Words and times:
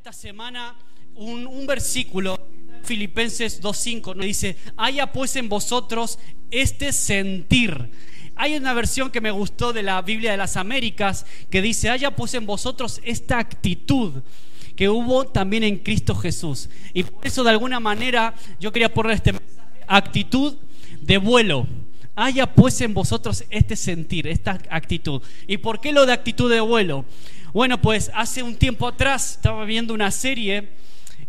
esta 0.00 0.14
semana 0.14 0.74
un, 1.14 1.46
un 1.46 1.66
versículo, 1.66 2.40
Filipenses 2.84 3.62
2.5, 3.62 4.16
nos 4.16 4.24
dice, 4.24 4.56
haya 4.78 5.12
pues 5.12 5.36
en 5.36 5.50
vosotros 5.50 6.18
este 6.50 6.94
sentir. 6.94 7.90
Hay 8.34 8.56
una 8.56 8.72
versión 8.72 9.10
que 9.10 9.20
me 9.20 9.30
gustó 9.30 9.74
de 9.74 9.82
la 9.82 10.00
Biblia 10.00 10.30
de 10.30 10.38
las 10.38 10.56
Américas 10.56 11.26
que 11.50 11.60
dice, 11.60 11.90
haya 11.90 12.16
pues 12.16 12.32
en 12.32 12.46
vosotros 12.46 13.02
esta 13.04 13.38
actitud 13.38 14.22
que 14.74 14.88
hubo 14.88 15.26
también 15.26 15.64
en 15.64 15.76
Cristo 15.76 16.14
Jesús. 16.14 16.70
Y 16.94 17.02
por 17.02 17.26
eso 17.26 17.44
de 17.44 17.50
alguna 17.50 17.78
manera 17.78 18.34
yo 18.58 18.72
quería 18.72 18.94
poner 18.94 19.12
este 19.12 19.34
mensaje, 19.34 19.84
actitud 19.86 20.56
de 21.02 21.18
vuelo. 21.18 21.66
Haya 22.16 22.54
pues 22.54 22.80
en 22.80 22.94
vosotros 22.94 23.44
este 23.50 23.76
sentir, 23.76 24.26
esta 24.26 24.58
actitud. 24.70 25.20
¿Y 25.46 25.58
por 25.58 25.78
qué 25.78 25.92
lo 25.92 26.06
de 26.06 26.14
actitud 26.14 26.50
de 26.50 26.60
vuelo? 26.60 27.04
Bueno, 27.52 27.82
pues 27.82 28.12
hace 28.14 28.44
un 28.44 28.54
tiempo 28.54 28.86
atrás 28.86 29.32
estaba 29.32 29.64
viendo 29.64 29.92
una 29.92 30.12
serie 30.12 30.68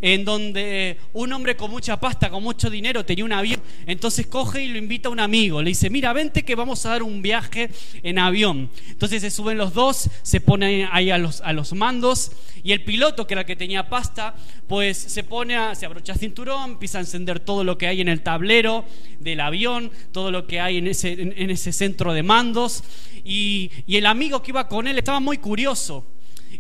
en 0.02 0.26
donde 0.26 0.98
un 1.14 1.32
hombre 1.32 1.56
con 1.56 1.72
mucha 1.72 2.00
pasta, 2.00 2.30
con 2.30 2.44
mucho 2.44 2.70
dinero, 2.70 3.06
tenía 3.06 3.24
un 3.24 3.34
avión, 3.34 3.62
entonces 3.86 4.28
coge 4.28 4.64
y 4.64 4.70
lo 4.70 4.78
invita 4.78 5.10
a 5.10 5.12
un 5.12 5.20
amigo, 5.20 5.62
le 5.62 5.70
dice, 5.70 5.90
mira, 5.90 6.12
vente 6.14 6.44
que 6.44 6.56
vamos 6.56 6.86
a 6.86 6.90
dar 6.90 7.04
un 7.04 7.22
viaje 7.22 7.70
en 8.04 8.20
avión. 8.20 8.70
Entonces 8.90 9.22
se 9.22 9.32
suben 9.32 9.58
los 9.58 9.74
dos, 9.74 10.10
se 10.24 10.42
ponen 10.42 10.88
ahí 10.92 11.12
a 11.12 11.18
los, 11.18 11.42
a 11.42 11.54
los 11.54 11.74
mandos 11.74 12.32
y 12.64 12.72
el 12.72 12.84
piloto, 12.84 13.28
que 13.28 13.34
era 13.34 13.42
el 13.42 13.48
que 13.48 13.56
tenía 13.56 13.90
pasta, 13.90 14.36
pues 14.68 14.98
se 14.98 15.24
pone 15.24 15.56
a, 15.56 15.76
se 15.76 15.86
abrocha 15.86 16.16
cinturón, 16.16 16.72
empieza 16.72 16.98
a 16.98 17.02
encender 17.02 17.40
todo 17.40 17.64
lo 17.64 17.78
que 17.78 17.88
hay 17.88 18.02
en 18.02 18.08
el 18.08 18.22
tablero 18.22 18.86
del 19.20 19.40
avión, 19.40 19.92
todo 20.12 20.32
lo 20.32 20.48
que 20.48 20.60
hay 20.60 20.78
en 20.78 20.88
ese, 20.88 21.14
en, 21.14 21.50
ese 21.50 21.72
centro 21.72 22.14
de 22.14 22.24
mandos. 22.24 22.84
Y, 23.24 23.72
y 23.88 23.98
el 23.98 24.06
amigo 24.06 24.42
que 24.42 24.52
iba 24.52 24.68
con 24.68 24.88
él 24.88 24.98
estaba 24.98 25.20
muy 25.20 25.38
curioso 25.38 26.06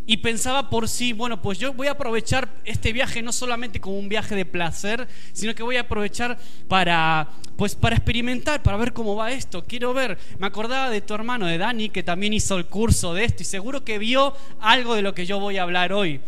y 0.07 0.17
pensaba 0.17 0.69
por 0.69 0.89
sí, 0.89 1.13
bueno, 1.13 1.41
pues 1.41 1.59
yo 1.59 1.73
voy 1.73 1.87
a 1.87 1.91
aprovechar 1.91 2.49
este 2.65 2.91
viaje 2.91 3.21
no 3.21 3.31
solamente 3.31 3.79
como 3.79 3.97
un 3.97 4.09
viaje 4.09 4.35
de 4.35 4.45
placer, 4.45 5.07
sino 5.31 5.53
que 5.53 5.63
voy 5.63 5.77
a 5.77 5.81
aprovechar 5.81 6.39
para 6.67 7.29
pues 7.55 7.75
para 7.75 7.95
experimentar, 7.95 8.63
para 8.63 8.77
ver 8.77 8.91
cómo 8.91 9.15
va 9.15 9.31
esto. 9.31 9.63
Quiero 9.63 9.93
ver, 9.93 10.17
me 10.39 10.47
acordaba 10.47 10.89
de 10.89 11.01
tu 11.01 11.13
hermano 11.13 11.45
de 11.45 11.59
Dani 11.59 11.89
que 11.89 12.01
también 12.01 12.33
hizo 12.33 12.57
el 12.57 12.65
curso 12.65 13.13
de 13.13 13.25
esto 13.25 13.43
y 13.43 13.45
seguro 13.45 13.83
que 13.83 13.99
vio 13.99 14.33
algo 14.59 14.95
de 14.95 15.03
lo 15.03 15.13
que 15.13 15.27
yo 15.27 15.39
voy 15.39 15.57
a 15.57 15.63
hablar 15.63 15.93
hoy. 15.93 16.21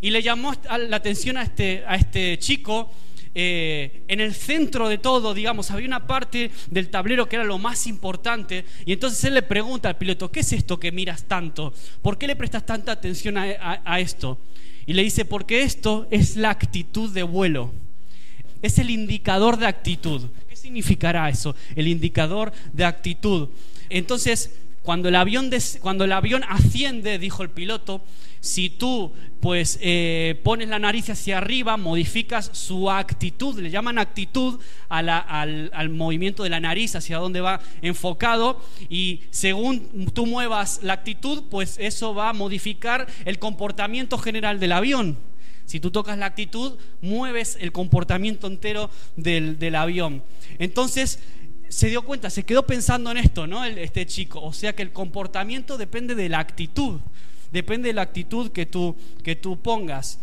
Y 0.00 0.10
le 0.10 0.22
llamó 0.22 0.52
la 0.88 0.96
atención 0.96 1.36
a 1.36 1.42
este 1.42 1.84
a 1.86 1.94
este 1.94 2.38
chico 2.38 2.90
eh, 3.32 4.02
en 4.08 4.18
el 4.18 4.34
centro 4.34 4.88
de 4.88 4.98
todo, 4.98 5.34
digamos, 5.34 5.70
había 5.70 5.86
una 5.86 6.06
parte 6.06 6.50
del 6.68 6.88
tablero 6.90 7.28
que 7.28 7.36
era 7.36 7.44
lo 7.44 7.58
más 7.58 7.86
importante. 7.86 8.64
Y 8.84 8.92
entonces 8.92 9.22
él 9.24 9.34
le 9.34 9.42
pregunta 9.42 9.88
al 9.88 9.98
piloto, 9.98 10.30
¿qué 10.30 10.40
es 10.40 10.52
esto 10.52 10.80
que 10.80 10.90
miras 10.90 11.24
tanto? 11.24 11.72
¿Por 12.02 12.18
qué 12.18 12.26
le 12.26 12.36
prestas 12.36 12.66
tanta 12.66 12.92
atención 12.92 13.36
a, 13.38 14.00
esto? 14.00 14.38
Y 14.86 14.94
le 14.94 15.02
dice, 15.02 15.24
porque 15.24 15.62
esto 15.62 16.08
es 16.10 16.36
la 16.36 16.50
actitud 16.50 17.10
de 17.10 17.22
vuelo. 17.22 17.72
Es 18.62 18.78
el 18.78 18.90
indicador 18.90 19.56
de 19.56 19.66
actitud. 19.66 20.22
¿Qué 20.48 20.56
significará 20.56 21.28
eso? 21.28 21.54
El 21.76 21.86
indicador 21.86 22.52
de 22.72 22.84
actitud. 22.84 23.48
Entonces, 23.88 24.58
cuando 24.82 25.08
el 25.08 25.14
avión, 25.14 25.50
cuando 25.80 26.04
el 26.04 26.12
avión 26.12 26.42
asciende, 26.48 27.18
dijo 27.18 27.42
el 27.42 27.50
piloto, 27.50 28.02
si 28.40 28.70
tú 28.70 29.12
pues 29.40 29.78
eh, 29.80 30.38
pones 30.42 30.68
la 30.68 30.78
nariz 30.78 31.08
hacia 31.08 31.38
arriba, 31.38 31.76
modificas 31.78 32.50
su 32.52 32.90
actitud, 32.90 33.58
le 33.58 33.70
llaman 33.70 33.98
actitud 33.98 34.60
al, 34.88 35.88
movimiento 35.90 36.42
de 36.42 36.50
la 36.50 36.60
nariz, 36.60 36.94
hacia 36.94 37.18
dónde 37.18 37.40
va 37.40 37.60
enfocado, 37.80 38.62
y 38.90 39.22
según 39.30 40.10
tú 40.12 40.26
muevas 40.26 40.80
la 40.82 40.92
actitud, 40.92 41.44
pues 41.50 41.76
eso 41.78 42.14
va 42.14 42.28
a 42.28 42.32
modificar 42.34 43.06
el 43.24 43.38
comportamiento 43.38 44.18
general 44.18 44.60
del 44.60 44.72
avión. 44.72 45.16
Si 45.64 45.80
tú 45.80 45.90
tocas 45.90 46.18
la 46.18 46.26
actitud, 46.26 46.76
mueves 47.00 47.56
el 47.60 47.72
comportamiento 47.72 48.46
entero 48.46 48.90
del, 49.16 49.58
del 49.58 49.76
avión. 49.76 50.22
Entonces, 50.58 51.20
se 51.68 51.88
dio 51.88 52.02
cuenta, 52.02 52.28
se 52.28 52.44
quedó 52.44 52.66
pensando 52.66 53.10
en 53.10 53.18
esto, 53.18 53.46
¿no? 53.46 53.64
Este 53.64 54.04
chico. 54.04 54.42
O 54.42 54.52
sea 54.52 54.74
que 54.74 54.82
el 54.82 54.92
comportamiento 54.92 55.78
depende 55.78 56.16
de 56.16 56.28
la 56.28 56.40
actitud 56.40 57.00
depende 57.52 57.88
de 57.88 57.94
la 57.94 58.02
actitud 58.02 58.50
que 58.50 58.66
tú, 58.66 58.96
que 59.22 59.36
tú 59.36 59.58
pongas. 59.58 60.18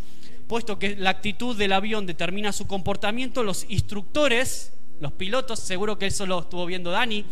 Puesto 0.46 0.78
que 0.78 0.96
la 0.96 1.10
actitud 1.10 1.56
del 1.56 1.72
avión 1.72 2.06
determina 2.06 2.52
su 2.52 2.66
comportamiento, 2.66 3.42
los 3.42 3.66
instructores, 3.68 4.72
los 5.00 5.12
pilotos, 5.12 5.60
seguro 5.60 5.98
que 5.98 6.06
eso 6.06 6.26
lo 6.26 6.40
estuvo 6.40 6.64
viendo 6.66 6.90
Dani, 6.90 7.24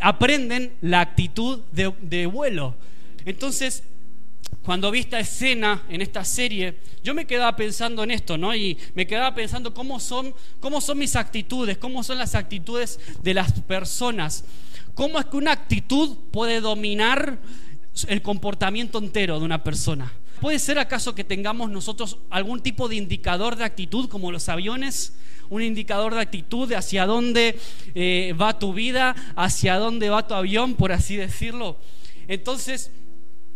aprenden 0.00 0.74
la 0.80 1.00
actitud 1.00 1.60
de, 1.72 1.92
de 2.02 2.26
vuelo. 2.26 2.74
Entonces, 3.24 3.84
cuando 4.62 4.90
vi 4.90 4.98
esta 4.98 5.20
escena 5.20 5.84
en 5.88 6.02
esta 6.02 6.24
serie, 6.24 6.74
yo 7.04 7.14
me 7.14 7.24
quedaba 7.24 7.54
pensando 7.54 8.02
en 8.02 8.10
esto, 8.10 8.36
¿no? 8.36 8.54
Y 8.54 8.76
me 8.94 9.06
quedaba 9.06 9.32
pensando 9.32 9.72
cómo 9.72 10.00
son, 10.00 10.34
cómo 10.58 10.80
son 10.80 10.98
mis 10.98 11.14
actitudes, 11.14 11.78
cómo 11.78 12.02
son 12.02 12.18
las 12.18 12.34
actitudes 12.34 12.98
de 13.22 13.32
las 13.34 13.52
personas. 13.62 14.44
¿Cómo 14.94 15.20
es 15.20 15.26
que 15.26 15.36
una 15.36 15.52
actitud 15.52 16.16
puede 16.32 16.60
dominar 16.60 17.38
el 18.04 18.22
comportamiento 18.22 18.98
entero 18.98 19.38
de 19.38 19.44
una 19.44 19.62
persona. 19.64 20.12
¿Puede 20.40 20.58
ser 20.58 20.78
acaso 20.78 21.14
que 21.14 21.24
tengamos 21.24 21.70
nosotros 21.70 22.18
algún 22.30 22.60
tipo 22.60 22.88
de 22.88 22.96
indicador 22.96 23.56
de 23.56 23.64
actitud 23.64 24.08
como 24.08 24.30
los 24.30 24.48
aviones? 24.48 25.14
Un 25.48 25.62
indicador 25.62 26.14
de 26.14 26.20
actitud 26.20 26.68
de 26.68 26.76
hacia 26.76 27.06
dónde 27.06 27.58
eh, 27.94 28.34
va 28.40 28.58
tu 28.58 28.74
vida, 28.74 29.14
hacia 29.36 29.78
dónde 29.78 30.10
va 30.10 30.26
tu 30.26 30.34
avión, 30.34 30.74
por 30.74 30.92
así 30.92 31.16
decirlo. 31.16 31.78
Entonces, 32.28 32.90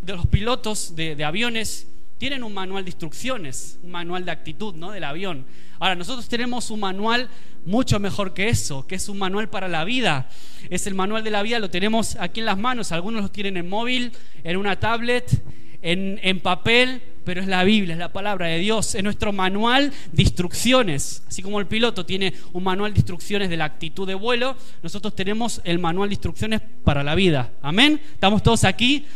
de 0.01 0.15
los 0.15 0.27
pilotos 0.27 0.97
de, 0.97 1.17
de 1.17 1.25
aviones 1.25 1.87
tienen 2.21 2.43
un 2.43 2.53
manual 2.53 2.85
de 2.85 2.91
instrucciones, 2.91 3.79
un 3.83 3.93
manual 3.93 4.27
de 4.27 4.31
actitud 4.31 4.75
¿no? 4.75 4.91
del 4.91 5.05
avión. 5.05 5.47
Ahora, 5.79 5.95
nosotros 5.95 6.29
tenemos 6.29 6.71
un 6.71 6.81
manual 6.81 7.31
mucho 7.65 7.99
mejor 7.99 8.35
que 8.35 8.51
eso, 8.51 8.87
que 8.87 8.97
es 8.97 9.09
un 9.09 9.17
manual 9.17 9.49
para 9.49 9.69
la 9.69 9.85
vida. 9.85 10.29
Es 10.69 10.87
el 10.87 10.95
manual 10.95 11.25
de 11.25 11.31
la 11.31 11.41
vida, 11.41 11.59
lo 11.59 11.71
tenemos 11.71 12.17
aquí 12.21 12.41
en 12.41 12.47
las 12.47 12.59
manos. 12.59 12.93
Algunos 12.93 13.23
lo 13.23 13.31
tienen 13.31 13.57
en 13.57 13.71
móvil, 13.71 14.13
en 14.45 14.59
una 14.59 14.79
tablet, 14.79 15.43
en, 15.81 16.21
en 16.23 16.41
papel, 16.41 17.01
pero 17.25 17.41
es 17.41 17.47
la 17.47 17.65
Biblia, 17.65 17.95
es 17.95 17.99
la 17.99 18.13
palabra 18.13 18.49
de 18.49 18.59
Dios, 18.59 18.95
es 18.95 19.03
nuestro 19.03 19.33
manual 19.33 19.91
de 20.13 20.23
instrucciones. 20.23 21.23
Así 21.27 21.43
como 21.43 21.59
el 21.59 21.69
piloto 21.69 22.05
tiene 22.05 22.35
un 22.53 22.65
manual 22.65 22.93
de 22.93 22.99
instrucciones 22.99 23.49
de 23.49 23.57
la 23.57 23.65
actitud 23.65 24.07
de 24.07 24.15
vuelo, 24.15 24.57
nosotros 24.83 25.15
tenemos 25.15 25.63
el 25.65 25.79
manual 25.79 26.11
de 26.11 26.17
instrucciones 26.17 26.61
para 26.85 27.03
la 27.03 27.15
vida. 27.15 27.51
Amén. 27.63 27.99
Estamos 28.13 28.43
todos 28.43 28.65
aquí. 28.65 29.07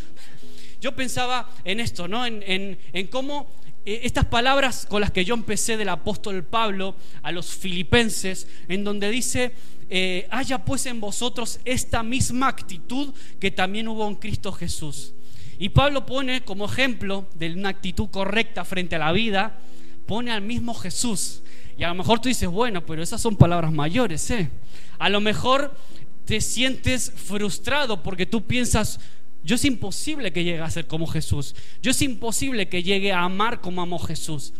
Yo 0.84 0.94
pensaba 0.94 1.48
en 1.64 1.80
esto, 1.80 2.08
¿no? 2.08 2.26
En, 2.26 2.76
cómo 3.10 3.46
eh, 3.86 4.00
estas 4.02 4.26
palabras 4.26 4.84
con 4.86 5.00
las 5.00 5.10
que 5.10 5.24
yo 5.24 5.32
empecé 5.32 5.78
del 5.78 5.88
apóstol 5.88 6.44
Pablo 6.44 6.94
a 7.22 7.32
los 7.32 7.54
filipenses, 7.54 8.46
en 8.68 8.84
donde 8.84 9.08
dice, 9.08 9.52
eh, 9.88 10.28
haya 10.30 10.62
pues 10.62 10.84
en 10.84 11.00
vosotros 11.00 11.58
esta 11.64 12.02
misma 12.02 12.48
actitud 12.48 13.14
que 13.40 13.50
también 13.50 13.88
hubo 13.88 14.06
en 14.06 14.16
Cristo 14.16 14.52
Jesús. 14.52 15.14
Y 15.58 15.70
Pablo 15.70 16.04
pone 16.04 16.42
como 16.42 16.66
ejemplo 16.66 17.30
de 17.34 17.54
una 17.54 17.70
actitud 17.70 18.10
correcta 18.10 18.62
frente 18.66 18.96
a 18.96 18.98
la 18.98 19.12
vida, 19.12 19.58
pone 20.04 20.32
al 20.32 20.42
mismo 20.42 20.74
Jesús. 20.74 21.40
Y 21.78 21.84
a 21.84 21.88
lo 21.88 21.94
mejor 21.94 22.20
tú 22.20 22.28
dices, 22.28 22.50
bueno, 22.50 22.84
pero 22.84 23.02
esas 23.02 23.22
son 23.22 23.36
palabras 23.36 23.72
mayores, 23.72 24.30
¿eh? 24.30 24.50
A 24.98 25.08
lo 25.08 25.22
mejor 25.22 25.74
te 26.26 26.42
sientes 26.42 27.10
frustrado 27.10 28.02
porque 28.02 28.26
tú 28.26 28.42
piensas, 28.44 29.00
yo 29.44 29.56
es 29.56 29.64
imposible 29.66 30.32
que 30.32 30.42
llegue 30.42 30.60
a 30.60 30.70
ser 30.70 30.86
como 30.86 31.06
Jesús. 31.06 31.54
Yo 31.82 31.90
es 31.90 32.00
imposible 32.00 32.68
que 32.68 32.82
llegue 32.82 33.12
a 33.12 33.22
amar 33.22 33.60
como 33.60 33.82
amó 33.82 33.98
Jesús. 33.98 34.54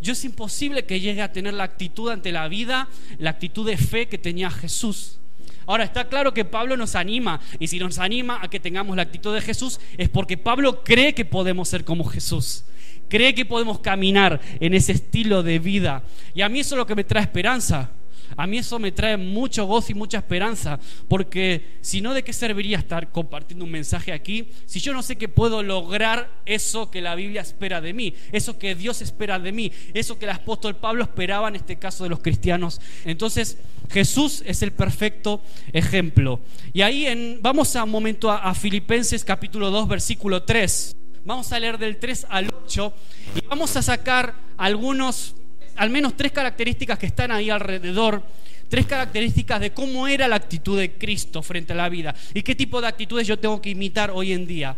Yo 0.00 0.12
es 0.12 0.24
imposible 0.24 0.84
que 0.84 1.00
llegue 1.00 1.22
a 1.22 1.32
tener 1.32 1.54
la 1.54 1.64
actitud 1.64 2.08
ante 2.10 2.30
la 2.30 2.46
vida, 2.46 2.88
la 3.18 3.30
actitud 3.30 3.66
de 3.66 3.76
fe 3.76 4.06
que 4.06 4.16
tenía 4.16 4.48
Jesús. 4.48 5.18
Ahora 5.66 5.82
está 5.82 6.08
claro 6.08 6.32
que 6.32 6.44
Pablo 6.44 6.76
nos 6.76 6.94
anima 6.94 7.40
y 7.58 7.66
si 7.66 7.80
nos 7.80 7.98
anima 7.98 8.38
a 8.40 8.48
que 8.48 8.60
tengamos 8.60 8.96
la 8.96 9.02
actitud 9.02 9.34
de 9.34 9.42
Jesús 9.42 9.80
es 9.98 10.08
porque 10.08 10.38
Pablo 10.38 10.84
cree 10.84 11.14
que 11.14 11.24
podemos 11.24 11.68
ser 11.68 11.84
como 11.84 12.04
Jesús. 12.04 12.64
Cree 13.08 13.34
que 13.34 13.44
podemos 13.44 13.80
caminar 13.80 14.40
en 14.60 14.72
ese 14.72 14.92
estilo 14.92 15.42
de 15.42 15.58
vida. 15.58 16.04
Y 16.32 16.42
a 16.42 16.48
mí 16.48 16.60
eso 16.60 16.76
es 16.76 16.78
lo 16.78 16.86
que 16.86 16.94
me 16.94 17.04
trae 17.04 17.24
esperanza. 17.24 17.90
A 18.36 18.46
mí 18.46 18.58
eso 18.58 18.78
me 18.78 18.92
trae 18.92 19.16
mucho 19.16 19.64
gozo 19.66 19.92
y 19.92 19.94
mucha 19.94 20.18
esperanza, 20.18 20.78
porque 21.08 21.78
si 21.80 22.00
no, 22.00 22.14
¿de 22.14 22.22
qué 22.22 22.32
serviría 22.32 22.78
estar 22.78 23.10
compartiendo 23.10 23.64
un 23.64 23.70
mensaje 23.70 24.12
aquí 24.12 24.48
si 24.66 24.80
yo 24.80 24.92
no 24.92 25.02
sé 25.02 25.16
que 25.16 25.28
puedo 25.28 25.62
lograr 25.62 26.30
eso 26.46 26.90
que 26.90 27.00
la 27.00 27.14
Biblia 27.14 27.40
espera 27.40 27.80
de 27.80 27.92
mí, 27.92 28.14
eso 28.32 28.58
que 28.58 28.74
Dios 28.74 29.02
espera 29.02 29.38
de 29.38 29.52
mí, 29.52 29.72
eso 29.94 30.18
que 30.18 30.24
el 30.26 30.32
apóstol 30.32 30.76
Pablo 30.76 31.02
esperaba 31.02 31.48
en 31.48 31.56
este 31.56 31.76
caso 31.76 32.04
de 32.04 32.10
los 32.10 32.20
cristianos? 32.20 32.80
Entonces, 33.04 33.58
Jesús 33.90 34.42
es 34.46 34.62
el 34.62 34.72
perfecto 34.72 35.42
ejemplo. 35.72 36.40
Y 36.72 36.82
ahí 36.82 37.06
en, 37.06 37.38
vamos 37.40 37.74
a 37.76 37.84
un 37.84 37.90
momento 37.90 38.30
a, 38.30 38.38
a 38.38 38.54
Filipenses 38.54 39.24
capítulo 39.24 39.70
2, 39.70 39.88
versículo 39.88 40.42
3. 40.42 40.96
Vamos 41.24 41.52
a 41.52 41.60
leer 41.60 41.78
del 41.78 41.98
3 41.98 42.26
al 42.30 42.48
8 42.64 42.94
y 43.36 43.46
vamos 43.46 43.76
a 43.76 43.82
sacar 43.82 44.34
algunos 44.56 45.34
al 45.78 45.90
menos 45.90 46.16
tres 46.16 46.32
características 46.32 46.98
que 46.98 47.06
están 47.06 47.30
ahí 47.30 47.50
alrededor, 47.50 48.22
tres 48.68 48.84
características 48.86 49.60
de 49.60 49.72
cómo 49.72 50.06
era 50.06 50.28
la 50.28 50.36
actitud 50.36 50.78
de 50.78 50.92
Cristo 50.92 51.42
frente 51.42 51.72
a 51.72 51.76
la 51.76 51.88
vida 51.88 52.14
y 52.34 52.42
qué 52.42 52.54
tipo 52.54 52.80
de 52.80 52.88
actitudes 52.88 53.26
yo 53.26 53.38
tengo 53.38 53.62
que 53.62 53.70
imitar 53.70 54.10
hoy 54.10 54.32
en 54.32 54.46
día. 54.46 54.76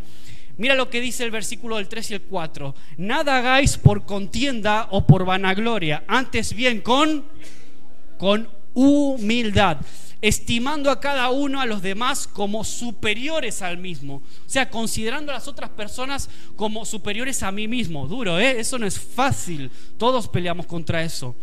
Mira 0.59 0.75
lo 0.75 0.91
que 0.91 1.01
dice 1.01 1.25
el 1.25 1.31
versículo 1.31 1.77
del 1.77 1.89
3 1.89 2.11
y 2.11 2.15
el 2.15 2.21
4. 2.21 2.75
Nada 2.99 3.39
hagáis 3.39 3.79
por 3.79 4.05
contienda 4.05 4.89
o 4.91 5.07
por 5.07 5.25
vanagloria, 5.25 6.05
antes 6.07 6.53
bien 6.53 6.83
con, 6.83 7.25
con 8.19 8.47
humildad, 8.75 9.79
estimando 10.23 10.91
a 10.91 11.01
cada 11.01 11.31
uno 11.31 11.61
a 11.61 11.67
los 11.67 11.83
demás 11.83 12.27
como 12.27 12.65
superiores 12.65 13.63
al 13.63 13.79
mismo. 13.79 14.17
O 14.17 14.51
sea, 14.51 14.71
considerando 14.71 15.33
a 15.33 15.37
las 15.37 15.49
otras 15.49 15.71
personas 15.71 16.29
como 16.57 16.85
superiores 16.85 17.43
a 17.43 17.53
mí 17.53 17.69
mismo. 17.69 18.07
Duro, 18.07 18.39
¿eh? 18.39 18.61
Eso 18.61 18.79
no 18.79 18.87
es 18.87 18.99
fácil. 18.99 19.71
Todos 19.99 20.29
peleamos 20.29 20.67
contra 20.67 21.03
eso 21.03 21.35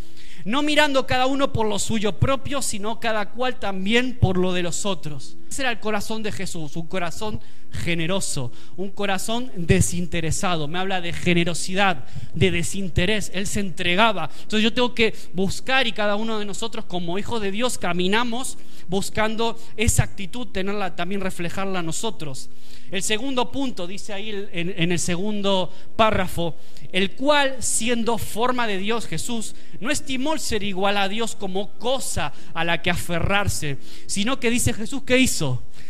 no 0.47 0.61
mirando 0.61 1.05
cada 1.05 1.25
uno 1.25 1.51
por 1.51 1.67
lo 1.67 1.77
suyo 1.77 2.19
propio, 2.19 2.61
sino 2.61 3.01
cada 3.01 3.31
cual 3.31 3.59
también 3.59 4.17
por 4.17 4.37
lo 4.37 4.53
de 4.53 4.63
los 4.63 4.85
otros. 4.85 5.35
Ese 5.49 5.61
era 5.61 5.71
el 5.71 5.79
corazón 5.79 6.23
de 6.23 6.31
Jesús, 6.31 6.75
un 6.75 6.87
corazón 6.87 7.39
generoso, 7.71 8.51
un 8.75 8.89
corazón 8.89 9.51
desinteresado. 9.55 10.67
Me 10.67 10.79
habla 10.79 11.01
de 11.01 11.13
generosidad, 11.13 12.05
de 12.33 12.51
desinterés. 12.51 13.31
Él 13.33 13.47
se 13.47 13.59
entregaba. 13.59 14.29
Entonces 14.33 14.63
yo 14.63 14.73
tengo 14.73 14.93
que 14.93 15.13
buscar 15.33 15.87
y 15.87 15.93
cada 15.93 16.15
uno 16.15 16.39
de 16.39 16.45
nosotros 16.45 16.85
como 16.85 17.17
hijos 17.17 17.41
de 17.41 17.51
Dios 17.51 17.77
caminamos 17.77 18.57
buscando 18.87 19.59
esa 19.75 20.03
actitud, 20.03 20.47
tenerla 20.47 20.95
también 20.95 21.21
reflejarla 21.21 21.79
a 21.79 21.83
nosotros. 21.83 22.49
El 22.89 23.03
segundo 23.03 23.51
punto, 23.51 23.85
dice 23.85 24.13
ahí 24.13 24.29
en, 24.29 24.73
en 24.77 24.91
el 24.93 24.99
segundo 24.99 25.73
párrafo, 25.97 26.55
el 26.93 27.11
cual 27.11 27.57
siendo 27.59 28.17
forma 28.17 28.65
de 28.65 28.77
Dios 28.77 29.07
Jesús, 29.07 29.55
no 29.81 29.91
estimó 29.91 30.33
el 30.33 30.39
ser 30.39 30.63
igual 30.63 30.95
a 30.95 31.09
Dios 31.09 31.35
como 31.35 31.71
cosa 31.79 32.31
a 32.53 32.63
la 32.63 32.81
que 32.81 32.89
aferrarse, 32.89 33.77
sino 34.05 34.39
que 34.39 34.49
dice 34.49 34.71
Jesús 34.71 35.03
que 35.03 35.17
hizo 35.17 35.36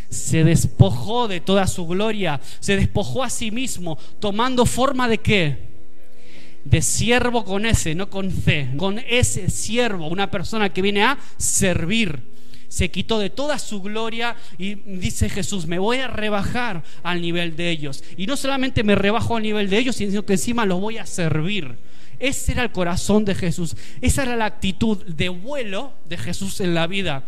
se 0.09 0.44
despojó 0.44 1.27
de 1.27 1.41
toda 1.41 1.67
su 1.67 1.85
gloria, 1.85 2.39
se 2.59 2.75
despojó 2.75 3.23
a 3.23 3.29
sí 3.29 3.51
mismo, 3.51 3.97
tomando 4.19 4.65
forma 4.65 5.07
de 5.07 5.17
qué? 5.17 5.67
De 6.63 6.81
siervo 6.81 7.44
con 7.45 7.65
ese, 7.65 7.95
no 7.95 8.09
con 8.09 8.31
C, 8.31 8.69
con 8.77 8.99
ese 8.99 9.49
siervo, 9.49 10.07
una 10.07 10.31
persona 10.31 10.71
que 10.71 10.81
viene 10.81 11.03
a 11.03 11.17
servir. 11.38 12.35
Se 12.67 12.91
quitó 12.91 13.19
de 13.19 13.29
toda 13.29 13.59
su 13.59 13.81
gloria 13.81 14.35
y 14.57 14.75
dice 14.75 15.29
Jesús, 15.29 15.67
me 15.67 15.79
voy 15.79 15.99
a 15.99 16.07
rebajar 16.07 16.83
al 17.01 17.21
nivel 17.21 17.55
de 17.55 17.69
ellos. 17.69 18.03
Y 18.17 18.27
no 18.27 18.35
solamente 18.35 18.83
me 18.83 18.95
rebajo 18.95 19.38
al 19.38 19.44
nivel 19.44 19.69
de 19.69 19.77
ellos, 19.77 19.95
sino 19.95 20.25
que 20.25 20.33
encima 20.33 20.65
los 20.65 20.81
voy 20.81 20.97
a 20.97 21.05
servir. 21.05 21.77
Ese 22.19 22.51
era 22.51 22.63
el 22.63 22.71
corazón 22.71 23.23
de 23.23 23.35
Jesús. 23.35 23.75
Esa 24.01 24.23
era 24.23 24.35
la 24.35 24.45
actitud 24.45 24.97
de 25.05 25.29
vuelo 25.29 25.94
de 26.09 26.17
Jesús 26.17 26.59
en 26.59 26.73
la 26.73 26.88
vida. 26.88 27.23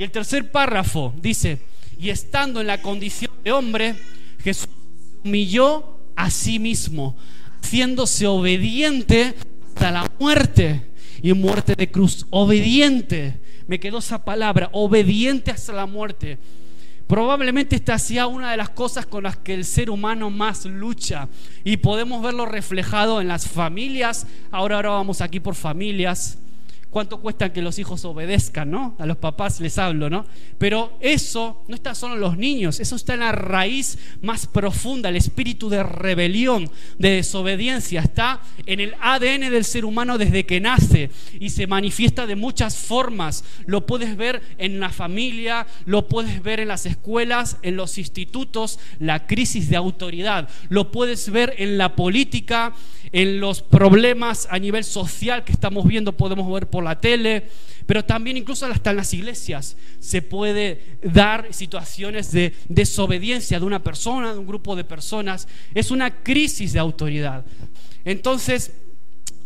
Y 0.00 0.02
el 0.02 0.10
tercer 0.10 0.50
párrafo 0.50 1.12
dice, 1.20 1.58
y 1.98 2.08
estando 2.08 2.62
en 2.62 2.68
la 2.68 2.80
condición 2.80 3.32
de 3.44 3.52
hombre, 3.52 3.94
Jesús 4.42 4.70
humilló 5.22 5.98
a 6.16 6.30
sí 6.30 6.58
mismo, 6.58 7.18
haciéndose 7.62 8.26
obediente 8.26 9.34
hasta 9.68 9.90
la 9.90 10.10
muerte 10.18 10.86
y 11.20 11.34
muerte 11.34 11.74
de 11.74 11.90
cruz. 11.90 12.26
Obediente, 12.30 13.40
me 13.66 13.78
quedó 13.78 13.98
esa 13.98 14.24
palabra, 14.24 14.70
obediente 14.72 15.50
hasta 15.50 15.74
la 15.74 15.84
muerte. 15.84 16.38
Probablemente 17.06 17.76
esta 17.76 17.98
sea 17.98 18.26
una 18.26 18.52
de 18.52 18.56
las 18.56 18.70
cosas 18.70 19.04
con 19.04 19.24
las 19.24 19.36
que 19.36 19.52
el 19.52 19.66
ser 19.66 19.90
humano 19.90 20.30
más 20.30 20.64
lucha 20.64 21.28
y 21.62 21.76
podemos 21.76 22.22
verlo 22.22 22.46
reflejado 22.46 23.20
en 23.20 23.28
las 23.28 23.46
familias. 23.46 24.26
Ahora, 24.50 24.76
ahora 24.76 24.90
vamos 24.92 25.20
aquí 25.20 25.40
por 25.40 25.54
familias 25.54 26.38
cuánto 26.90 27.20
cuesta 27.20 27.52
que 27.52 27.62
los 27.62 27.78
hijos 27.78 28.04
obedezcan, 28.04 28.70
¿no? 28.70 28.96
A 28.98 29.06
los 29.06 29.16
papás 29.16 29.60
les 29.60 29.78
hablo, 29.78 30.10
¿no? 30.10 30.26
Pero 30.58 30.92
eso 31.00 31.62
no 31.68 31.74
está 31.74 31.94
solo 31.94 32.14
en 32.14 32.20
los 32.20 32.36
niños, 32.36 32.80
eso 32.80 32.96
está 32.96 33.14
en 33.14 33.20
la 33.20 33.32
raíz 33.32 33.98
más 34.22 34.46
profunda, 34.46 35.08
el 35.08 35.16
espíritu 35.16 35.68
de 35.68 35.82
rebelión, 35.82 36.70
de 36.98 37.10
desobediencia, 37.10 38.00
está 38.00 38.40
en 38.66 38.80
el 38.80 38.94
ADN 39.00 39.50
del 39.50 39.64
ser 39.64 39.84
humano 39.84 40.18
desde 40.18 40.44
que 40.44 40.60
nace 40.60 41.10
y 41.38 41.50
se 41.50 41.66
manifiesta 41.66 42.26
de 42.26 42.36
muchas 42.36 42.76
formas. 42.76 43.44
Lo 43.66 43.86
puedes 43.86 44.16
ver 44.16 44.42
en 44.58 44.80
la 44.80 44.90
familia, 44.90 45.66
lo 45.86 46.08
puedes 46.08 46.42
ver 46.42 46.60
en 46.60 46.68
las 46.68 46.86
escuelas, 46.86 47.56
en 47.62 47.76
los 47.76 47.98
institutos, 47.98 48.78
la 48.98 49.26
crisis 49.26 49.70
de 49.70 49.76
autoridad, 49.76 50.48
lo 50.68 50.90
puedes 50.90 51.30
ver 51.30 51.54
en 51.58 51.78
la 51.78 51.94
política, 51.94 52.74
en 53.12 53.40
los 53.40 53.62
problemas 53.62 54.46
a 54.50 54.58
nivel 54.58 54.84
social 54.84 55.44
que 55.44 55.52
estamos 55.52 55.86
viendo, 55.86 56.16
podemos 56.16 56.50
ver 56.52 56.68
por 56.68 56.84
la 56.84 57.00
tele, 57.00 57.48
pero 57.86 58.04
también 58.04 58.36
incluso 58.36 58.66
hasta 58.66 58.90
en 58.90 58.96
las 58.96 59.12
iglesias 59.12 59.76
se 59.98 60.22
puede 60.22 60.98
dar 61.02 61.48
situaciones 61.52 62.30
de 62.30 62.54
desobediencia 62.68 63.58
de 63.58 63.66
una 63.66 63.82
persona, 63.82 64.32
de 64.32 64.38
un 64.38 64.46
grupo 64.46 64.76
de 64.76 64.84
personas. 64.84 65.48
Es 65.74 65.90
una 65.90 66.22
crisis 66.22 66.72
de 66.72 66.78
autoridad. 66.78 67.44
Entonces, 68.04 68.72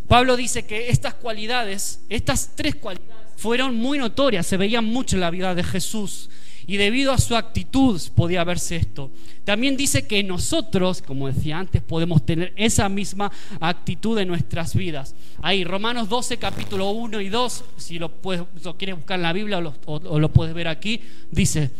Pablo 0.09 0.37
dice 0.37 0.67
que 0.67 0.91
estas 0.91 1.15
cualidades, 1.15 2.01
estas 2.11 2.51
tres 2.55 2.75
cualidades, 2.75 3.15
fueron 3.37 3.77
muy 3.77 3.99
notorias, 3.99 4.47
se 4.47 4.57
veían 4.57 4.85
mucho 4.85 5.17
en 5.17 5.21
la 5.21 5.31
vida 5.31 5.55
de 5.55 5.65
Jesús. 5.65 6.29
Y 6.67 6.77
debido 6.77 7.13
a 7.13 7.19
su 7.19 7.37
actitud 7.37 8.01
podía 8.15 8.45
verse 8.45 8.77
esto. 8.77 9.11
También 9.45 9.77
dice 9.77 10.07
que 10.07 10.23
nosotros, 10.23 11.03
como 11.03 11.29
decía 11.29 11.59
antes, 11.59 11.83
podemos 11.83 12.25
tener 12.25 12.53
esa 12.57 12.89
misma 12.89 13.31
actitud 13.61 14.19
en 14.19 14.29
nuestras 14.29 14.75
vidas. 14.75 15.15
Ahí, 15.43 15.65
Romanos 15.65 16.09
12, 16.09 16.39
capítulo 16.39 16.91
1 16.91 17.21
y 17.21 17.29
2, 17.29 17.65
si 17.77 17.99
lo, 17.99 18.11
puedes, 18.11 18.45
quieres 18.79 18.97
buscar 18.97 19.19
en 19.19 19.23
la 19.23 19.33
Biblia 19.33 19.59
o 19.87 20.19
lo, 20.19 20.33
puedes 20.33 20.55
ver 20.55 20.69
aquí, 20.69 21.01
dice, 21.31 21.71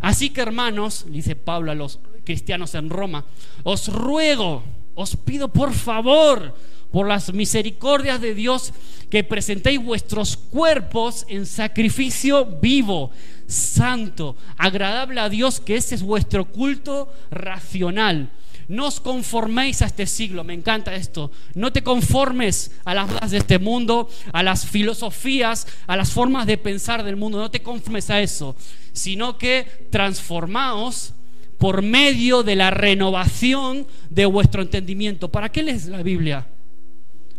así 0.00 0.30
que 0.30 0.40
hermanos, 0.40 1.04
dice 1.08 1.36
Pablo 1.36 1.70
a 1.70 1.74
los 1.74 1.98
cristianos 2.24 2.74
en 2.74 2.88
Roma, 2.88 3.26
os 3.62 3.88
ruego, 3.88 4.62
os 4.94 5.16
pido 5.16 5.48
por 5.48 5.74
favor, 5.74 6.54
por 6.90 7.06
las 7.06 7.32
misericordias 7.32 8.20
de 8.20 8.34
Dios, 8.34 8.72
que 9.10 9.24
presentéis 9.24 9.82
vuestros 9.82 10.36
cuerpos 10.36 11.24
en 11.28 11.46
sacrificio 11.46 12.46
vivo, 12.46 13.10
santo, 13.50 14.36
agradable 14.56 15.20
a 15.20 15.28
Dios, 15.28 15.60
que 15.60 15.76
ese 15.76 15.94
es 15.94 16.02
vuestro 16.02 16.46
culto 16.46 17.12
racional. 17.30 18.30
No 18.68 18.86
os 18.86 19.00
conforméis 19.00 19.82
a 19.82 19.86
este 19.86 20.06
siglo, 20.06 20.44
me 20.44 20.54
encanta 20.54 20.94
esto. 20.94 21.32
No 21.54 21.72
te 21.72 21.82
conformes 21.82 22.70
a 22.84 22.94
las 22.94 23.08
dudas 23.08 23.32
de 23.32 23.38
este 23.38 23.58
mundo, 23.58 24.08
a 24.32 24.44
las 24.44 24.64
filosofías, 24.64 25.66
a 25.88 25.96
las 25.96 26.12
formas 26.12 26.46
de 26.46 26.56
pensar 26.56 27.02
del 27.02 27.16
mundo. 27.16 27.38
No 27.38 27.50
te 27.50 27.62
conformes 27.62 28.10
a 28.10 28.20
eso, 28.20 28.54
sino 28.92 29.38
que 29.38 29.88
transformaos 29.90 31.14
por 31.58 31.82
medio 31.82 32.44
de 32.44 32.54
la 32.54 32.70
renovación 32.70 33.88
de 34.08 34.26
vuestro 34.26 34.62
entendimiento. 34.62 35.32
¿Para 35.32 35.50
qué 35.50 35.64
lees 35.64 35.86
la 35.86 36.04
Biblia? 36.04 36.46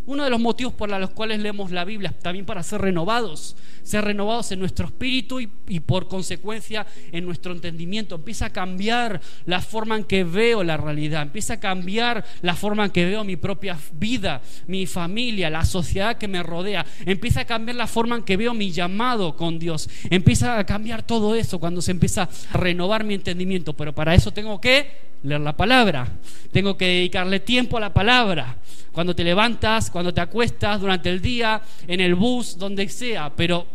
Uno 0.08 0.24
de 0.24 0.30
los 0.32 0.40
motivos 0.40 0.74
por 0.74 0.90
los 0.90 1.12
cuales 1.12 1.40
leemos 1.40 1.72
la 1.72 1.86
Biblia 1.86 2.12
también 2.22 2.46
para 2.46 2.64
ser 2.64 2.82
renovados, 2.82 3.56
ser 3.84 4.04
renovados 4.04 4.52
en 4.52 4.60
nuestro 4.60 4.88
espíritu 4.88 5.40
y, 5.40 5.80
por 5.80 6.08
consecuencia 6.08 6.88
en 7.12 7.24
nuestro 7.24 7.54
entendimiento. 7.54 8.16
Empieza 8.16 8.48
a 8.48 8.50
cambiar 8.50 9.22
la 9.46 9.62
forma 9.62 9.96
en 9.96 10.04
que 10.04 10.24
veo 10.24 10.64
la 10.64 10.78
realidad, 10.78 11.22
empieza 11.22 11.56
a 11.56 11.60
cambiar 11.60 12.26
la 12.42 12.56
forma 12.56 12.86
en 12.86 12.92
que 12.92 13.06
veo 13.06 13.24
mi 13.24 13.36
propia 13.36 13.78
vida, 13.94 14.42
mi 14.68 14.88
familia, 14.88 15.50
la 15.50 15.66
sociedad 15.66 16.18
que 16.18 16.28
me 16.28 16.42
rodea, 16.42 16.86
empieza 17.06 17.42
a 17.42 17.46
cambiar 17.46 17.76
la 17.76 17.88
forma 17.88 18.16
en 18.16 18.24
que 18.24 18.38
veo 18.38 18.54
mi 18.54 18.72
llamado 18.72 19.36
con 19.36 19.60
Dios, 19.60 19.88
empieza 20.10 20.58
a 20.58 20.66
cambiar 20.66 21.04
todo 21.04 21.36
eso 21.36 21.60
cuando 21.60 21.82
se 21.82 21.92
empieza 21.92 22.28
a 22.52 22.58
renovar 22.58 23.04
mi 23.04 23.14
entendimiento, 23.14 23.74
pero 23.74 23.94
para 23.94 24.16
eso 24.16 24.32
tengo 24.32 24.60
que 24.60 25.11
leer 25.24 25.42
la 25.42 25.56
palabra, 25.56 26.08
tengo 26.52 26.78
que 26.78 26.86
dedicarle 26.86 27.40
tiempo 27.40 27.78
a 27.78 27.82
la 27.82 27.94
palabra, 27.94 28.58
cuando 28.92 29.16
te 29.16 29.24
levantas, 29.24 29.90
cuando 29.90 30.14
te 30.14 30.22
acuestas, 30.22 30.82
durante 30.82 31.10
el 31.10 31.22
día, 31.22 31.62
en 31.88 32.02
el 32.02 32.16
bus, 32.16 32.58
donde 32.58 32.88
sea, 32.90 33.32
pero 33.36 33.66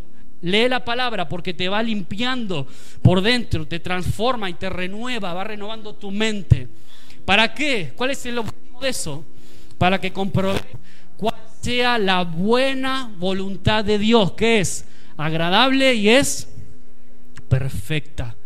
lee 0.42 0.68
la 0.68 0.84
palabra 0.84 1.28
porque 1.28 1.54
te 1.54 1.68
va 1.68 1.82
limpiando 1.82 2.66
por 3.02 3.22
dentro, 3.22 3.66
te 3.66 3.80
transforma 3.80 4.50
y 4.50 4.54
te 4.54 4.68
renueva, 4.68 5.32
va 5.32 5.44
renovando 5.44 5.94
tu 5.94 6.10
mente. 6.10 6.68
¿Para 7.24 7.54
qué? 7.54 7.92
¿Cuál 7.96 8.10
es 8.10 8.26
el 8.26 8.38
objetivo 8.38 8.80
de 8.80 8.88
eso? 8.88 9.24
Para 9.78 10.00
que 10.00 10.12
compruebe 10.12 10.60
cuál 11.16 11.34
sea 11.60 11.98
la 11.98 12.22
buena 12.22 13.10
voluntad 13.18 13.84
de 13.84 13.98
Dios, 13.98 14.32
que 14.32 14.60
es 14.60 14.84
agradable 15.16 15.94
y 15.94 16.10
es 16.10 16.48
perfecta 17.48 18.36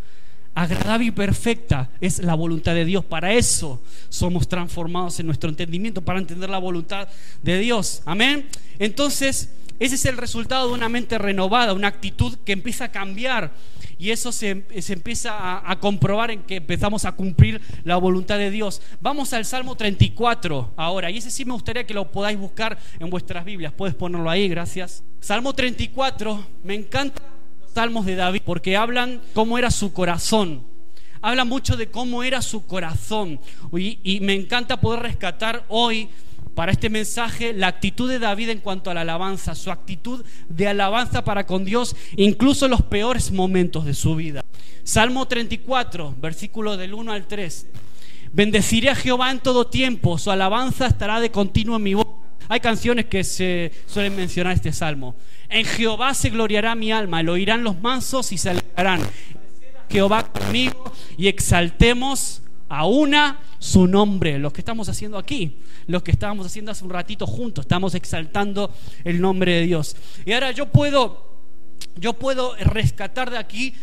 agradable 0.53 1.05
y 1.05 1.11
perfecta 1.11 1.89
es 2.01 2.19
la 2.19 2.35
voluntad 2.35 2.73
de 2.73 2.85
Dios. 2.85 3.05
Para 3.05 3.33
eso 3.33 3.81
somos 4.09 4.47
transformados 4.47 5.19
en 5.19 5.25
nuestro 5.25 5.49
entendimiento, 5.49 6.01
para 6.01 6.19
entender 6.19 6.49
la 6.49 6.57
voluntad 6.57 7.07
de 7.41 7.59
Dios. 7.59 8.01
Amén. 8.05 8.47
Entonces, 8.79 9.49
ese 9.79 9.95
es 9.95 10.05
el 10.05 10.17
resultado 10.17 10.67
de 10.67 10.73
una 10.73 10.89
mente 10.89 11.17
renovada, 11.17 11.73
una 11.73 11.87
actitud 11.87 12.37
que 12.45 12.51
empieza 12.51 12.85
a 12.85 12.91
cambiar. 12.91 13.51
Y 13.97 14.09
eso 14.09 14.31
se, 14.31 14.49
empieza 14.49 15.37
a, 15.37 15.71
a, 15.71 15.79
comprobar 15.79 16.31
en 16.31 16.41
que 16.41 16.55
empezamos 16.55 17.05
a 17.05 17.11
cumplir 17.11 17.61
la 17.83 17.97
voluntad 17.97 18.39
de 18.39 18.49
Dios. 18.49 18.81
Vamos 18.99 19.31
al 19.33 19.45
Salmo 19.45 19.75
34 19.75 20.73
ahora. 20.75 21.11
Y 21.11 21.17
ese 21.17 21.29
sí 21.29 21.45
me 21.45 21.53
gustaría 21.53 21.85
que 21.85 21.93
lo 21.93 22.11
podáis 22.11 22.37
buscar 22.37 22.79
en 22.99 23.09
vuestras 23.11 23.45
Biblias. 23.45 23.73
Puedes 23.73 23.95
ponerlo 23.95 24.29
ahí, 24.29 24.47
gracias. 24.47 25.03
Salmo 25.19 25.53
34, 25.53 26.47
me 26.63 26.73
encanta 26.73 27.21
salmos 27.73 28.05
de 28.05 28.15
David 28.15 28.41
porque 28.45 28.77
hablan 28.77 29.21
cómo 29.33 29.57
era 29.57 29.71
su 29.71 29.93
corazón. 29.93 30.63
habla 31.23 31.45
mucho 31.45 31.77
de 31.77 31.87
cómo 31.87 32.23
era 32.23 32.41
su 32.41 32.65
corazón. 32.65 33.39
Y, 33.73 34.19
me 34.21 34.33
encanta 34.33 34.81
poder 34.81 35.01
rescatar 35.01 35.65
hoy 35.69 36.09
para 36.55 36.71
este 36.71 36.89
mensaje 36.89 37.53
la 37.53 37.67
actitud 37.67 38.09
de 38.09 38.19
David 38.19 38.49
en 38.49 38.59
cuanto 38.59 38.89
a 38.89 38.93
la 38.93 39.01
alabanza, 39.01 39.53
su 39.55 39.71
actitud 39.71 40.25
de 40.49 40.67
alabanza 40.67 41.23
para 41.23 41.45
con 41.45 41.63
Dios, 41.63 41.95
incluso 42.17 42.65
en 42.65 42.71
los 42.71 42.81
peores 42.81 43.31
momentos 43.31 43.85
de 43.85 43.93
su 43.93 44.15
vida. 44.15 44.43
Salmo 44.83 45.27
34, 45.27 46.15
versículo 46.19 46.75
del 46.75 46.93
1 46.93 47.11
al 47.11 47.27
3. 47.27 47.67
Bendeciré 48.33 48.89
a 48.89 48.95
Jehová 48.95 49.29
en 49.29 49.39
todo 49.39 49.67
tiempo, 49.67 50.17
su 50.17 50.31
alabanza 50.31 50.87
estará 50.87 51.19
de 51.19 51.31
continuo 51.31 51.75
en 51.77 51.83
mi 51.83 51.93
boca. 51.93 52.20
Hay 52.51 52.59
canciones 52.59 53.05
que 53.05 53.23
se 53.23 53.71
suelen 53.85 54.13
mencionar 54.13 54.51
este 54.51 54.73
salmo. 54.73 55.15
En 55.47 55.63
Jehová 55.63 56.13
se 56.13 56.29
gloriará 56.29 56.75
mi 56.75 56.91
alma, 56.91 57.23
lo 57.23 57.31
oirán 57.31 57.63
los 57.63 57.79
mansos 57.79 58.33
y 58.33 58.37
se 58.37 58.49
alegrarán. 58.49 58.99
Jehová 59.89 60.29
conmigo 60.29 60.91
y 61.15 61.29
exaltemos 61.29 62.41
a 62.67 62.85
una 62.85 63.39
su 63.57 63.87
nombre. 63.87 64.37
Lo 64.37 64.51
que 64.51 64.59
estamos 64.59 64.89
haciendo 64.89 65.17
aquí, 65.17 65.59
lo 65.87 66.03
que 66.03 66.11
estábamos 66.11 66.45
haciendo 66.45 66.73
hace 66.73 66.83
un 66.83 66.89
ratito 66.89 67.25
juntos, 67.25 67.63
estamos 67.63 67.95
exaltando 67.95 68.75
el 69.05 69.21
nombre 69.21 69.53
de 69.53 69.61
Dios. 69.61 69.95
Y 70.25 70.33
ahora 70.33 70.51
yo 70.51 70.65
puedo, 70.65 71.37
yo 71.95 72.11
puedo 72.11 72.57
rescatar 72.57 73.31
de 73.31 73.37
aquí 73.37 73.75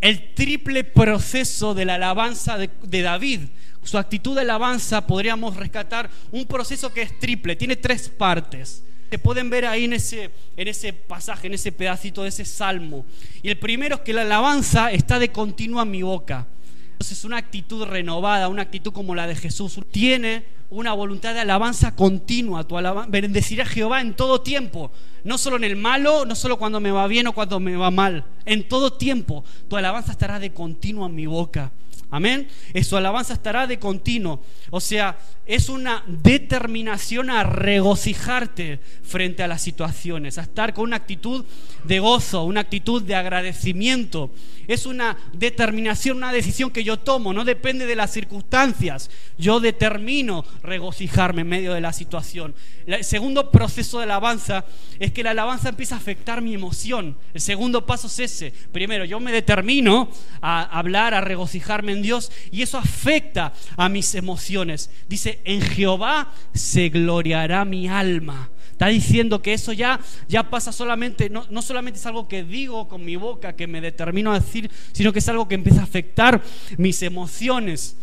el 0.00 0.34
triple 0.34 0.82
proceso 0.82 1.74
de 1.74 1.84
la 1.84 1.94
alabanza 1.94 2.58
de 2.58 3.02
David. 3.02 3.42
Su 3.86 3.98
actitud 3.98 4.34
de 4.34 4.40
alabanza 4.40 5.06
podríamos 5.06 5.56
rescatar 5.56 6.10
un 6.32 6.44
proceso 6.44 6.92
que 6.92 7.02
es 7.02 7.18
triple, 7.20 7.54
tiene 7.54 7.76
tres 7.76 8.08
partes. 8.08 8.82
Se 9.08 9.16
pueden 9.16 9.48
ver 9.48 9.64
ahí 9.64 9.84
en 9.84 9.92
ese, 9.92 10.32
en 10.56 10.66
ese 10.66 10.92
pasaje, 10.92 11.46
en 11.46 11.54
ese 11.54 11.70
pedacito 11.70 12.24
de 12.24 12.30
ese 12.30 12.44
salmo. 12.44 13.06
Y 13.44 13.48
el 13.48 13.58
primero 13.58 13.94
es 13.94 14.00
que 14.00 14.12
la 14.12 14.22
alabanza 14.22 14.90
está 14.90 15.20
de 15.20 15.30
continuo 15.30 15.80
en 15.80 15.92
mi 15.92 16.02
boca. 16.02 16.48
Entonces, 16.90 17.24
una 17.24 17.36
actitud 17.36 17.84
renovada, 17.84 18.48
una 18.48 18.62
actitud 18.62 18.92
como 18.92 19.14
la 19.14 19.28
de 19.28 19.36
Jesús, 19.36 19.78
tiene 19.92 20.44
una 20.68 20.92
voluntad 20.92 21.34
de 21.34 21.40
alabanza 21.40 21.94
continua. 21.94 22.64
Tu 22.64 22.74
bendeciré 23.06 23.62
a 23.62 23.66
Jehová 23.66 24.00
en 24.00 24.16
todo 24.16 24.40
tiempo, 24.40 24.90
no 25.22 25.38
solo 25.38 25.58
en 25.58 25.64
el 25.64 25.76
malo, 25.76 26.24
no 26.24 26.34
solo 26.34 26.58
cuando 26.58 26.80
me 26.80 26.90
va 26.90 27.06
bien 27.06 27.28
o 27.28 27.32
cuando 27.32 27.60
me 27.60 27.76
va 27.76 27.92
mal, 27.92 28.24
en 28.44 28.66
todo 28.66 28.92
tiempo. 28.94 29.44
Tu 29.68 29.76
alabanza 29.76 30.10
estará 30.10 30.40
de 30.40 30.52
continuo 30.52 31.06
en 31.06 31.14
mi 31.14 31.26
boca. 31.26 31.70
Amén. 32.10 32.48
Su 32.82 32.96
alabanza 32.96 33.34
estará 33.34 33.66
de 33.66 33.78
continuo. 33.78 34.40
O 34.70 34.80
sea, 34.80 35.18
es 35.46 35.68
una 35.68 36.04
determinación 36.06 37.30
a 37.30 37.42
regocijarte 37.42 38.80
frente 39.02 39.42
a 39.42 39.48
las 39.48 39.62
situaciones, 39.62 40.38
a 40.38 40.42
estar 40.42 40.74
con 40.74 40.84
una 40.84 40.96
actitud 40.96 41.44
de 41.84 41.98
gozo, 41.98 42.44
una 42.44 42.60
actitud 42.60 43.02
de 43.02 43.14
agradecimiento. 43.14 44.30
Es 44.66 44.86
una 44.86 45.16
determinación, 45.32 46.16
una 46.16 46.32
decisión 46.32 46.70
que 46.70 46.82
yo 46.82 46.98
tomo, 46.98 47.32
no 47.32 47.44
depende 47.44 47.86
de 47.86 47.94
las 47.94 48.12
circunstancias. 48.12 49.10
Yo 49.38 49.60
determino 49.60 50.44
regocijarme 50.62 51.42
en 51.42 51.48
medio 51.48 51.72
de 51.74 51.80
la 51.80 51.92
situación. 51.92 52.54
El 52.86 53.04
segundo 53.04 53.50
proceso 53.50 53.98
de 53.98 54.04
alabanza 54.04 54.64
es 54.98 55.12
que 55.12 55.22
la 55.22 55.30
alabanza 55.30 55.68
empieza 55.68 55.94
a 55.94 55.98
afectar 55.98 56.42
mi 56.42 56.54
emoción. 56.54 57.16
El 57.34 57.40
segundo 57.40 57.86
paso 57.86 58.08
es 58.08 58.18
ese. 58.18 58.52
Primero, 58.72 59.04
yo 59.04 59.20
me 59.20 59.32
determino 59.32 60.08
a 60.40 60.62
hablar, 60.62 61.14
a 61.14 61.20
regocijarme 61.20 61.95
Dios 62.02 62.30
y 62.50 62.62
eso 62.62 62.78
afecta 62.78 63.52
a 63.76 63.88
mis 63.88 64.14
emociones. 64.14 64.90
Dice, 65.08 65.40
en 65.44 65.60
Jehová 65.60 66.32
se 66.54 66.88
gloriará 66.88 67.64
mi 67.64 67.88
alma. 67.88 68.50
Está 68.72 68.88
diciendo 68.88 69.40
que 69.40 69.54
eso 69.54 69.72
ya, 69.72 69.98
ya 70.28 70.50
pasa 70.50 70.70
solamente, 70.70 71.30
no, 71.30 71.46
no, 71.48 71.62
solamente 71.62 71.98
es 71.98 72.04
algo 72.04 72.28
que 72.28 72.44
digo 72.44 72.88
con 72.88 73.04
mi 73.04 73.16
boca, 73.16 73.54
que 73.54 73.66
me 73.66 73.80
determino 73.80 74.32
a 74.32 74.40
decir, 74.40 74.70
sino 74.92 75.14
que 75.14 75.20
es 75.20 75.28
algo 75.30 75.48
que 75.48 75.54
empieza 75.54 75.80
a 75.80 75.84
afectar 75.84 76.42
mis 76.76 77.00
emociones. 77.02 77.96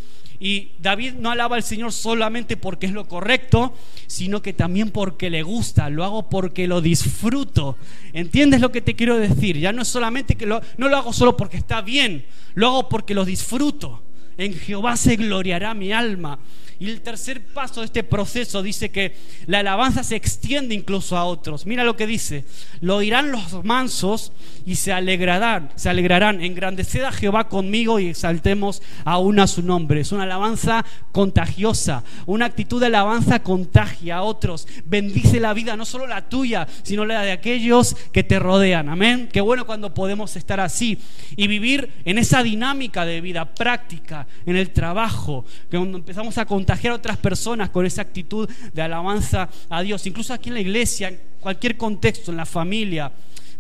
Y 0.44 0.72
David 0.78 1.14
no 1.14 1.32
alaba 1.32 1.56
al 1.56 1.64
Señor 1.64 1.94
solamente 1.94 2.58
porque 2.58 2.86
es 2.88 2.92
lo 2.92 3.08
correcto, 3.08 3.74
sino 4.08 4.42
que 4.42 4.52
también 4.52 4.92
porque 4.92 5.30
le 5.30 5.42
gusta, 5.42 5.90
lo 5.90 6.04
hago 6.04 6.30
porque 6.30 6.68
lo 6.68 6.82
disfruto. 6.82 7.78
¿Entiendes 8.12 8.60
lo 8.60 8.70
que 8.70 8.82
te 8.82 8.94
quiero 8.94 9.18
decir? 9.18 9.58
Ya 9.58 9.72
no 9.72 9.84
es 9.84 9.88
solamente 9.88 10.36
que 10.36 10.46
lo, 10.46 10.60
no 10.76 10.90
lo 10.90 10.98
hago 10.98 11.14
solo 11.14 11.38
porque 11.38 11.56
está 11.56 11.80
bien, 11.80 12.26
lo 12.56 12.68
hago 12.68 12.90
porque 12.90 13.14
lo 13.14 13.24
disfruto. 13.24 14.04
En 14.38 14.54
Jehová 14.54 14.98
se 14.98 15.16
gloriará 15.16 15.74
mi 15.74 15.94
alma. 15.94 16.40
Y 16.84 16.90
el 16.90 17.00
tercer 17.00 17.40
paso 17.40 17.80
de 17.80 17.86
este 17.86 18.04
proceso 18.04 18.62
dice 18.62 18.90
que 18.90 19.16
la 19.46 19.60
alabanza 19.60 20.04
se 20.04 20.18
extiende 20.18 20.76
incluso 20.76 21.16
a 21.16 21.24
otros. 21.24 21.66
Mira 21.66 21.86
lo 21.86 21.96
que 21.96 22.06
dice, 22.06 22.44
lo 22.82 22.98
oirán 22.98 23.32
los 23.32 23.64
mansos 23.64 24.34
y 24.66 24.76
se 24.76 24.92
alegrarán, 24.92 25.72
se 25.78 25.88
alegrarán. 25.88 26.44
Engrandeced 26.44 27.04
a 27.04 27.14
Jehová 27.14 27.48
conmigo 27.48 28.02
y 28.02 28.10
exaltemos 28.10 28.82
aún 29.06 29.40
a 29.40 29.48
su 29.48 29.62
nombre. 29.62 30.02
Es 30.02 30.12
una 30.12 30.24
alabanza 30.24 30.84
contagiosa, 31.14 32.04
una 32.26 32.48
actitud 32.48 32.82
de 32.82 32.88
alabanza 32.88 33.42
contagia 33.44 34.18
a 34.18 34.24
otros. 34.24 34.68
Bendice 34.84 35.40
la 35.40 35.54
vida, 35.54 35.78
no 35.78 35.86
solo 35.86 36.06
la 36.06 36.28
tuya, 36.28 36.68
sino 36.82 37.06
la 37.06 37.22
de 37.22 37.32
aquellos 37.32 37.96
que 38.12 38.24
te 38.24 38.40
rodean. 38.40 38.90
Amén. 38.90 39.30
Qué 39.32 39.40
bueno 39.40 39.66
cuando 39.66 39.94
podemos 39.94 40.36
estar 40.36 40.60
así 40.60 41.00
y 41.38 41.48
vivir 41.48 41.94
en 42.04 42.18
esa 42.18 42.44
dinámica 42.44 43.06
de 43.06 43.22
vida 43.22 43.54
práctica, 43.54 44.28
en 44.46 44.58
el 44.58 44.72
trabajo, 44.72 45.46
que 45.72 45.78
cuando 45.78 45.98
empezamos 45.98 46.38
a 46.38 46.46
contagiar 46.46 46.73
a 46.74 46.94
otras 46.94 47.18
personas 47.18 47.70
con 47.70 47.86
esa 47.86 48.02
actitud 48.02 48.50
de 48.74 48.82
alabanza 48.82 49.50
a 49.70 49.82
Dios, 49.82 50.06
incluso 50.06 50.34
aquí 50.34 50.50
en 50.50 50.56
la 50.56 50.62
iglesia, 50.62 51.10
en 51.10 51.20
cualquier 51.40 51.78
contexto, 51.78 52.32
en 52.32 52.38
la 52.38 52.46
familia, 52.46 53.12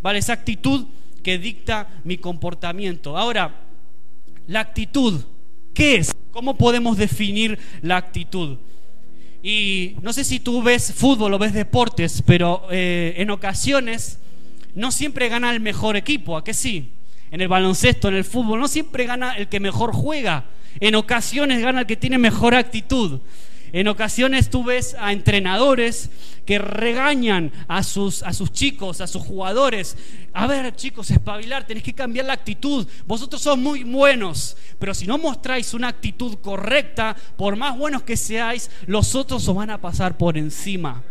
¿vale? 0.01 0.19
Esa 0.19 0.33
actitud 0.33 0.85
que 1.21 1.37
dicta 1.37 1.87
mi 2.03 2.17
comportamiento. 2.17 3.17
Ahora, 3.17 3.53
la 4.47 4.59
actitud, 4.59 5.21
¿qué 5.73 5.95
es? 5.95 6.11
¿Cómo 6.31 6.57
podemos 6.57 6.97
definir 6.97 7.57
la 7.81 7.97
actitud? 7.97 8.57
Y 9.41 9.95
no 10.01 10.13
sé 10.13 10.23
si 10.23 10.39
tú 10.39 10.63
ves 10.63 10.93
fútbol 10.93 11.33
o 11.33 11.39
ves 11.39 11.53
deportes, 11.53 12.21
pero 12.25 12.67
eh, 12.71 13.15
en 13.17 13.29
ocasiones 13.29 14.19
no 14.75 14.91
siempre 14.91 15.29
gana 15.29 15.51
el 15.51 15.59
mejor 15.59 15.95
equipo, 15.97 16.37
¿a 16.37 16.43
qué 16.43 16.53
sí? 16.53 16.89
En 17.33 17.41
el 17.41 17.47
baloncesto, 17.47 18.09
en 18.09 18.13
el 18.13 18.25
fútbol, 18.25 18.59
no 18.59 18.67
siempre 18.67 19.07
gana 19.07 19.33
el 19.33 19.49
que 19.49 19.59
mejor 19.59 19.91
juega. 19.91 20.45
En 20.79 20.93
ocasiones 20.93 21.63
gana 21.63 21.79
el 21.79 21.87
que 21.87 21.95
tiene 21.97 22.19
mejor 22.19 22.53
actitud. 22.53 23.21
En 23.71 23.87
ocasiones 23.87 24.51
tú 24.51 24.63
ves 24.63 24.95
a 24.99 25.11
entrenadores 25.11 26.11
que 26.45 26.59
regañan 26.59 27.51
a 27.67 27.81
sus, 27.81 28.21
a 28.21 28.33
sus 28.33 28.51
chicos, 28.51 29.01
a 29.01 29.07
sus 29.07 29.23
jugadores. 29.23 29.97
A 30.31 30.45
ver, 30.45 30.75
chicos, 30.75 31.09
espabilar, 31.09 31.65
tenéis 31.65 31.83
que 31.83 31.93
cambiar 31.93 32.27
la 32.27 32.33
actitud. 32.33 32.85
Vosotros 33.07 33.41
sois 33.41 33.57
muy 33.57 33.83
buenos, 33.83 34.55
pero 34.77 34.93
si 34.93 35.07
no 35.07 35.17
mostráis 35.17 35.73
una 35.73 35.87
actitud 35.87 36.35
correcta, 36.35 37.15
por 37.35 37.55
más 37.55 37.75
buenos 37.75 38.03
que 38.03 38.15
seáis, 38.15 38.69
los 38.85 39.15
otros 39.15 39.47
os 39.47 39.55
van 39.55 39.71
a 39.71 39.81
pasar 39.81 40.19
por 40.19 40.37
encima. 40.37 41.01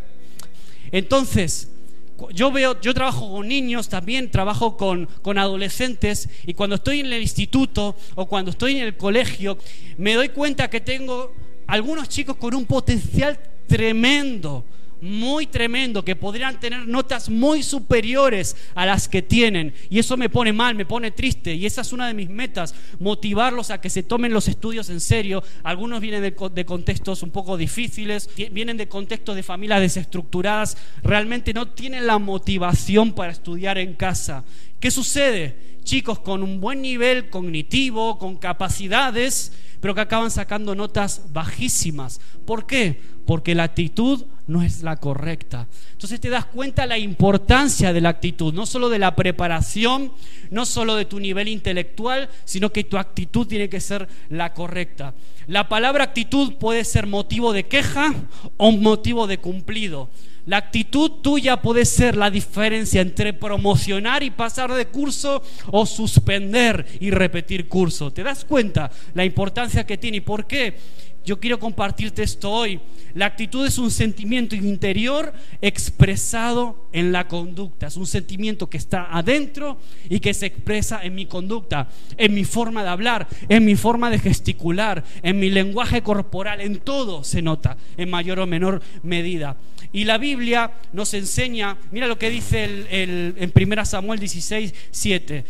Entonces, 0.93 1.72
yo 2.31 2.51
veo, 2.53 2.81
yo 2.81 2.95
trabajo 2.95 3.31
con 3.31 3.49
niños 3.49 3.89
también, 3.89 4.31
trabajo 4.31 4.77
con, 4.77 5.07
con, 5.23 5.39
adolescentes 5.39 6.29
y 6.47 6.55
cuando 6.55 6.77
estoy 6.77 7.01
en 7.01 7.13
el 7.13 7.23
instituto 7.23 7.97
o 8.15 8.27
cuando 8.27 8.51
estoy 8.51 8.77
en 8.77 8.85
el 8.85 8.97
colegio, 8.97 9.59
me 9.99 10.15
doy 10.15 10.29
cuenta 10.29 10.71
que 10.71 10.81
tengo 10.81 11.35
algunos 11.67 12.09
chicos 12.09 12.37
con 12.37 12.55
un 12.55 12.67
potencial 12.67 13.39
tremendo, 13.67 14.65
muy 15.03 15.49
tremendo, 15.49 16.05
que 16.05 16.15
podrían 16.15 16.61
tener 16.61 16.87
notas 16.87 17.29
muy 17.29 17.63
superiores 17.63 18.57
a 18.75 18.87
las 18.87 19.09
que 19.09 19.21
tienen. 19.21 19.75
Y 19.91 19.99
eso 19.99 20.17
me 20.17 20.31
pone 20.31 20.53
mal, 20.53 20.77
me 20.77 20.87
pone 20.87 21.11
triste. 21.11 21.55
Y 21.55 21.67
esa 21.67 21.81
es 21.81 21.93
una 21.93 22.07
de 22.07 22.15
mis 22.15 22.31
metas, 22.31 22.75
motivarlos 23.01 23.71
a 23.71 23.81
que 23.81 23.91
se 23.91 24.05
tomen 24.05 24.33
los 24.33 24.47
estudios 24.47 24.89
en 24.91 25.01
serio. 25.01 25.43
Algunos 25.65 26.01
vienen 26.01 26.23
de, 26.23 26.65
contextos 26.65 27.23
un 27.25 27.31
poco 27.31 27.57
difíciles, 27.57 28.31
vienen 28.53 28.77
de 28.77 28.89
contextos 28.89 29.35
de 29.35 29.43
familias 29.43 29.81
desestructuradas, 29.81 30.77
realmente 31.03 31.53
no 31.53 31.69
tienen 31.69 32.07
la 32.07 32.19
motivación 32.19 33.13
para 33.13 33.33
estudiar 33.33 33.79
en 33.79 33.95
casa. 33.95 34.45
¿Qué 34.79 34.91
sucede? 34.91 35.72
Chicos 35.85 36.19
con 36.21 36.43
un 36.43 36.61
buen 36.61 36.83
nivel 36.83 37.29
cognitivo, 37.31 38.19
con 38.19 38.37
capacidades, 38.37 39.53
pero 39.81 39.95
que 39.97 40.01
acaban 40.01 40.31
sacando 40.31 40.77
notas 40.77 41.33
bajísimas. 41.33 42.21
¿Por 42.47 42.67
qué? 42.67 43.01
Porque 43.27 43.55
la 43.55 43.65
actitud 43.65 44.25
no 44.47 44.63
es 44.63 44.83
la 44.83 44.97
correcta. 44.97 45.67
Entonces 45.93 46.21
te 46.21 46.29
das 46.29 46.45
cuenta 46.45 46.87
la 46.87 46.99
importancia 46.99 47.93
de 47.93 48.01
la 48.01 48.11
actitud, 48.11 48.55
no 48.55 48.65
solo 48.67 48.89
de 48.89 49.01
la 49.01 49.17
preparación, 49.17 50.13
no 50.51 50.67
solo 50.67 50.95
de 50.95 51.05
tu 51.05 51.19
nivel 51.19 51.49
intelectual, 51.49 52.29
sino 52.45 52.71
que 52.71 52.85
tu 52.85 52.97
actitud 52.97 53.47
tiene 53.47 53.69
que 53.69 53.81
ser 53.81 54.09
la 54.29 54.55
correcta. 54.55 55.15
La 55.49 55.69
palabra 55.69 56.05
actitud 56.05 56.55
puede 56.55 56.85
ser 56.85 57.07
motivo 57.09 57.53
de 57.53 57.67
queja 57.67 58.15
o 58.59 58.71
motivo 58.71 59.27
de 59.27 59.39
cumplido. 59.39 60.11
La 60.47 60.57
actitud 60.57 61.11
tuya 61.23 61.63
puede 61.63 61.85
ser 61.85 62.17
la 62.17 62.29
diferencia 62.29 63.01
entre 63.01 63.33
promocionar 63.33 64.25
y 64.25 64.31
pasar 64.31 64.73
de 64.75 64.87
curso 64.87 65.41
o 65.71 65.87
suspender 65.87 66.85
y 66.99 67.13
repetir 67.13 67.69
curso. 67.69 68.11
¿Te 68.11 68.25
das 68.25 68.45
cuenta 68.45 68.91
la 69.15 69.25
importancia 69.25 69.87
que 69.87 69.99
tiene 69.99 70.17
y 70.17 70.21
por 70.21 70.47
qué? 70.47 70.77
Yo 71.25 71.39
quiero 71.39 71.59
compartirte 71.59 72.23
esto 72.23 72.51
hoy. 72.51 72.81
La 73.15 73.27
actitud 73.27 73.67
es 73.67 73.79
un 73.79 73.91
sentimiento 73.91 74.57
interior 74.57 75.33
expresado 75.61 76.89
en 76.93 77.13
la 77.13 77.29
conducta. 77.29 77.87
Es 77.87 77.97
un 77.97 78.07
sentimiento 78.07 78.71
que 78.71 78.79
está 78.79 79.09
adentro 79.11 79.79
y 80.09 80.21
que 80.21 80.35
se 80.35 80.47
expresa 80.47 81.01
en 81.03 81.15
mi 81.15 81.27
conducta, 81.27 81.89
en 82.17 82.35
mi 82.35 82.45
forma 82.45 82.83
de 82.83 82.89
hablar, 82.89 83.29
en 83.49 83.65
mi 83.65 83.77
forma 83.77 84.11
de 84.11 84.19
gesticular, 84.19 85.05
en 85.23 85.39
mi 85.39 85.51
lenguaje 85.51 86.03
corporal, 86.03 86.61
en 86.61 86.79
todo 86.79 87.23
se 87.23 87.43
nota, 87.43 87.77
en 87.97 88.11
mayor 88.11 88.41
o 88.41 88.47
menor 88.47 88.83
medida. 89.03 89.57
Y 89.93 90.05
la 90.05 90.19
Biblia 90.19 90.73
nos 90.93 91.13
enseña, 91.15 91.77
mira 91.91 92.07
lo 92.07 92.19
que 92.19 92.31
dice 92.31 92.65
el, 92.65 93.35
en 93.37 93.53
1 93.55 93.85
Samuel 93.85 94.19
16, 94.19 94.75
7. 94.91 95.45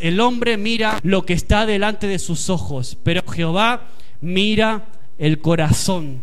El 0.00 0.20
hombre 0.20 0.56
mira 0.56 0.98
lo 1.02 1.24
que 1.24 1.34
está 1.34 1.66
delante 1.66 2.06
de 2.06 2.18
sus 2.18 2.50
ojos, 2.50 2.96
pero 3.02 3.22
Jehová 3.28 3.88
mira 4.20 4.86
el 5.18 5.40
corazón. 5.40 6.22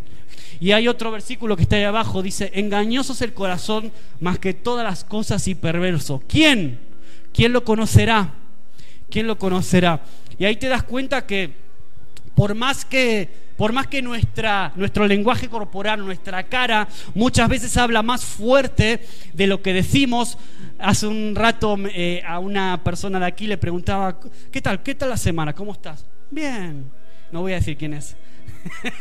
Y 0.60 0.72
hay 0.72 0.88
otro 0.88 1.12
versículo 1.12 1.56
que 1.56 1.64
está 1.64 1.75
ahí 1.75 1.84
abajo, 1.84 2.22
dice, 2.22 2.52
engañoso 2.54 3.14
es 3.14 3.22
el 3.22 3.34
corazón 3.34 3.92
más 4.20 4.40
que 4.40 4.54
todas 4.54 4.86
las 4.86 5.04
cosas 5.04 5.48
y 5.48 5.56
perverso. 5.56 6.24
¿Quién? 6.28 6.80
¿Quién 7.34 7.52
lo 7.52 7.64
conocerá? 7.64 8.34
¿Quién 9.10 9.28
lo 9.28 9.38
conocerá? 9.38 10.02
Y 10.40 10.46
ahí 10.46 10.56
te 10.56 10.70
das 10.70 10.84
cuenta 10.84 11.25
que 11.25 11.52
por 12.34 12.56
más 12.56 12.86
que 12.86 13.46
por 13.58 13.72
más 13.72 13.88
que 13.88 14.02
nuestra, 14.02 14.74
nuestro 14.75 15.08
lenguaje 15.08 15.48
corporal, 15.48 16.04
nuestra 16.06 16.44
cara, 16.44 16.88
muchas 17.14 17.48
veces 17.48 17.78
habla 17.78 18.04
más 18.04 18.25
fuerte 18.25 19.06
de 19.34 19.48
lo 19.48 19.62
que 19.62 19.74
decimos. 19.74 20.38
Hace 20.78 21.08
un 21.08 21.34
rato 21.36 21.78
eh, 21.94 22.22
a 22.28 22.40
una 22.40 22.84
persona 22.84 23.18
de 23.18 23.25
aquí 23.25 23.48
le 23.48 23.58
preguntaba, 23.58 24.20
¿qué 24.52 24.62
tal? 24.62 24.84
¿Qué 24.84 24.94
tal 24.96 25.10
la 25.10 25.18
semana? 25.18 25.54
¿Cómo 25.54 25.72
estás? 25.72 26.06
Bien. 26.30 26.86
No 27.32 27.41
voy 27.41 27.53
a 27.53 27.55
decir 27.55 27.77
quién 27.77 27.94
es. 27.94 28.15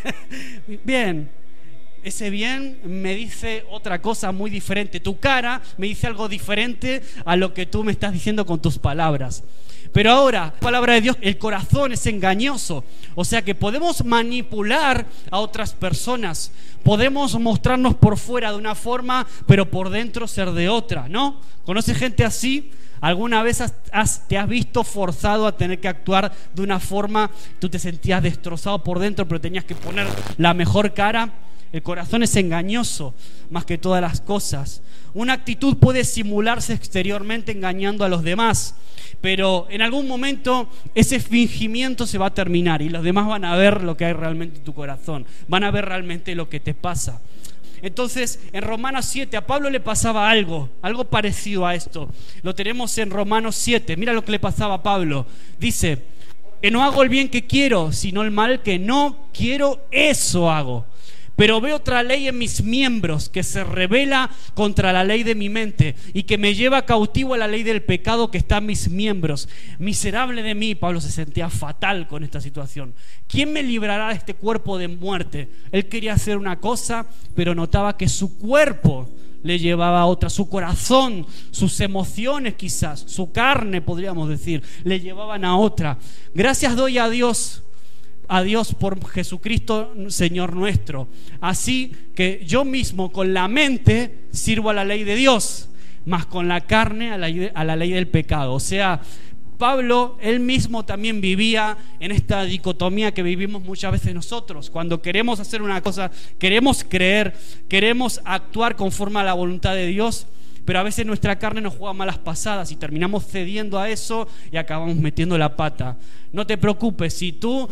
bien. 0.84 1.30
Ese 2.02 2.28
bien 2.28 2.78
me 2.84 3.14
dice 3.14 3.64
otra 3.70 4.02
cosa 4.02 4.30
muy 4.30 4.50
diferente. 4.50 5.00
Tu 5.00 5.18
cara 5.18 5.62
me 5.78 5.86
dice 5.86 6.06
algo 6.06 6.28
diferente 6.28 7.02
a 7.24 7.34
lo 7.34 7.54
que 7.54 7.64
tú 7.64 7.82
me 7.82 7.92
estás 7.92 8.12
diciendo 8.12 8.44
con 8.44 8.60
tus 8.60 8.78
palabras. 8.78 9.42
Pero 9.90 10.10
ahora, 10.10 10.52
palabra 10.60 10.94
de 10.94 11.00
Dios, 11.00 11.16
el 11.22 11.38
corazón 11.38 11.92
es 11.92 12.04
engañoso. 12.06 12.84
O 13.14 13.24
sea 13.24 13.42
que 13.42 13.54
podemos 13.54 14.04
manipular 14.04 15.06
a 15.30 15.38
otras 15.38 15.72
personas. 15.72 16.52
Podemos 16.82 17.38
mostrarnos 17.38 17.94
por 17.94 18.18
fuera 18.18 18.50
de 18.50 18.58
una 18.58 18.74
forma, 18.74 19.26
pero 19.46 19.70
por 19.70 19.88
dentro 19.88 20.26
ser 20.26 20.50
de 20.50 20.68
otra, 20.68 21.08
¿no? 21.08 21.40
¿Conoce 21.64 21.94
gente 21.94 22.24
así? 22.24 22.70
¿Alguna 23.00 23.42
vez 23.42 23.62
te 24.28 24.38
has 24.38 24.48
visto 24.48 24.84
forzado 24.84 25.46
a 25.46 25.56
tener 25.56 25.80
que 25.80 25.88
actuar 25.88 26.32
de 26.54 26.62
una 26.62 26.80
forma, 26.80 27.30
tú 27.58 27.68
te 27.68 27.78
sentías 27.78 28.22
destrozado 28.22 28.82
por 28.82 28.98
dentro, 28.98 29.26
pero 29.28 29.40
tenías 29.40 29.64
que 29.64 29.74
poner 29.74 30.06
la 30.38 30.54
mejor 30.54 30.94
cara? 30.94 31.30
El 31.74 31.82
corazón 31.82 32.22
es 32.22 32.36
engañoso 32.36 33.14
más 33.50 33.64
que 33.64 33.78
todas 33.78 34.00
las 34.00 34.20
cosas. 34.20 34.80
Una 35.12 35.32
actitud 35.32 35.76
puede 35.76 36.04
simularse 36.04 36.72
exteriormente 36.72 37.50
engañando 37.50 38.04
a 38.04 38.08
los 38.08 38.22
demás, 38.22 38.76
pero 39.20 39.66
en 39.70 39.82
algún 39.82 40.06
momento 40.06 40.68
ese 40.94 41.18
fingimiento 41.18 42.06
se 42.06 42.16
va 42.16 42.26
a 42.26 42.34
terminar 42.34 42.80
y 42.80 42.90
los 42.90 43.02
demás 43.02 43.26
van 43.26 43.44
a 43.44 43.56
ver 43.56 43.82
lo 43.82 43.96
que 43.96 44.04
hay 44.04 44.12
realmente 44.12 44.58
en 44.58 44.64
tu 44.64 44.72
corazón, 44.72 45.26
van 45.48 45.64
a 45.64 45.72
ver 45.72 45.84
realmente 45.84 46.34
lo 46.36 46.48
que 46.48 46.60
te 46.60 46.74
pasa. 46.74 47.20
Entonces, 47.82 48.40
en 48.52 48.62
Romanos 48.62 49.06
7 49.06 49.36
a 49.36 49.46
Pablo 49.46 49.70
le 49.70 49.80
pasaba 49.80 50.30
algo, 50.30 50.70
algo 50.82 51.04
parecido 51.04 51.66
a 51.66 51.74
esto. 51.74 52.08
Lo 52.42 52.54
tenemos 52.54 52.96
en 52.98 53.10
Romanos 53.10 53.56
7. 53.56 53.96
Mira 53.96 54.12
lo 54.12 54.24
que 54.24 54.32
le 54.32 54.38
pasaba 54.38 54.74
a 54.74 54.82
Pablo. 54.82 55.26
Dice, 55.58 56.02
que 56.64 56.70
no 56.70 56.82
hago 56.82 57.02
el 57.02 57.10
bien 57.10 57.28
que 57.28 57.46
quiero, 57.46 57.92
sino 57.92 58.22
el 58.22 58.30
mal 58.30 58.62
que 58.62 58.78
no 58.78 59.28
quiero, 59.34 59.86
eso 59.90 60.50
hago. 60.50 60.86
Pero 61.36 61.60
veo 61.60 61.76
otra 61.76 62.02
ley 62.02 62.28
en 62.28 62.38
mis 62.38 62.62
miembros 62.62 63.28
que 63.28 63.42
se 63.42 63.64
revela 63.64 64.30
contra 64.54 64.92
la 64.92 65.02
ley 65.02 65.24
de 65.24 65.34
mi 65.34 65.48
mente 65.48 65.96
y 66.12 66.24
que 66.24 66.38
me 66.38 66.54
lleva 66.54 66.86
cautivo 66.86 67.34
a 67.34 67.38
la 67.38 67.48
ley 67.48 67.62
del 67.64 67.82
pecado 67.82 68.30
que 68.30 68.38
está 68.38 68.58
en 68.58 68.66
mis 68.66 68.88
miembros. 68.88 69.48
Miserable 69.78 70.42
de 70.42 70.54
mí, 70.54 70.74
Pablo 70.74 71.00
se 71.00 71.10
sentía 71.10 71.50
fatal 71.50 72.06
con 72.06 72.22
esta 72.22 72.40
situación. 72.40 72.94
¿Quién 73.26 73.52
me 73.52 73.62
librará 73.62 74.08
de 74.08 74.14
este 74.14 74.34
cuerpo 74.34 74.78
de 74.78 74.88
muerte? 74.88 75.48
Él 75.72 75.88
quería 75.88 76.14
hacer 76.14 76.36
una 76.36 76.60
cosa, 76.60 77.06
pero 77.34 77.54
notaba 77.54 77.96
que 77.96 78.08
su 78.08 78.38
cuerpo 78.38 79.10
le 79.42 79.58
llevaba 79.58 80.00
a 80.00 80.06
otra, 80.06 80.30
su 80.30 80.48
corazón, 80.48 81.26
sus 81.50 81.78
emociones 81.80 82.54
quizás, 82.54 83.04
su 83.06 83.30
carne 83.30 83.82
podríamos 83.82 84.28
decir, 84.28 84.62
le 84.84 85.00
llevaban 85.00 85.44
a 85.44 85.58
otra. 85.58 85.98
Gracias 86.32 86.76
doy 86.76 86.96
a 86.96 87.10
Dios 87.10 87.62
a 88.28 88.42
Dios 88.42 88.74
por 88.74 89.06
Jesucristo, 89.08 89.94
Señor 90.08 90.54
nuestro. 90.54 91.08
Así 91.40 91.92
que 92.14 92.42
yo 92.46 92.64
mismo 92.64 93.12
con 93.12 93.34
la 93.34 93.48
mente 93.48 94.26
sirvo 94.30 94.70
a 94.70 94.74
la 94.74 94.84
ley 94.84 95.04
de 95.04 95.16
Dios, 95.16 95.68
más 96.04 96.26
con 96.26 96.48
la 96.48 96.62
carne 96.62 97.12
a 97.12 97.18
la, 97.18 97.76
ley 97.76 97.90
del 97.90 98.08
pecado. 98.08 98.54
O 98.54 98.60
sea, 98.60 99.00
Pablo, 99.58 100.18
él 100.20 100.40
mismo 100.40 100.84
también 100.84 101.20
vivía 101.20 101.76
en 102.00 102.12
esta 102.12 102.42
dicotomía 102.44 103.12
que 103.12 103.22
vivimos 103.22 103.62
muchas 103.62 103.92
veces 103.92 104.14
nosotros. 104.14 104.70
Cuando 104.70 105.00
queremos 105.00 105.40
hacer 105.40 105.62
una 105.62 105.80
cosa, 105.80 106.10
queremos 106.38 106.84
creer, 106.84 107.34
queremos 107.68 108.20
actuar 108.24 108.76
conforme 108.76 109.20
a 109.20 109.24
la 109.24 109.34
voluntad 109.34 109.74
de 109.74 109.86
Dios, 109.86 110.26
pero 110.64 110.78
a 110.78 110.82
veces 110.82 111.04
nuestra 111.06 111.38
carne 111.38 111.60
nos 111.60 111.74
juega 111.74 111.92
malas 111.92 112.18
pasadas 112.18 112.70
y 112.72 112.76
terminamos 112.76 113.26
cediendo 113.26 113.78
a 113.78 113.90
eso 113.90 114.26
y 114.50 114.56
acabamos 114.56 114.96
metiendo 114.96 115.36
la 115.36 115.56
pata. 115.56 115.98
No 116.32 116.46
te 116.46 116.56
preocupes, 116.58 117.14
si 117.14 117.32
tú 117.32 117.68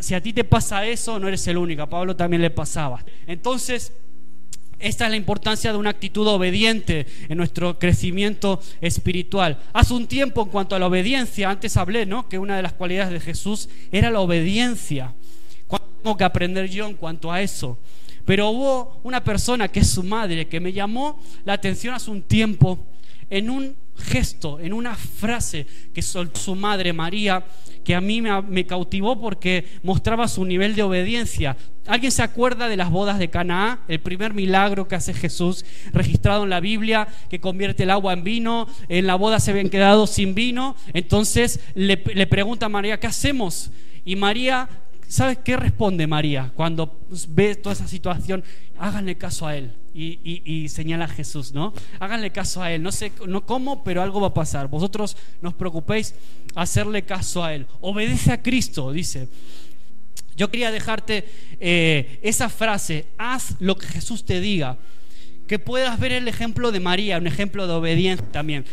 si 0.00 0.14
a 0.14 0.20
ti 0.20 0.32
te 0.32 0.44
pasa 0.44 0.86
eso, 0.86 1.18
no 1.18 1.28
eres 1.28 1.46
el 1.46 1.56
único, 1.56 1.82
a 1.82 1.88
Pablo 1.88 2.16
también 2.16 2.42
le 2.42 2.50
pasaba. 2.50 3.04
Entonces, 3.26 3.92
esta 4.82 5.04
es 5.04 5.10
la 5.12 5.16
importancia 5.16 5.70
de 5.70 5.78
una 5.78 5.90
actitud 5.90 6.26
obediente 6.26 7.06
en 7.28 7.38
nuestro 7.38 7.78
crecimiento 7.78 8.60
espiritual. 8.80 9.58
Hace 9.72 9.94
un 9.94 10.08
tiempo 10.08 10.42
en 10.42 10.48
cuanto 10.48 10.74
a 10.74 10.80
la 10.80 10.88
obediencia, 10.88 11.48
antes 11.48 11.76
hablé, 11.76 12.04
¿no? 12.04 12.28
Que 12.28 12.40
una 12.40 12.56
de 12.56 12.62
las 12.62 12.72
cualidades 12.72 13.12
de 13.12 13.20
Jesús 13.20 13.68
era 13.92 14.10
la 14.10 14.18
obediencia. 14.18 15.14
¿Cuánto 15.68 15.86
tengo 16.02 16.16
que 16.16 16.24
aprender 16.24 16.68
yo 16.68 16.88
en 16.88 16.94
cuanto 16.94 17.30
a 17.30 17.40
eso? 17.40 17.78
Pero 18.24 18.50
hubo 18.50 19.00
una 19.02 19.24
persona 19.24 19.68
que 19.68 19.80
es 19.80 19.90
su 19.90 20.02
madre 20.02 20.48
que 20.48 20.60
me 20.60 20.72
llamó 20.72 21.20
la 21.44 21.54
atención 21.54 21.94
hace 21.94 22.10
un 22.10 22.22
tiempo 22.22 22.78
en 23.30 23.50
un 23.50 23.74
gesto, 23.96 24.60
en 24.60 24.72
una 24.72 24.94
frase 24.94 25.66
que 25.94 26.02
soltó 26.02 26.38
su 26.38 26.54
madre 26.54 26.92
María, 26.92 27.44
que 27.84 27.94
a 27.94 28.00
mí 28.00 28.22
me, 28.22 28.66
cautivó 28.66 29.20
porque 29.20 29.66
mostraba 29.82 30.28
su 30.28 30.44
nivel 30.44 30.74
de 30.74 30.82
obediencia. 30.82 31.56
¿Alguien 31.86 32.12
se 32.12 32.22
acuerda 32.22 32.68
de 32.68 32.76
las 32.76 32.90
bodas 32.90 33.18
de 33.18 33.28
Canaá? 33.28 33.80
El 33.88 34.00
primer 34.00 34.34
milagro 34.34 34.86
que 34.86 34.94
hace 34.94 35.14
Jesús 35.14 35.64
registrado 35.92 36.44
en 36.44 36.50
la 36.50 36.60
Biblia, 36.60 37.08
que 37.28 37.40
convierte 37.40 37.82
el 37.82 37.90
agua 37.90 38.12
en 38.12 38.22
vino. 38.22 38.68
En 38.88 39.06
la 39.06 39.16
boda 39.16 39.40
se 39.40 39.50
habían 39.50 39.68
quedado 39.68 40.06
sin 40.06 40.34
vino. 40.34 40.76
Entonces 40.92 41.58
le, 41.74 42.02
le 42.14 42.26
pregunta 42.28 42.66
a 42.66 42.68
María, 42.68 43.00
¿qué 43.00 43.08
hacemos? 43.08 43.72
Y 44.04 44.14
María 44.14 44.68
¿Sabes 45.12 45.40
qué 45.44 45.58
responde 45.58 46.06
María 46.06 46.52
cuando 46.56 46.98
ve 47.28 47.54
toda 47.54 47.74
esa 47.74 47.86
situación? 47.86 48.42
Háganle 48.78 49.18
caso 49.18 49.46
a 49.46 49.54
Él. 49.54 49.74
Y, 49.92 50.70
señala 50.70 51.04
a 51.04 51.08
Jesús, 51.08 51.52
¿no? 51.52 51.74
Háganle 52.00 52.30
caso 52.30 52.62
a 52.62 52.72
Él. 52.72 52.82
No 52.82 52.90
sé 52.92 53.12
no 53.28 53.44
cómo, 53.44 53.84
pero 53.84 54.00
algo 54.00 54.22
va 54.22 54.28
a 54.28 54.32
pasar. 54.32 54.68
Vosotros 54.68 55.18
no 55.42 55.50
os 55.50 55.54
preocupéis, 55.54 56.14
hacerle 56.54 57.02
caso 57.02 57.44
a 57.44 57.52
Él. 57.52 57.66
Obedece 57.82 58.32
a 58.32 58.42
Cristo, 58.42 58.90
dice. 58.90 59.28
Yo 60.34 60.50
quería 60.50 60.70
dejarte 60.70 61.28
eh, 61.60 62.18
esa 62.22 62.48
frase, 62.48 63.04
haz 63.18 63.56
lo 63.60 63.76
que 63.76 63.88
Jesús 63.88 64.24
te 64.24 64.40
diga. 64.40 64.78
Que 65.46 65.58
puedas 65.58 66.00
ver 66.00 66.12
el 66.12 66.26
ejemplo 66.26 66.72
de 66.72 66.80
María, 66.80 67.18
un 67.18 67.26
ejemplo 67.26 67.66
de 67.66 67.74
obediencia 67.74 68.26
también. 68.32 68.64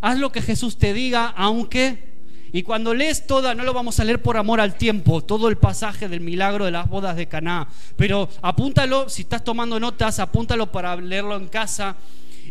Haz 0.00 0.18
lo 0.18 0.32
que 0.32 0.42
Jesús 0.42 0.78
te 0.78 0.92
diga, 0.92 1.28
aunque 1.28 2.15
y 2.56 2.62
cuando 2.62 2.94
lees 2.94 3.26
toda, 3.26 3.54
no 3.54 3.64
lo 3.64 3.74
vamos 3.74 4.00
a 4.00 4.04
leer 4.04 4.22
por 4.22 4.38
amor 4.38 4.62
al 4.62 4.76
tiempo, 4.76 5.22
todo 5.22 5.48
el 5.48 5.58
pasaje 5.58 6.08
del 6.08 6.22
milagro 6.22 6.64
de 6.64 6.70
las 6.70 6.88
bodas 6.88 7.14
de 7.14 7.26
Caná, 7.26 7.68
pero 7.96 8.30
apúntalo, 8.40 9.10
si 9.10 9.20
estás 9.20 9.44
tomando 9.44 9.78
notas, 9.78 10.20
apúntalo 10.20 10.72
para 10.72 10.96
leerlo 10.96 11.36
en 11.36 11.48
casa. 11.48 11.96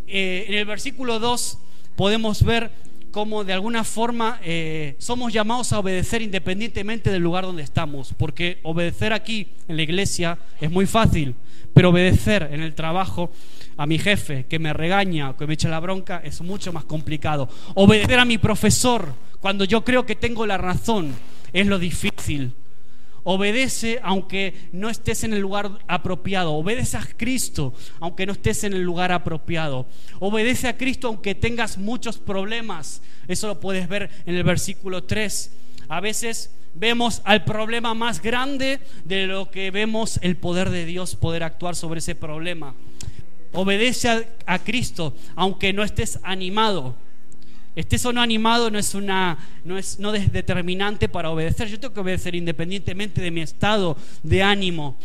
Eh, 0.05 0.45
en 0.47 0.53
el 0.53 0.65
versículo 0.65 1.17
2 1.17 1.57
podemos 1.95 2.43
ver 2.43 2.69
cómo 3.09 3.43
de 3.43 3.53
alguna 3.53 3.83
forma 3.83 4.39
eh, 4.43 4.95
somos 4.99 5.33
llamados 5.33 5.73
a 5.73 5.79
obedecer 5.79 6.21
independientemente 6.21 7.09
del 7.09 7.23
lugar 7.23 7.45
donde 7.45 7.63
estamos, 7.63 8.13
porque 8.15 8.59
obedecer 8.61 9.11
aquí 9.11 9.47
en 9.67 9.75
la 9.75 9.81
iglesia 9.81 10.37
es 10.61 10.69
muy 10.69 10.85
fácil, 10.85 11.33
pero 11.73 11.89
obedecer 11.89 12.47
en 12.51 12.61
el 12.61 12.75
trabajo 12.75 13.31
a 13.75 13.87
mi 13.87 13.97
jefe 13.97 14.45
que 14.47 14.59
me 14.59 14.71
regaña, 14.71 15.35
que 15.35 15.47
me 15.47 15.55
echa 15.55 15.67
la 15.67 15.79
bronca, 15.79 16.21
es 16.23 16.41
mucho 16.41 16.71
más 16.71 16.85
complicado. 16.85 17.49
Obedecer 17.73 18.19
a 18.19 18.25
mi 18.25 18.37
profesor 18.37 19.25
cuando 19.45 19.63
yo 19.63 19.86
creo 19.86 20.08
que 20.08 20.15
tengo 20.15 20.47
la 20.47 20.58
razón, 20.58 21.13
es 21.53 21.67
lo 21.67 21.77
difícil. 21.77 22.53
Obedece 23.23 23.99
aunque 24.01 24.55
no 24.71 24.89
estés 24.89 25.23
en 25.23 25.34
el 25.34 25.39
lugar 25.39 25.69
apropiado. 25.88 26.53
Obedece 26.53 26.97
a 26.97 27.05
Cristo 27.15 27.71
aunque 27.99 28.25
no 28.25 28.31
estés 28.31 28.63
en 28.63 28.73
el 28.73 28.81
lugar 28.81 29.12
apropiado. 29.12 29.86
Obedece 30.17 30.67
a 30.67 30.77
Cristo 30.77 31.10
aunque 31.10 31.36
tengas 31.36 31.77
muchos 31.77 32.17
problemas. 32.17 33.03
Eso 33.27 33.45
lo 33.45 33.60
puedes 33.60 33.88
ver 33.88 34.10
en 34.25 34.34
el 34.34 34.43
versículo 34.43 35.03
3. 35.03 35.51
A 35.89 35.99
veces 35.99 36.49
vemos 36.73 37.21
al 37.23 37.43
problema 37.43 37.93
más 37.93 38.23
grande 38.23 38.79
de 39.03 39.27
lo 39.27 39.51
que 39.51 39.69
vemos 39.69 40.17
el 40.23 40.38
poder 40.38 40.71
de 40.71 40.88
Dios 40.88 41.15
poder 41.15 41.43
actuar 41.43 41.75
sobre 41.75 41.99
ese 41.99 42.15
problema. 42.15 42.73
Obedece 43.53 44.27
a, 44.47 44.58
Cristo, 44.58 45.15
aunque 45.36 45.71
no 45.71 45.84
estés 45.84 46.19
animado. 46.23 46.95
Estés 47.75 48.05
o 48.05 48.13
no 48.13 48.21
animado 48.21 48.71
no 48.71 48.79
es 48.79 48.95
una 48.95 49.38
no 49.63 49.77
es 49.77 49.99
no 49.99 50.13
es 50.13 50.31
determinante 50.31 51.09
para 51.09 51.29
obedecer. 51.29 51.67
Yo 51.67 51.79
tengo 51.79 51.93
que 51.93 51.99
obedecer 51.99 52.35
independientemente 52.35 53.21
de 53.21 53.31
mi 53.31 53.41
estado 53.41 53.97
de 54.23 54.43
ánimo. 54.43 54.97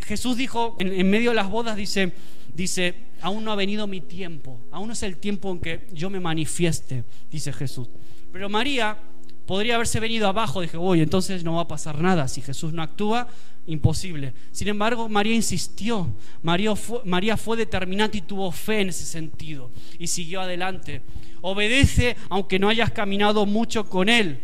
Jesús 0.00 0.36
dijo 0.36 0.76
en, 0.78 0.92
en 0.92 1.08
medio 1.08 1.30
de 1.30 1.36
las 1.36 1.48
bodas 1.48 1.76
dice 1.76 2.12
dice 2.54 2.94
aún 3.22 3.44
no 3.44 3.52
ha 3.52 3.56
venido 3.56 3.86
mi 3.86 4.00
tiempo, 4.00 4.60
aún 4.70 4.88
no 4.88 4.92
es 4.92 5.02
el 5.02 5.16
tiempo 5.16 5.50
en 5.50 5.60
que 5.60 5.86
yo 5.92 6.10
me 6.10 6.20
manifieste, 6.20 7.04
dice 7.30 7.52
Jesús. 7.52 7.88
Pero 8.32 8.48
María 8.48 8.98
podría 9.46 9.76
haberse 9.76 10.00
venido 10.00 10.28
abajo, 10.28 10.60
dije, 10.60 10.76
uy, 10.76 11.00
entonces 11.00 11.44
no 11.44 11.54
va 11.54 11.62
a 11.62 11.68
pasar 11.68 12.00
nada. 12.00 12.28
Si 12.28 12.40
Jesús 12.40 12.72
no 12.72 12.82
actúa, 12.82 13.28
imposible. 13.66 14.34
Sin 14.50 14.68
embargo, 14.68 15.08
María 15.08 15.34
insistió, 15.34 16.08
María 16.42 16.74
fue, 16.74 17.00
María 17.04 17.36
fue 17.36 17.56
determinante 17.56 18.18
y 18.18 18.22
tuvo 18.22 18.50
fe 18.50 18.80
en 18.80 18.88
ese 18.88 19.04
sentido 19.04 19.70
y 19.98 20.06
siguió 20.08 20.40
adelante. 20.40 21.02
Obedece 21.42 22.16
aunque 22.30 22.58
no 22.58 22.68
hayas 22.68 22.90
caminado 22.92 23.44
mucho 23.44 23.88
con 23.90 24.08
Él. 24.08 24.40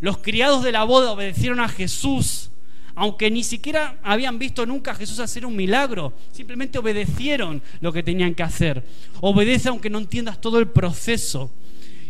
Los 0.00 0.18
criados 0.18 0.64
de 0.64 0.72
la 0.72 0.84
boda 0.84 1.12
obedecieron 1.12 1.60
a 1.60 1.68
Jesús, 1.68 2.50
aunque 2.94 3.30
ni 3.30 3.44
siquiera 3.44 3.98
habían 4.02 4.38
visto 4.38 4.66
nunca 4.66 4.90
a 4.90 4.94
Jesús 4.94 5.20
hacer 5.20 5.46
un 5.46 5.54
milagro, 5.54 6.12
simplemente 6.32 6.78
obedecieron 6.78 7.62
lo 7.80 7.92
que 7.92 8.02
tenían 8.02 8.34
que 8.34 8.42
hacer. 8.42 8.84
Obedece 9.20 9.68
aunque 9.68 9.90
no 9.90 9.98
entiendas 9.98 10.40
todo 10.40 10.58
el 10.58 10.68
proceso. 10.68 11.52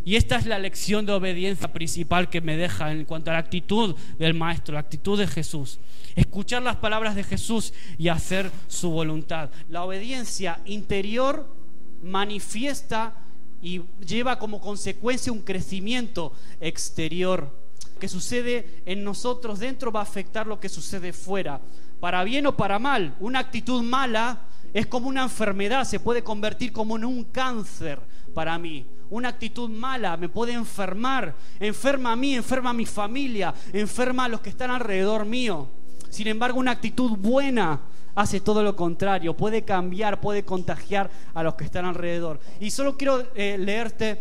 Y 0.05 0.17
esta 0.17 0.37
es 0.37 0.47
la 0.47 0.59
lección 0.59 1.05
de 1.05 1.13
obediencia 1.13 1.71
principal 1.73 2.31
que 2.31 2.41
me 2.41 2.57
deja 2.57 2.91
en 2.93 3.05
cuanto 3.05 3.31
a 3.31 3.35
la 3.35 3.41
actitud 3.41 3.95
del 4.19 4.33
Maestro, 4.33 4.73
la 4.73 4.81
actitud 4.81 5.19
de 5.19 5.27
Jesús. 5.27 5.79
Escuchar 6.17 6.63
las 6.63 6.77
palabras 6.77 7.15
de 7.15 7.25
Jesús 7.25 7.75
y 7.99 8.09
hacer 8.09 8.51
su 8.69 8.91
voluntad. 8.91 9.51
La 9.69 9.85
obediencia 9.85 10.61
interior 10.65 11.55
manifiesta 12.03 13.15
y 13.63 13.83
lleva 14.07 14.39
como 14.39 14.61
consecuencia 14.61 15.33
un 15.33 15.43
crecimiento 15.43 16.33
exterior. 16.61 17.69
Que 18.01 18.09
sucede 18.09 18.83
en 18.87 19.03
nosotros 19.03 19.59
dentro 19.59 19.91
va 19.91 20.01
a 20.01 20.05
afectar 20.05 20.47
lo 20.47 20.61
que 20.61 20.69
sucede 20.69 21.13
fuera, 21.13 21.61
para 21.99 22.23
bien 22.23 22.47
o 22.47 22.57
para 22.57 22.79
mal. 22.79 23.17
Una 23.19 23.41
actitud 23.41 23.83
mala 23.83 24.43
es 24.73 24.87
como 24.87 25.09
una 25.09 25.25
enfermedad, 25.25 25.85
se 25.85 25.99
puede 25.99 26.23
convertir 26.23 26.73
como 26.73 26.97
en 26.97 27.05
un 27.05 27.25
cáncer 27.25 27.99
para 28.35 28.57
mí 28.59 28.87
una 29.11 29.29
actitud 29.29 29.71
mala 29.71 30.17
me 30.17 30.29
puede 30.29 30.53
enfermar, 30.53 31.35
enferma 31.61 32.13
a 32.13 32.17
mí, 32.17 32.35
enferma 32.35 32.71
a 32.71 32.75
mi 32.75 32.87
familia, 32.87 33.55
enferma 33.73 34.25
a 34.25 34.29
los 34.29 34.41
que 34.41 34.51
están 34.51 34.71
alrededor 34.71 35.25
mío. 35.25 35.69
Sin 36.11 36.27
embargo, 36.27 36.59
una 36.59 36.73
actitud 36.73 37.13
buena 37.17 37.81
hace 38.21 38.41
todo 38.41 38.63
lo 38.63 38.75
contrario, 38.75 39.37
puede 39.37 39.63
cambiar, 39.63 40.21
puede 40.21 40.45
contagiar 40.45 41.09
a 41.35 41.43
los 41.43 41.55
que 41.55 41.65
están 41.65 41.85
alrededor. 41.85 42.41
Y 42.59 42.71
solo 42.71 42.97
quiero 42.97 43.29
eh, 43.35 43.57
leerte 43.59 44.21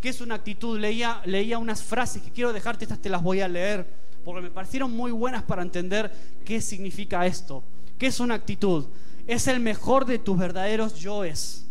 qué 0.00 0.10
es 0.10 0.20
una 0.20 0.36
actitud. 0.36 0.78
Leía, 0.78 1.20
leía 1.24 1.58
unas 1.58 1.82
frases 1.82 2.22
que 2.22 2.30
quiero 2.30 2.52
dejarte, 2.52 2.84
estas 2.84 3.00
te 3.00 3.08
las 3.08 3.22
voy 3.22 3.40
a 3.40 3.48
leer, 3.48 3.84
porque 4.24 4.42
me 4.42 4.50
parecieron 4.50 4.92
muy 4.92 5.10
buenas 5.10 5.42
para 5.42 5.62
entender 5.62 6.12
qué 6.44 6.60
significa 6.60 7.26
esto. 7.26 7.64
¿Qué 7.98 8.06
es 8.06 8.20
una 8.20 8.34
actitud? 8.34 8.86
Es 9.26 9.48
el 9.48 9.58
mejor 9.58 10.06
de 10.06 10.18
tus 10.18 10.38
verdaderos 10.38 11.00
yoes 11.00 11.66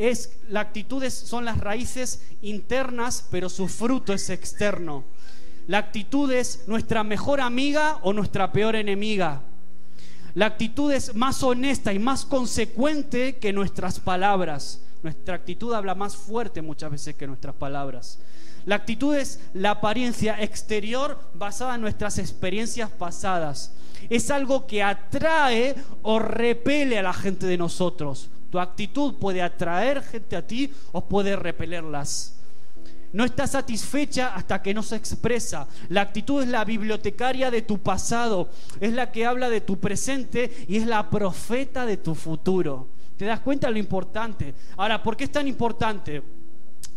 es 0.00 0.38
la 0.48 0.60
actitud 0.60 1.06
son 1.10 1.44
las 1.44 1.58
raíces 1.58 2.22
internas, 2.40 3.26
pero 3.30 3.50
su 3.50 3.68
fruto 3.68 4.14
es 4.14 4.30
externo. 4.30 5.04
La 5.66 5.76
actitud 5.76 6.32
es 6.32 6.64
nuestra 6.66 7.04
mejor 7.04 7.38
amiga 7.38 7.98
o 8.00 8.14
nuestra 8.14 8.50
peor 8.50 8.76
enemiga. 8.76 9.42
La 10.34 10.46
actitud 10.46 10.92
es 10.92 11.14
más 11.14 11.42
honesta 11.42 11.92
y 11.92 11.98
más 11.98 12.24
consecuente 12.24 13.38
que 13.38 13.52
nuestras 13.52 13.98
palabras. 14.00 14.80
Nuestra 15.02 15.34
actitud 15.34 15.74
habla 15.74 15.94
más 15.94 16.16
fuerte 16.16 16.62
muchas 16.62 16.90
veces 16.90 17.14
que 17.14 17.26
nuestras 17.26 17.54
palabras. 17.54 18.18
La 18.66 18.76
actitud 18.76 19.14
es 19.14 19.40
la 19.54 19.70
apariencia 19.70 20.40
exterior 20.42 21.18
basada 21.34 21.74
en 21.74 21.80
nuestras 21.80 22.18
experiencias 22.18 22.90
pasadas. 22.90 23.72
Es 24.08 24.30
algo 24.30 24.66
que 24.66 24.82
atrae 24.82 25.74
o 26.02 26.18
repele 26.18 26.98
a 26.98 27.02
la 27.02 27.12
gente 27.12 27.46
de 27.46 27.58
nosotros. 27.58 28.30
Tu 28.50 28.58
actitud 28.58 29.14
puede 29.14 29.42
atraer 29.42 30.02
gente 30.02 30.36
a 30.36 30.46
ti 30.46 30.72
o 30.92 31.04
puede 31.06 31.36
repelerlas. 31.36 32.39
No 33.12 33.24
está 33.24 33.46
satisfecha 33.46 34.34
hasta 34.34 34.62
que 34.62 34.72
no 34.72 34.82
se 34.82 34.96
expresa. 34.96 35.66
La 35.88 36.02
actitud 36.02 36.42
es 36.42 36.48
la 36.48 36.64
bibliotecaria 36.64 37.50
de 37.50 37.62
tu 37.62 37.78
pasado, 37.78 38.50
es 38.80 38.92
la 38.92 39.10
que 39.10 39.26
habla 39.26 39.50
de 39.50 39.60
tu 39.60 39.78
presente 39.78 40.66
y 40.68 40.76
es 40.76 40.86
la 40.86 41.10
profeta 41.10 41.86
de 41.86 41.96
tu 41.96 42.14
futuro. 42.14 42.88
¿Te 43.16 43.24
das 43.24 43.40
cuenta 43.40 43.66
de 43.66 43.74
lo 43.74 43.78
importante? 43.78 44.54
Ahora, 44.76 45.02
¿por 45.02 45.16
qué 45.16 45.24
es 45.24 45.32
tan 45.32 45.48
importante? 45.48 46.22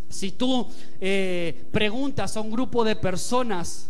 Si 0.10 0.32
tú 0.32 0.68
eh, 1.02 1.66
preguntas 1.72 2.38
a 2.38 2.42
un 2.42 2.52
grupo 2.52 2.84
de 2.84 2.96
personas 2.96 3.90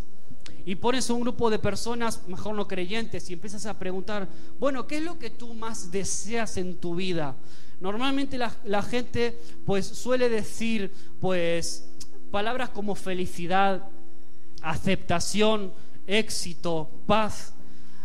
y 0.65 0.75
pones 0.75 1.09
a 1.09 1.13
un 1.13 1.21
grupo 1.21 1.49
de 1.49 1.59
personas, 1.59 2.21
mejor 2.27 2.55
no 2.55 2.67
creyentes, 2.67 3.29
y 3.29 3.33
empiezas 3.33 3.65
a 3.65 3.77
preguntar, 3.77 4.29
bueno, 4.59 4.87
¿qué 4.87 4.97
es 4.97 5.03
lo 5.03 5.19
que 5.19 5.29
tú 5.29 5.53
más 5.53 5.91
deseas 5.91 6.55
en 6.55 6.77
tu 6.77 6.95
vida? 6.95 7.35
Normalmente 7.81 8.37
la, 8.37 8.81
gente 8.81 9.37
pues 9.65 9.85
suele 9.85 10.29
decir 10.29 10.89
pues 11.19 11.85
palabras 12.33 12.69
como 12.69 12.95
felicidad, 12.95 13.83
aceptación, 14.63 15.71
éxito, 16.07 16.89
paz. 17.05 17.53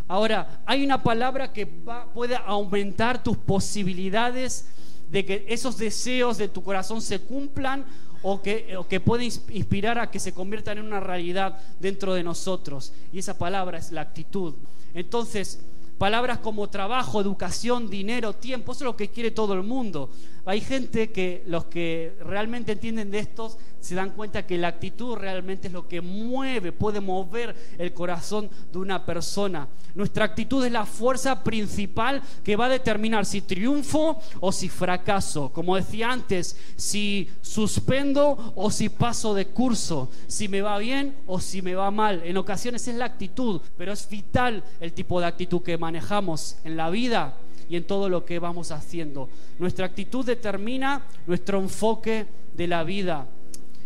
Ahora, 0.07 0.61
hay 0.67 0.85
una 0.85 1.01
palabra 1.01 1.51
que 1.51 1.65
puede 1.65 2.35
aumentar 2.35 3.23
tus 3.23 3.35
posibilidades 3.37 4.67
de 5.09 5.25
que 5.25 5.45
esos 5.49 5.79
deseos 5.79 6.37
de 6.37 6.47
tu 6.47 6.61
corazón 6.61 7.01
se 7.01 7.21
cumplan 7.21 7.83
o 8.21 8.39
que, 8.43 8.77
o 8.77 8.87
que 8.87 8.99
puede 8.99 9.23
inspirar 9.25 9.97
a 9.97 10.11
que 10.11 10.19
se 10.19 10.31
conviertan 10.31 10.77
en 10.77 10.85
una 10.85 10.99
realidad 10.99 11.59
dentro 11.79 12.13
de 12.13 12.21
nosotros. 12.21 12.93
Y 13.11 13.17
esa 13.17 13.35
palabra 13.35 13.79
es 13.79 13.91
la 13.91 14.01
actitud. 14.01 14.53
Entonces, 14.93 15.59
palabras 15.97 16.37
como 16.37 16.69
trabajo, 16.69 17.19
educación, 17.19 17.89
dinero, 17.89 18.33
tiempo, 18.33 18.73
eso 18.73 18.83
es 18.83 18.85
lo 18.85 18.95
que 18.95 19.09
quiere 19.09 19.31
todo 19.31 19.55
el 19.55 19.63
mundo. 19.63 20.11
Hay 20.45 20.61
gente 20.61 21.11
que 21.11 21.43
los 21.47 21.65
que 21.65 22.15
realmente 22.21 22.71
entienden 22.71 23.09
de 23.09 23.19
estos 23.19 23.57
se 23.79 23.95
dan 23.95 24.11
cuenta 24.11 24.45
que 24.45 24.57
la 24.57 24.67
actitud 24.67 25.15
realmente 25.15 25.67
es 25.67 25.73
lo 25.73 25.87
que 25.87 26.01
mueve, 26.01 26.71
puede 26.71 26.99
mover 26.99 27.55
el 27.77 27.93
corazón 27.93 28.49
de 28.71 28.79
una 28.79 29.05
persona. 29.05 29.67
Nuestra 29.95 30.25
actitud 30.25 30.63
es 30.65 30.71
la 30.71 30.85
fuerza 30.85 31.43
principal 31.43 32.21
que 32.43 32.55
va 32.55 32.65
a 32.65 32.69
determinar 32.69 33.25
si 33.25 33.41
triunfo 33.41 34.19
o 34.39 34.51
si 34.51 34.69
fracaso. 34.69 35.49
Como 35.49 35.75
decía 35.75 36.11
antes, 36.11 36.57
si 36.75 37.29
suspendo 37.41 38.53
o 38.55 38.69
si 38.71 38.89
paso 38.89 39.33
de 39.33 39.47
curso, 39.47 40.09
si 40.27 40.47
me 40.47 40.61
va 40.61 40.77
bien 40.77 41.15
o 41.25 41.39
si 41.39 41.61
me 41.61 41.75
va 41.75 41.91
mal. 41.91 42.21
En 42.23 42.37
ocasiones 42.37 42.87
es 42.87 42.95
la 42.95 43.05
actitud, 43.05 43.61
pero 43.77 43.93
es 43.93 44.07
vital 44.09 44.63
el 44.79 44.93
tipo 44.93 45.19
de 45.19 45.27
actitud 45.27 45.61
que 45.61 45.77
manejamos 45.77 46.57
en 46.63 46.77
la 46.77 46.89
vida 46.89 47.35
y 47.69 47.75
en 47.75 47.85
todo 47.85 48.09
lo 48.09 48.25
que 48.25 48.39
vamos 48.39 48.71
haciendo. 48.71 49.29
Nuestra 49.59 49.85
actitud 49.85 50.25
determina 50.25 51.03
nuestro 51.27 51.59
enfoque 51.59 52.25
de 52.55 52.67
la 52.67 52.83
vida. 52.83 53.27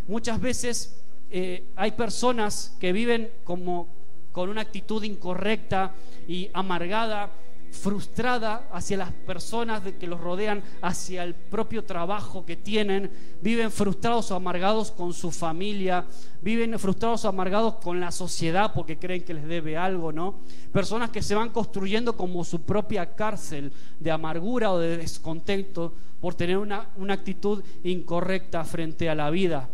Muchas 0.06 0.40
veces 0.40 1.00
eh, 1.30 1.64
hay 1.76 1.92
personas 1.92 2.76
que 2.78 2.92
viven 2.92 3.30
como 3.44 3.88
con 4.32 4.50
una 4.50 4.62
actitud 4.62 5.02
incorrecta 5.02 5.94
y 6.26 6.50
amargada 6.52 7.30
frustrada 7.74 8.68
hacia 8.72 8.96
las 8.96 9.12
personas 9.12 9.82
que 9.98 10.06
los 10.06 10.20
rodean, 10.20 10.62
hacia 10.80 11.24
el 11.24 11.34
propio 11.34 11.84
trabajo 11.84 12.46
que 12.46 12.56
tienen, 12.56 13.10
viven 13.42 13.70
frustrados 13.70 14.30
o 14.30 14.36
amargados 14.36 14.90
con 14.90 15.12
su 15.12 15.30
familia, 15.30 16.06
viven 16.40 16.78
frustrados 16.78 17.24
o 17.24 17.28
amargados 17.28 17.74
con 17.74 18.00
la 18.00 18.10
sociedad 18.10 18.72
porque 18.74 18.98
creen 18.98 19.24
que 19.24 19.34
les 19.34 19.46
debe 19.46 19.76
algo, 19.76 20.12
¿no? 20.12 20.40
Personas 20.72 21.10
que 21.10 21.22
se 21.22 21.34
van 21.34 21.50
construyendo 21.50 22.16
como 22.16 22.44
su 22.44 22.62
propia 22.62 23.14
cárcel 23.14 23.72
de 23.98 24.10
amargura 24.10 24.72
o 24.72 24.78
de 24.78 24.96
descontento 24.96 25.94
por 26.20 26.34
tener 26.34 26.58
una, 26.58 26.88
una 26.96 27.14
actitud 27.14 27.62
incorrecta 27.82 28.64
frente 28.64 29.10
a 29.10 29.14
la 29.14 29.30
vida. 29.30 29.68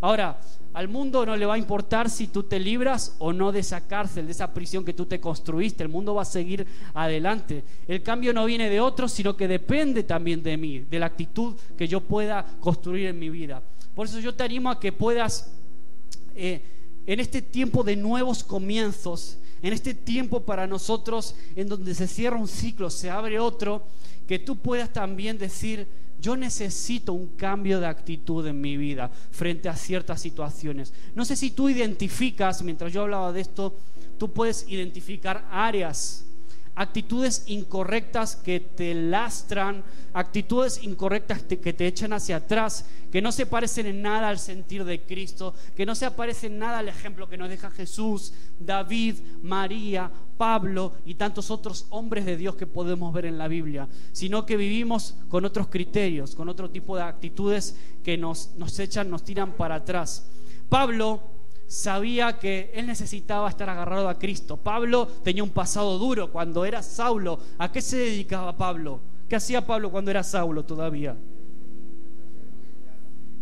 Ahora, 0.00 0.38
al 0.74 0.88
mundo 0.88 1.26
no 1.26 1.36
le 1.36 1.46
va 1.46 1.54
a 1.54 1.58
importar 1.58 2.08
si 2.08 2.28
tú 2.28 2.44
te 2.44 2.60
libras 2.60 3.16
o 3.18 3.32
no 3.32 3.50
de 3.50 3.60
esa 3.60 3.80
cárcel, 3.86 4.26
de 4.26 4.32
esa 4.32 4.52
prisión 4.54 4.84
que 4.84 4.92
tú 4.92 5.06
te 5.06 5.20
construiste. 5.20 5.82
El 5.82 5.88
mundo 5.88 6.14
va 6.14 6.22
a 6.22 6.26
seguir 6.26 6.66
adelante. 6.94 7.64
El 7.88 8.02
cambio 8.02 8.32
no 8.32 8.44
viene 8.44 8.70
de 8.70 8.80
otros, 8.80 9.12
sino 9.12 9.36
que 9.36 9.48
depende 9.48 10.04
también 10.04 10.42
de 10.42 10.56
mí, 10.56 10.80
de 10.80 10.98
la 10.98 11.06
actitud 11.06 11.56
que 11.76 11.88
yo 11.88 12.00
pueda 12.00 12.46
construir 12.60 13.08
en 13.08 13.18
mi 13.18 13.30
vida. 13.30 13.62
Por 13.94 14.06
eso 14.06 14.20
yo 14.20 14.34
te 14.34 14.44
animo 14.44 14.70
a 14.70 14.78
que 14.78 14.92
puedas, 14.92 15.52
eh, 16.36 16.62
en 17.06 17.18
este 17.18 17.42
tiempo 17.42 17.82
de 17.82 17.96
nuevos 17.96 18.44
comienzos, 18.44 19.38
en 19.62 19.72
este 19.72 19.94
tiempo 19.94 20.44
para 20.44 20.66
nosotros 20.66 21.34
en 21.56 21.68
donde 21.68 21.94
se 21.94 22.06
cierra 22.06 22.36
un 22.36 22.46
ciclo, 22.46 22.90
se 22.90 23.10
abre 23.10 23.40
otro, 23.40 23.82
que 24.28 24.38
tú 24.38 24.56
puedas 24.56 24.92
también 24.92 25.38
decir, 25.38 25.88
yo 26.20 26.36
necesito 26.36 27.12
un 27.12 27.28
cambio 27.36 27.80
de 27.80 27.86
actitud 27.86 28.46
en 28.46 28.60
mi 28.60 28.76
vida 28.76 29.10
frente 29.30 29.68
a 29.68 29.76
ciertas 29.76 30.20
situaciones. 30.20 30.92
No 31.14 31.24
sé 31.24 31.36
si 31.36 31.50
tú 31.50 31.68
identificas, 31.68 32.62
mientras 32.62 32.92
yo 32.92 33.02
hablaba 33.02 33.32
de 33.32 33.40
esto, 33.40 33.76
tú 34.18 34.32
puedes 34.32 34.66
identificar 34.68 35.46
áreas 35.50 36.24
actitudes 36.78 37.42
incorrectas 37.48 38.36
que 38.36 38.60
te 38.60 38.94
lastran, 38.94 39.82
actitudes 40.12 40.84
incorrectas 40.84 41.42
que 41.42 41.72
te 41.72 41.86
echan 41.88 42.12
hacia 42.12 42.36
atrás, 42.36 42.86
que 43.10 43.20
no 43.20 43.32
se 43.32 43.46
parecen 43.46 43.86
en 43.86 44.00
nada 44.00 44.28
al 44.28 44.38
sentir 44.38 44.84
de 44.84 45.02
Cristo, 45.02 45.54
que 45.76 45.84
no 45.84 45.96
se 45.96 46.08
parecen 46.12 46.52
en 46.52 46.60
nada 46.60 46.78
al 46.78 46.88
ejemplo 46.88 47.28
que 47.28 47.36
nos 47.36 47.48
deja 47.48 47.72
Jesús, 47.72 48.32
David, 48.60 49.16
María, 49.42 50.08
Pablo 50.36 50.92
y 51.04 51.14
tantos 51.14 51.50
otros 51.50 51.86
hombres 51.90 52.24
de 52.24 52.36
Dios 52.36 52.54
que 52.54 52.68
podemos 52.68 53.12
ver 53.12 53.26
en 53.26 53.38
la 53.38 53.48
Biblia, 53.48 53.88
sino 54.12 54.46
que 54.46 54.56
vivimos 54.56 55.16
con 55.28 55.44
otros 55.44 55.66
criterios, 55.66 56.36
con 56.36 56.48
otro 56.48 56.70
tipo 56.70 56.96
de 56.96 57.02
actitudes 57.02 57.76
que 58.04 58.16
nos, 58.16 58.52
nos 58.56 58.78
echan, 58.78 59.10
nos 59.10 59.24
tiran 59.24 59.54
para 59.54 59.76
atrás. 59.76 60.30
Pablo 60.68 61.37
sabía 61.68 62.38
que 62.38 62.72
él 62.74 62.86
necesitaba 62.86 63.48
estar 63.48 63.68
agarrado 63.68 64.08
a 64.08 64.18
Cristo. 64.18 64.56
Pablo 64.56 65.06
tenía 65.22 65.44
un 65.44 65.50
pasado 65.50 65.98
duro 65.98 66.32
cuando 66.32 66.64
era 66.64 66.82
Saulo. 66.82 67.38
¿A 67.58 67.70
qué 67.70 67.80
se 67.80 67.98
dedicaba 67.98 68.56
Pablo? 68.56 69.00
¿Qué 69.28 69.36
hacía 69.36 69.64
Pablo 69.64 69.90
cuando 69.90 70.10
era 70.10 70.24
Saulo 70.24 70.64
todavía? 70.64 71.14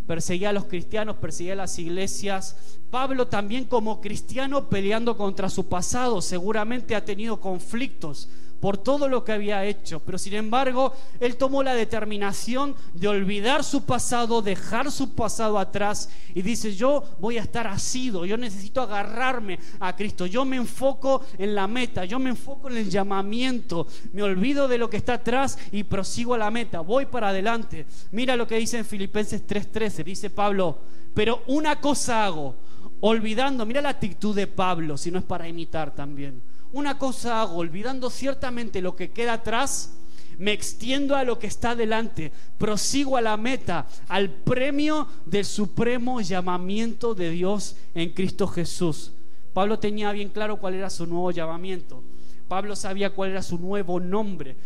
Perseguía 0.07 0.51
a 0.51 0.53
los 0.53 0.67
cristianos, 0.67 1.17
perseguía 1.17 1.55
a 1.55 1.57
las 1.57 1.79
iglesias. 1.79 2.57
Pablo 2.91 3.29
también 3.29 3.65
como 3.65 4.01
cristiano 4.01 4.69
peleando 4.69 5.17
contra 5.17 5.49
su 5.49 5.69
pasado, 5.69 6.21
seguramente 6.21 6.95
ha 6.95 7.05
tenido 7.05 7.41
conflictos 7.41 8.29
por 8.61 8.79
todo 8.79 9.09
lo 9.09 9.25
que 9.25 9.33
había 9.33 9.65
hecho, 9.65 10.01
pero 10.01 10.19
sin 10.19 10.35
embargo 10.35 10.93
él 11.21 11.37
tomó 11.37 11.63
la 11.63 11.75
determinación 11.75 12.75
de 12.95 13.09
olvidar 13.09 13.65
su 13.65 13.85
pasado, 13.85 14.43
dejar 14.43 14.91
su 14.91 15.15
pasado 15.15 15.59
atrás 15.59 16.09
y 16.35 16.43
dice, 16.43 16.75
yo 16.75 17.05
voy 17.21 17.39
a 17.39 17.43
estar 17.43 17.67
asido, 17.67 18.25
yo 18.25 18.37
necesito 18.37 18.81
agarrarme 18.81 19.59
a 19.81 19.95
Cristo, 19.95 20.27
yo 20.27 20.45
me 20.45 20.57
enfoco 20.57 21.23
en 21.39 21.55
la 21.55 21.67
meta, 21.67 22.05
yo 22.05 22.19
me 22.19 22.31
enfoco 22.31 22.71
en 22.71 22.79
el 22.79 22.91
llamamiento, 22.91 23.87
me 24.13 24.23
olvido 24.23 24.69
de 24.69 24.79
lo 24.79 24.89
que 24.89 24.97
está 24.97 25.15
atrás 25.15 25.59
y 25.73 25.85
prosigo 25.85 26.35
a 26.35 26.39
la 26.39 26.51
meta, 26.51 26.81
voy 26.81 27.07
para 27.07 27.29
adelante. 27.29 27.87
Mira 28.13 28.37
lo 28.37 28.47
que 28.47 28.57
dice 28.57 28.79
en 28.79 28.85
Filipenses 28.85 29.47
3:13, 29.47 30.03
dice 30.03 30.31
Pablo, 30.31 30.79
pero 31.15 31.43
una 31.47 31.81
cosa 31.81 32.25
hago, 32.25 32.55
olvidando, 33.01 33.67
mira 33.67 33.83
la 33.83 33.91
actitud 33.91 34.35
de 34.35 34.47
Pablo, 34.47 34.97
si 34.97 35.11
no 35.11 35.19
es 35.19 35.25
para 35.25 35.47
imitar 35.47 35.95
también 35.95 36.56
una 36.77 36.99
cosa 36.99 37.41
hago, 37.41 37.57
olvidando 37.57 38.11
ciertamente 38.11 38.83
lo 38.83 38.97
que 38.97 39.11
queda 39.11 39.33
atrás, 39.35 39.95
me 40.39 40.53
extiendo 40.53 41.17
a 41.17 41.25
lo 41.25 41.39
que 41.39 41.47
está 41.47 41.75
delante, 41.75 42.31
prosigo 42.59 43.17
a 43.17 43.23
la 43.23 43.39
meta, 43.39 43.87
al 44.09 44.29
premio 44.29 45.09
del 45.25 45.47
supremo 45.47 46.21
llamamiento 46.21 47.15
de 47.15 47.31
Dios 47.31 47.77
en 47.95 48.11
Cristo 48.11 48.47
Jesús. 48.47 49.13
Pablo 49.55 49.79
tenía 49.79 50.13
bien 50.13 50.29
claro 50.29 50.59
cuál 50.59 50.75
era 50.75 50.91
su 50.91 51.07
nuevo 51.07 51.31
llamamiento. 51.31 52.03
Pablo 52.49 52.77
sabía 52.77 53.11
cuál 53.11 53.31
era 53.31 53.43
su 53.43 53.59
nuevo 53.59 53.99
nombre. 53.99 54.57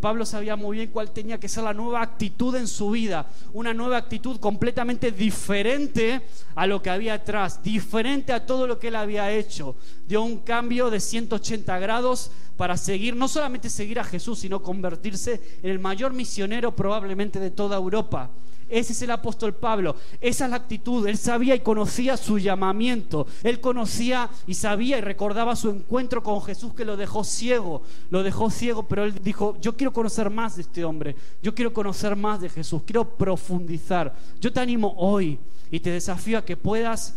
Pablo 0.00 0.24
sabía 0.24 0.56
muy 0.56 0.78
bien 0.78 0.90
cuál 0.90 1.10
tenía 1.10 1.38
que 1.38 1.48
ser 1.48 1.64
la 1.64 1.74
nueva 1.74 2.00
actitud 2.00 2.54
en 2.56 2.66
su 2.66 2.90
vida. 2.90 3.26
Una 3.52 3.74
nueva 3.74 3.98
actitud 3.98 4.40
completamente 4.40 5.12
diferente 5.12 6.22
a 6.54 6.66
lo 6.66 6.80
que 6.80 6.88
había 6.88 7.14
atrás, 7.14 7.62
diferente 7.62 8.32
a 8.32 8.46
todo 8.46 8.66
lo 8.66 8.78
que 8.78 8.88
él 8.88 8.96
había 8.96 9.30
hecho. 9.30 9.76
Dio 10.08 10.22
un 10.22 10.38
cambio 10.38 10.88
de 10.88 10.98
180 10.98 11.78
grados 11.78 12.30
para 12.56 12.78
seguir, 12.78 13.14
no 13.14 13.28
solamente 13.28 13.68
seguir 13.68 14.00
a 14.00 14.04
Jesús, 14.04 14.38
sino 14.38 14.62
convertirse 14.62 15.58
en 15.62 15.70
el 15.70 15.78
mayor 15.78 16.14
misionero 16.14 16.74
probablemente 16.74 17.38
de 17.38 17.50
toda 17.50 17.76
Europa. 17.76 18.30
Ese 18.68 18.92
es 18.92 19.02
el 19.02 19.10
apóstol 19.10 19.54
Pablo. 19.54 19.96
Esa 20.20 20.44
es 20.44 20.50
la 20.50 20.56
actitud. 20.56 21.06
Él 21.06 21.16
sabía 21.16 21.54
y 21.54 21.60
conocía 21.60 22.16
su 22.16 22.38
llamamiento. 22.38 23.26
Él 23.42 23.60
conocía 23.60 24.28
y 24.46 24.54
sabía 24.54 24.98
y 24.98 25.00
recordaba 25.00 25.56
su 25.56 25.70
encuentro 25.70 26.22
con 26.22 26.42
Jesús 26.42 26.74
que 26.74 26.84
lo 26.84 26.96
dejó 26.96 27.24
ciego. 27.24 27.82
Lo 28.10 28.22
dejó 28.22 28.50
ciego, 28.50 28.82
pero 28.84 29.04
él 29.04 29.14
dijo, 29.22 29.56
yo 29.60 29.76
quiero 29.76 29.92
conocer 29.92 30.30
más 30.30 30.56
de 30.56 30.62
este 30.62 30.84
hombre. 30.84 31.16
Yo 31.42 31.54
quiero 31.54 31.72
conocer 31.72 32.16
más 32.16 32.40
de 32.40 32.48
Jesús. 32.48 32.82
Quiero 32.84 33.08
profundizar. 33.08 34.14
Yo 34.40 34.52
te 34.52 34.60
animo 34.60 34.94
hoy 34.96 35.38
y 35.70 35.80
te 35.80 35.90
desafío 35.90 36.38
a 36.38 36.44
que 36.44 36.56
puedas 36.56 37.14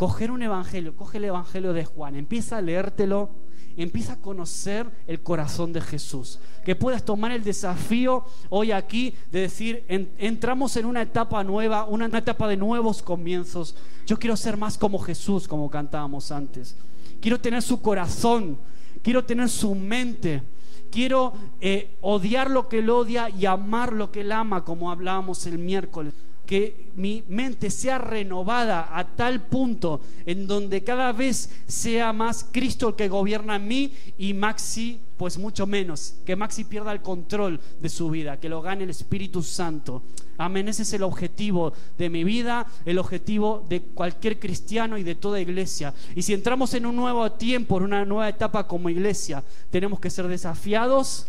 coger 0.00 0.30
un 0.30 0.40
evangelio. 0.40 0.96
Coge 0.96 1.18
el 1.18 1.26
evangelio 1.26 1.74
de 1.74 1.84
Juan. 1.84 2.16
Empieza 2.16 2.56
a 2.56 2.62
leértelo 2.62 3.28
empieza 3.76 4.14
a 4.14 4.20
conocer 4.20 4.90
el 5.06 5.20
corazón 5.22 5.74
de 5.74 5.80
Jesús. 5.82 6.38
Que 6.64 6.74
puedas 6.74 7.04
tomar 7.04 7.32
el 7.32 7.44
desafío 7.44 8.24
hoy 8.48 8.72
aquí 8.72 9.14
de 9.30 9.42
decir, 9.42 9.84
entramos 9.88 10.76
en 10.76 10.86
una 10.86 11.02
etapa 11.02 11.44
nueva, 11.44 11.84
una, 11.84 12.06
etapa 12.06 12.48
de 12.48 12.56
nuevos 12.56 13.02
comienzos. 13.02 13.76
Yo 14.06 14.18
quiero 14.18 14.36
ser 14.36 14.56
más 14.56 14.78
como 14.78 14.98
Jesús, 14.98 15.46
como 15.46 15.70
cantábamos 15.70 16.32
antes. 16.32 16.76
Quiero 17.20 17.38
tener 17.38 17.62
su 17.62 17.80
corazón, 17.80 18.58
quiero 19.02 19.24
tener 19.24 19.50
su 19.50 19.74
mente. 19.74 20.42
Quiero 20.90 21.34
eh, 21.60 21.96
odiar 22.00 22.50
lo 22.50 22.68
que 22.68 22.78
él 22.78 22.90
odia 22.90 23.28
y 23.28 23.44
amar 23.44 23.92
lo 23.92 24.10
que 24.10 24.22
él 24.22 24.32
ama, 24.32 24.64
como 24.64 24.90
hablábamos 24.90 25.46
el 25.46 25.58
miércoles 25.58 26.14
que 26.50 26.90
mi 26.96 27.22
mente 27.28 27.70
sea 27.70 27.98
renovada 27.98 28.98
a 28.98 29.06
tal 29.06 29.46
punto 29.46 30.00
en 30.26 30.48
donde 30.48 30.82
cada 30.82 31.12
vez 31.12 31.48
sea 31.68 32.12
más 32.12 32.44
Cristo 32.50 32.88
el 32.88 32.96
que 32.96 33.08
gobierna 33.08 33.54
en 33.54 33.68
mí 33.68 33.92
y 34.18 34.34
Maxi 34.34 34.98
pues 35.16 35.38
mucho 35.38 35.64
menos, 35.64 36.16
que 36.26 36.34
Maxi 36.34 36.64
pierda 36.64 36.90
el 36.90 37.02
control 37.02 37.60
de 37.80 37.88
su 37.88 38.10
vida, 38.10 38.40
que 38.40 38.48
lo 38.48 38.62
gane 38.62 38.82
el 38.82 38.90
Espíritu 38.90 39.44
Santo. 39.44 40.02
Amén, 40.38 40.66
ese 40.66 40.82
es 40.82 40.92
el 40.92 41.04
objetivo 41.04 41.72
de 41.96 42.10
mi 42.10 42.24
vida, 42.24 42.66
el 42.84 42.98
objetivo 42.98 43.64
de 43.68 43.82
cualquier 43.82 44.40
cristiano 44.40 44.98
y 44.98 45.04
de 45.04 45.14
toda 45.14 45.40
iglesia. 45.40 45.94
Y 46.16 46.22
si 46.22 46.34
entramos 46.34 46.74
en 46.74 46.84
un 46.84 46.96
nuevo 46.96 47.30
tiempo, 47.30 47.76
en 47.76 47.84
una 47.84 48.04
nueva 48.04 48.28
etapa 48.28 48.66
como 48.66 48.88
iglesia, 48.88 49.44
tenemos 49.70 50.00
que 50.00 50.10
ser 50.10 50.26
desafiados 50.26 51.28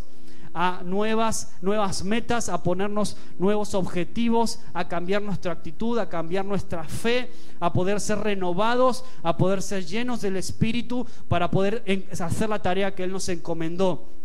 a 0.53 0.81
nuevas, 0.83 1.55
nuevas 1.61 2.03
metas, 2.03 2.49
a 2.49 2.63
ponernos 2.63 3.17
nuevos 3.39 3.73
objetivos, 3.73 4.59
a 4.73 4.87
cambiar 4.87 5.21
nuestra 5.21 5.53
actitud, 5.53 5.97
a 5.99 6.09
cambiar 6.09 6.45
nuestra 6.45 6.83
fe, 6.83 7.31
a 7.59 7.73
poder 7.73 7.99
ser 7.99 8.19
renovados, 8.19 9.05
a 9.23 9.37
poder 9.37 9.61
ser 9.61 9.85
llenos 9.85 10.21
del 10.21 10.37
Espíritu 10.37 11.05
para 11.27 11.51
poder 11.51 11.83
hacer 12.19 12.49
la 12.49 12.61
tarea 12.61 12.93
que 12.93 13.03
Él 13.03 13.11
nos 13.11 13.29
encomendó. 13.29 14.20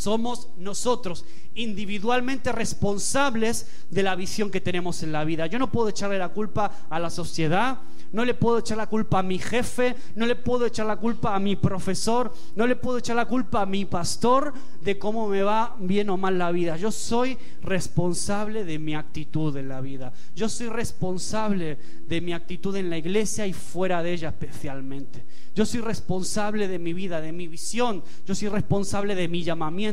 Somos 0.00 0.48
nosotros 0.56 1.26
individualmente 1.54 2.52
responsables 2.52 3.66
de 3.90 4.02
la 4.02 4.16
visión 4.16 4.50
que 4.50 4.62
tenemos 4.62 5.02
en 5.02 5.12
la 5.12 5.24
vida. 5.24 5.46
Yo 5.46 5.58
no 5.58 5.70
puedo 5.70 5.90
echarle 5.90 6.16
la 6.16 6.30
culpa 6.30 6.86
a 6.88 6.98
la 6.98 7.10
sociedad, 7.10 7.80
no 8.10 8.24
le 8.24 8.32
puedo 8.32 8.60
echar 8.60 8.78
la 8.78 8.86
culpa 8.86 9.18
a 9.18 9.22
mi 9.22 9.38
jefe, 9.38 9.94
no 10.16 10.24
le 10.24 10.36
puedo 10.36 10.64
echar 10.64 10.86
la 10.86 10.96
culpa 10.96 11.34
a 11.34 11.38
mi 11.38 11.54
profesor, 11.54 12.32
no 12.56 12.66
le 12.66 12.76
puedo 12.76 12.96
echar 12.96 13.14
la 13.14 13.26
culpa 13.26 13.60
a 13.60 13.66
mi 13.66 13.84
pastor 13.84 14.54
de 14.80 14.98
cómo 14.98 15.28
me 15.28 15.42
va 15.42 15.76
bien 15.78 16.08
o 16.08 16.16
mal 16.16 16.38
la 16.38 16.50
vida. 16.50 16.78
Yo 16.78 16.90
soy 16.90 17.36
responsable 17.62 18.64
de 18.64 18.78
mi 18.78 18.94
actitud 18.94 19.54
en 19.58 19.68
la 19.68 19.82
vida. 19.82 20.14
Yo 20.34 20.48
soy 20.48 20.68
responsable 20.68 21.78
de 22.08 22.20
mi 22.22 22.32
actitud 22.32 22.74
en 22.74 22.88
la 22.88 22.96
iglesia 22.96 23.46
y 23.46 23.52
fuera 23.52 24.02
de 24.02 24.14
ella 24.14 24.30
especialmente. 24.30 25.24
Yo 25.54 25.66
soy 25.66 25.80
responsable 25.80 26.68
de 26.68 26.78
mi 26.78 26.92
vida, 26.92 27.20
de 27.20 27.32
mi 27.32 27.48
visión. 27.48 28.02
Yo 28.26 28.34
soy 28.34 28.48
responsable 28.48 29.14
de 29.14 29.28
mi 29.28 29.42
llamamiento. 29.42 29.89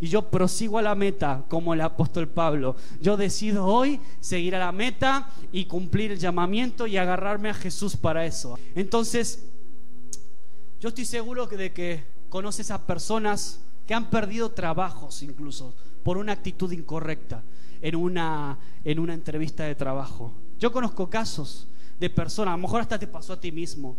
Y 0.00 0.08
yo 0.08 0.30
prosigo 0.30 0.78
a 0.78 0.82
la 0.82 0.94
meta 0.94 1.44
como 1.48 1.74
el 1.74 1.80
apóstol 1.80 2.28
Pablo. 2.28 2.76
Yo 3.00 3.16
decido 3.16 3.64
hoy 3.66 4.00
seguir 4.20 4.54
a 4.54 4.58
la 4.58 4.72
meta 4.72 5.30
y 5.52 5.64
cumplir 5.64 6.12
el 6.12 6.18
llamamiento 6.18 6.86
y 6.86 6.96
agarrarme 6.96 7.50
a 7.50 7.54
Jesús 7.54 7.96
para 7.96 8.26
eso. 8.26 8.58
Entonces, 8.74 9.44
yo 10.80 10.90
estoy 10.90 11.04
seguro 11.04 11.46
de 11.46 11.72
que 11.72 12.04
conoces 12.28 12.70
a 12.70 12.86
personas 12.86 13.60
que 13.86 13.94
han 13.94 14.10
perdido 14.10 14.50
trabajos 14.50 15.22
incluso 15.22 15.74
por 16.02 16.18
una 16.18 16.32
actitud 16.32 16.70
incorrecta 16.72 17.42
en 17.80 17.96
una, 17.96 18.58
en 18.84 18.98
una 18.98 19.14
entrevista 19.14 19.64
de 19.64 19.74
trabajo. 19.74 20.32
Yo 20.58 20.72
conozco 20.72 21.08
casos 21.08 21.68
de 21.98 22.10
personas, 22.10 22.52
a 22.52 22.56
lo 22.56 22.62
mejor 22.62 22.80
hasta 22.80 22.98
te 22.98 23.06
pasó 23.06 23.32
a 23.32 23.40
ti 23.40 23.52
mismo, 23.52 23.96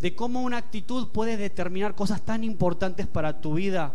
de 0.00 0.14
cómo 0.14 0.42
una 0.42 0.58
actitud 0.58 1.08
puede 1.08 1.36
determinar 1.36 1.94
cosas 1.94 2.22
tan 2.22 2.44
importantes 2.44 3.06
para 3.06 3.40
tu 3.40 3.54
vida. 3.54 3.94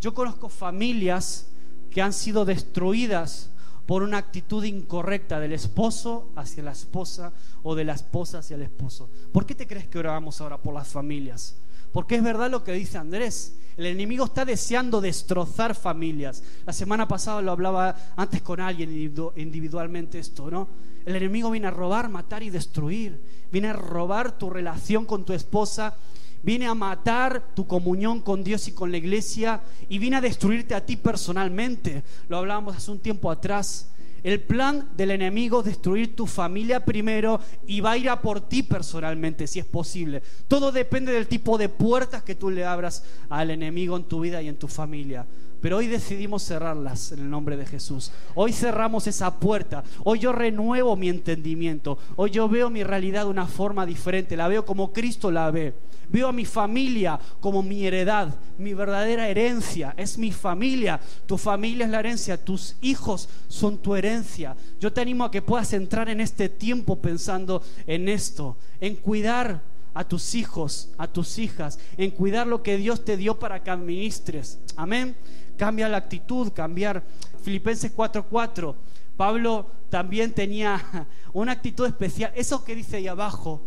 Yo 0.00 0.14
conozco 0.14 0.48
familias 0.48 1.48
que 1.90 2.02
han 2.02 2.12
sido 2.12 2.44
destruidas 2.44 3.50
por 3.86 4.02
una 4.02 4.18
actitud 4.18 4.62
incorrecta 4.64 5.40
del 5.40 5.52
esposo 5.52 6.30
hacia 6.36 6.62
la 6.62 6.72
esposa 6.72 7.32
o 7.62 7.74
de 7.74 7.84
la 7.84 7.94
esposa 7.94 8.38
hacia 8.38 8.56
el 8.56 8.62
esposo. 8.62 9.08
¿Por 9.32 9.46
qué 9.46 9.54
te 9.54 9.66
crees 9.66 9.88
que 9.88 9.98
oramos 9.98 10.40
ahora 10.40 10.58
por 10.58 10.74
las 10.74 10.88
familias? 10.88 11.56
Porque 11.92 12.16
es 12.16 12.22
verdad 12.22 12.50
lo 12.50 12.62
que 12.64 12.72
dice 12.72 12.98
Andrés. 12.98 13.56
El 13.78 13.86
enemigo 13.86 14.26
está 14.26 14.44
deseando 14.44 15.00
destrozar 15.00 15.74
familias. 15.74 16.42
La 16.66 16.72
semana 16.72 17.08
pasada 17.08 17.40
lo 17.40 17.52
hablaba 17.52 17.96
antes 18.16 18.42
con 18.42 18.60
alguien 18.60 18.90
individualmente 19.36 20.18
esto, 20.18 20.50
¿no? 20.50 20.68
El 21.06 21.16
enemigo 21.16 21.50
viene 21.50 21.68
a 21.68 21.70
robar, 21.70 22.08
matar 22.10 22.42
y 22.42 22.50
destruir. 22.50 23.22
Viene 23.50 23.68
a 23.68 23.72
robar 23.72 24.36
tu 24.36 24.50
relación 24.50 25.06
con 25.06 25.24
tu 25.24 25.32
esposa 25.32 25.96
viene 26.42 26.66
a 26.66 26.74
matar 26.74 27.42
tu 27.54 27.66
comunión 27.66 28.20
con 28.20 28.44
Dios 28.44 28.68
y 28.68 28.72
con 28.72 28.90
la 28.90 28.98
iglesia 28.98 29.60
y 29.88 29.98
viene 29.98 30.16
a 30.16 30.20
destruirte 30.20 30.74
a 30.74 30.84
ti 30.84 30.96
personalmente. 30.96 32.02
Lo 32.28 32.38
hablábamos 32.38 32.76
hace 32.76 32.90
un 32.90 33.00
tiempo 33.00 33.30
atrás. 33.30 33.90
El 34.24 34.40
plan 34.40 34.88
del 34.96 35.12
enemigo 35.12 35.60
es 35.60 35.66
destruir 35.66 36.16
tu 36.16 36.26
familia 36.26 36.84
primero 36.84 37.40
y 37.66 37.80
va 37.80 37.92
a 37.92 37.96
ir 37.96 38.10
a 38.10 38.20
por 38.20 38.40
ti 38.40 38.64
personalmente, 38.64 39.46
si 39.46 39.60
es 39.60 39.64
posible. 39.64 40.22
Todo 40.48 40.72
depende 40.72 41.12
del 41.12 41.28
tipo 41.28 41.56
de 41.56 41.68
puertas 41.68 42.24
que 42.24 42.34
tú 42.34 42.50
le 42.50 42.64
abras 42.64 43.04
al 43.28 43.50
enemigo 43.50 43.96
en 43.96 44.04
tu 44.04 44.20
vida 44.20 44.42
y 44.42 44.48
en 44.48 44.56
tu 44.56 44.66
familia. 44.66 45.24
Pero 45.60 45.78
hoy 45.78 45.86
decidimos 45.88 46.44
cerrarlas 46.44 47.12
en 47.12 47.20
el 47.20 47.30
nombre 47.30 47.56
de 47.56 47.66
Jesús. 47.66 48.12
Hoy 48.34 48.52
cerramos 48.52 49.06
esa 49.06 49.38
puerta. 49.38 49.82
Hoy 50.04 50.20
yo 50.20 50.32
renuevo 50.32 50.96
mi 50.96 51.08
entendimiento. 51.08 51.98
Hoy 52.16 52.30
yo 52.30 52.48
veo 52.48 52.70
mi 52.70 52.84
realidad 52.84 53.24
de 53.24 53.30
una 53.30 53.46
forma 53.46 53.84
diferente. 53.84 54.36
La 54.36 54.48
veo 54.48 54.64
como 54.64 54.92
Cristo 54.92 55.30
la 55.30 55.50
ve. 55.50 55.74
Veo 56.10 56.28
a 56.28 56.32
mi 56.32 56.44
familia 56.44 57.18
como 57.40 57.62
mi 57.62 57.86
heredad, 57.86 58.34
mi 58.58 58.74
verdadera 58.74 59.28
herencia. 59.28 59.94
Es 59.96 60.18
mi 60.18 60.32
familia. 60.32 61.00
Tu 61.26 61.36
familia 61.38 61.84
es 61.84 61.90
la 61.90 62.00
herencia. 62.00 62.42
Tus 62.42 62.76
hijos 62.80 63.28
son 63.48 63.78
tu 63.78 63.94
herencia. 63.94 64.56
Yo 64.80 64.92
te 64.92 65.00
animo 65.00 65.24
a 65.24 65.30
que 65.30 65.42
puedas 65.42 65.72
entrar 65.72 66.08
en 66.08 66.20
este 66.20 66.48
tiempo 66.48 66.96
pensando 66.96 67.62
en 67.86 68.08
esto, 68.08 68.56
en 68.80 68.96
cuidar 68.96 69.62
a 69.94 70.04
tus 70.04 70.34
hijos, 70.34 70.90
a 70.98 71.08
tus 71.08 71.38
hijas, 71.38 71.78
en 71.96 72.10
cuidar 72.10 72.46
lo 72.46 72.62
que 72.62 72.76
Dios 72.76 73.04
te 73.04 73.16
dio 73.16 73.38
para 73.38 73.62
que 73.62 73.70
administres. 73.70 74.58
Amén 74.76 75.16
cambia 75.58 75.90
la 75.90 75.98
actitud, 75.98 76.50
cambiar. 76.52 77.04
Filipenses 77.42 77.94
4:4, 77.94 78.74
Pablo 79.16 79.66
también 79.90 80.32
tenía 80.32 81.06
una 81.34 81.52
actitud 81.52 81.86
especial. 81.86 82.32
Eso 82.34 82.64
que 82.64 82.74
dice 82.74 82.96
ahí 82.96 83.08
abajo, 83.08 83.60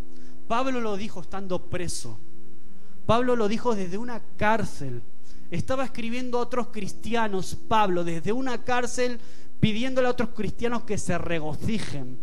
Pablo 0.47 0.81
lo 0.81 0.97
dijo 0.97 1.21
estando 1.21 1.69
preso. 1.69 2.17
Pablo 3.05 3.35
lo 3.35 3.47
dijo 3.47 3.75
desde 3.75 3.97
una 3.97 4.21
cárcel. 4.37 5.01
Estaba 5.49 5.83
escribiendo 5.83 6.37
a 6.37 6.41
otros 6.41 6.67
cristianos, 6.67 7.57
Pablo, 7.67 8.03
desde 8.03 8.31
una 8.31 8.63
cárcel, 8.63 9.19
pidiéndole 9.59 10.07
a 10.07 10.11
otros 10.11 10.29
cristianos 10.29 10.83
que 10.83 10.97
se 10.97 11.17
regocijen. 11.17 12.17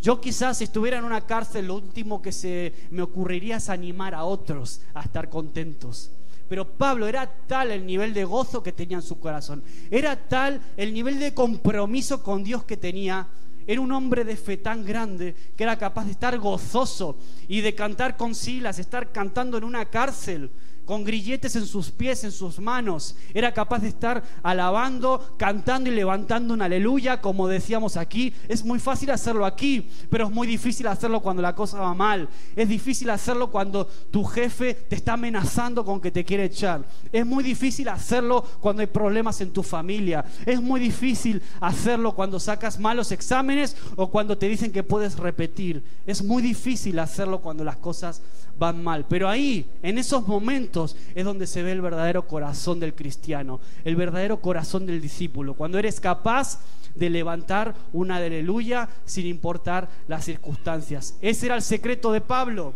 Yo 0.00 0.20
quizás 0.20 0.58
si 0.58 0.64
estuviera 0.64 0.98
en 0.98 1.04
una 1.04 1.26
cárcel, 1.26 1.66
lo 1.66 1.74
último 1.74 2.22
que 2.22 2.30
se 2.30 2.72
me 2.90 3.02
ocurriría 3.02 3.56
es 3.56 3.68
animar 3.68 4.14
a 4.14 4.24
otros 4.24 4.80
a 4.94 5.02
estar 5.02 5.28
contentos. 5.28 6.12
Pero 6.48 6.66
Pablo 6.66 7.06
era 7.06 7.30
tal 7.46 7.70
el 7.72 7.84
nivel 7.84 8.14
de 8.14 8.24
gozo 8.24 8.62
que 8.62 8.72
tenía 8.72 8.96
en 8.96 9.02
su 9.02 9.18
corazón, 9.18 9.62
era 9.90 10.16
tal 10.16 10.62
el 10.76 10.94
nivel 10.94 11.18
de 11.18 11.34
compromiso 11.34 12.22
con 12.22 12.42
Dios 12.42 12.64
que 12.64 12.76
tenía. 12.76 13.28
Era 13.68 13.82
un 13.82 13.92
hombre 13.92 14.24
de 14.24 14.34
fe 14.34 14.56
tan 14.56 14.82
grande 14.82 15.34
que 15.54 15.62
era 15.62 15.76
capaz 15.76 16.06
de 16.06 16.12
estar 16.12 16.38
gozoso 16.38 17.18
y 17.48 17.60
de 17.60 17.74
cantar 17.74 18.16
con 18.16 18.34
Silas, 18.34 18.78
estar 18.78 19.12
cantando 19.12 19.58
en 19.58 19.64
una 19.64 19.84
cárcel 19.84 20.50
con 20.88 21.04
grilletes 21.04 21.54
en 21.54 21.66
sus 21.66 21.90
pies, 21.90 22.24
en 22.24 22.32
sus 22.32 22.58
manos. 22.58 23.14
Era 23.34 23.52
capaz 23.52 23.80
de 23.80 23.88
estar 23.88 24.22
alabando, 24.42 25.34
cantando 25.36 25.90
y 25.90 25.94
levantando 25.94 26.54
un 26.54 26.62
aleluya, 26.62 27.20
como 27.20 27.46
decíamos 27.46 27.98
aquí. 27.98 28.32
Es 28.48 28.64
muy 28.64 28.78
fácil 28.78 29.10
hacerlo 29.10 29.44
aquí, 29.44 29.90
pero 30.08 30.24
es 30.24 30.30
muy 30.30 30.46
difícil 30.46 30.86
hacerlo 30.86 31.20
cuando 31.20 31.42
la 31.42 31.54
cosa 31.54 31.78
va 31.78 31.92
mal. 31.92 32.26
Es 32.56 32.70
difícil 32.70 33.10
hacerlo 33.10 33.50
cuando 33.50 33.84
tu 34.10 34.24
jefe 34.24 34.72
te 34.72 34.96
está 34.96 35.12
amenazando 35.12 35.84
con 35.84 36.00
que 36.00 36.10
te 36.10 36.24
quiere 36.24 36.44
echar. 36.46 36.82
Es 37.12 37.26
muy 37.26 37.44
difícil 37.44 37.86
hacerlo 37.90 38.42
cuando 38.58 38.80
hay 38.80 38.86
problemas 38.86 39.42
en 39.42 39.52
tu 39.52 39.62
familia. 39.62 40.24
Es 40.46 40.58
muy 40.58 40.80
difícil 40.80 41.42
hacerlo 41.60 42.14
cuando 42.14 42.40
sacas 42.40 42.80
malos 42.80 43.12
exámenes 43.12 43.76
o 43.94 44.10
cuando 44.10 44.38
te 44.38 44.48
dicen 44.48 44.72
que 44.72 44.82
puedes 44.82 45.18
repetir. 45.18 45.84
Es 46.06 46.24
muy 46.24 46.42
difícil 46.42 46.98
hacerlo 46.98 47.42
cuando 47.42 47.62
las 47.62 47.76
cosas 47.76 48.22
van 48.58 48.82
mal. 48.82 49.06
Pero 49.08 49.28
ahí, 49.28 49.66
en 49.82 49.98
esos 49.98 50.26
momentos, 50.26 50.96
es 51.14 51.24
donde 51.24 51.46
se 51.46 51.62
ve 51.62 51.72
el 51.72 51.80
verdadero 51.80 52.26
corazón 52.26 52.80
del 52.80 52.94
cristiano, 52.94 53.60
el 53.84 53.96
verdadero 53.96 54.40
corazón 54.40 54.86
del 54.86 55.00
discípulo. 55.00 55.54
Cuando 55.54 55.78
eres 55.78 56.00
capaz 56.00 56.60
de 56.94 57.10
levantar 57.10 57.74
una 57.92 58.16
aleluya 58.16 58.88
sin 59.04 59.26
importar 59.26 59.88
las 60.08 60.24
circunstancias. 60.24 61.16
Ese 61.20 61.46
era 61.46 61.54
el 61.54 61.62
secreto 61.62 62.12
de 62.12 62.20
Pablo. 62.20 62.74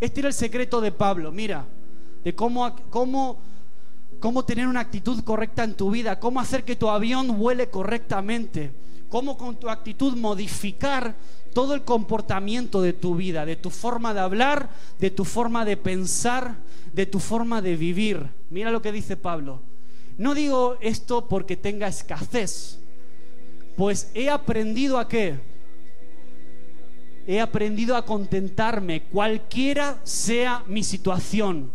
Este 0.00 0.20
era 0.20 0.28
el 0.28 0.34
secreto 0.34 0.80
de 0.80 0.92
Pablo, 0.92 1.32
mira, 1.32 1.64
de 2.22 2.34
cómo, 2.34 2.74
cómo, 2.90 3.38
cómo 4.20 4.44
tener 4.44 4.66
una 4.66 4.80
actitud 4.80 5.22
correcta 5.24 5.64
en 5.64 5.74
tu 5.74 5.90
vida, 5.90 6.20
cómo 6.20 6.40
hacer 6.40 6.64
que 6.64 6.76
tu 6.76 6.88
avión 6.88 7.38
vuele 7.38 7.70
correctamente, 7.70 8.72
cómo 9.08 9.38
con 9.38 9.56
tu 9.56 9.70
actitud 9.70 10.16
modificar 10.16 11.14
todo 11.56 11.72
el 11.72 11.84
comportamiento 11.84 12.82
de 12.82 12.92
tu 12.92 13.16
vida, 13.16 13.46
de 13.46 13.56
tu 13.56 13.70
forma 13.70 14.12
de 14.12 14.20
hablar, 14.20 14.68
de 15.00 15.10
tu 15.10 15.24
forma 15.24 15.64
de 15.64 15.78
pensar, 15.78 16.56
de 16.92 17.06
tu 17.06 17.18
forma 17.18 17.62
de 17.62 17.76
vivir. 17.76 18.28
Mira 18.50 18.70
lo 18.70 18.82
que 18.82 18.92
dice 18.92 19.16
Pablo. 19.16 19.62
No 20.18 20.34
digo 20.34 20.76
esto 20.82 21.28
porque 21.28 21.56
tenga 21.56 21.88
escasez, 21.88 22.78
pues 23.74 24.10
he 24.12 24.28
aprendido 24.28 24.98
a 24.98 25.08
qué? 25.08 25.40
He 27.26 27.40
aprendido 27.40 27.96
a 27.96 28.04
contentarme, 28.04 29.04
cualquiera 29.04 29.98
sea 30.04 30.62
mi 30.66 30.84
situación. 30.84 31.70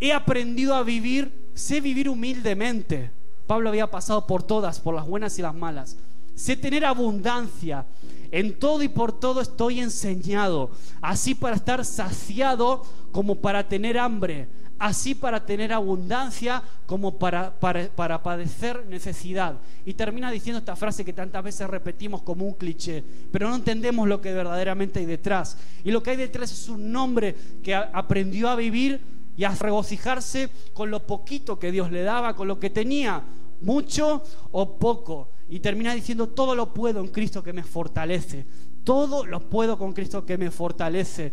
He 0.00 0.12
aprendido 0.12 0.74
a 0.74 0.82
vivir, 0.82 1.30
sé 1.54 1.80
vivir 1.80 2.08
humildemente. 2.08 3.12
Pablo 3.46 3.68
había 3.68 3.88
pasado 3.88 4.26
por 4.26 4.42
todas, 4.42 4.80
por 4.80 4.96
las 4.96 5.06
buenas 5.06 5.38
y 5.38 5.42
las 5.42 5.54
malas. 5.54 5.96
Sé 6.34 6.56
tener 6.56 6.84
abundancia, 6.84 7.86
en 8.30 8.58
todo 8.58 8.82
y 8.82 8.88
por 8.88 9.18
todo 9.18 9.40
estoy 9.40 9.80
enseñado, 9.80 10.70
así 11.00 11.34
para 11.34 11.56
estar 11.56 11.84
saciado 11.84 12.82
como 13.12 13.36
para 13.36 13.68
tener 13.68 13.98
hambre, 13.98 14.48
así 14.78 15.14
para 15.14 15.44
tener 15.44 15.72
abundancia 15.72 16.62
como 16.86 17.18
para, 17.18 17.58
para, 17.58 18.22
padecer 18.22 18.84
necesidad. 18.86 19.58
Y 19.84 19.94
termina 19.94 20.30
diciendo 20.30 20.58
esta 20.58 20.76
frase 20.76 21.04
que 21.04 21.12
tantas 21.12 21.42
veces 21.42 21.68
repetimos 21.68 22.22
como 22.22 22.46
un 22.46 22.54
cliché, 22.54 23.02
pero 23.30 23.48
no 23.48 23.56
entendemos 23.56 24.08
lo 24.08 24.20
que 24.20 24.32
verdaderamente 24.32 25.00
hay 25.00 25.06
detrás. 25.06 25.56
Y 25.84 25.90
lo 25.90 26.02
que 26.02 26.10
hay 26.10 26.16
detrás 26.16 26.52
es 26.52 26.68
un 26.68 26.94
hombre 26.94 27.34
que 27.62 27.74
aprendió 27.74 28.48
a 28.48 28.56
vivir 28.56 29.00
y 29.36 29.44
a 29.44 29.54
regocijarse 29.54 30.48
con 30.72 30.90
lo 30.90 31.06
poquito 31.06 31.58
que 31.58 31.70
Dios 31.70 31.90
le 31.90 32.02
daba, 32.02 32.34
con 32.34 32.48
lo 32.48 32.58
que 32.58 32.70
tenía, 32.70 33.22
mucho 33.60 34.22
o 34.52 34.78
poco. 34.78 35.28
Y 35.48 35.60
termina 35.60 35.94
diciendo, 35.94 36.28
todo 36.28 36.54
lo 36.54 36.74
puedo 36.74 37.00
en 37.00 37.08
Cristo 37.08 37.42
que 37.42 37.52
me 37.52 37.62
fortalece. 37.62 38.46
Todo 38.84 39.26
lo 39.26 39.40
puedo 39.48 39.78
con 39.78 39.92
Cristo 39.92 40.24
que 40.24 40.38
me 40.38 40.50
fortalece. 40.50 41.32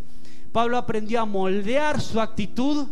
Pablo 0.52 0.78
aprendió 0.78 1.22
a 1.22 1.26
moldear 1.26 2.00
su 2.00 2.22
actitud 2.22 2.88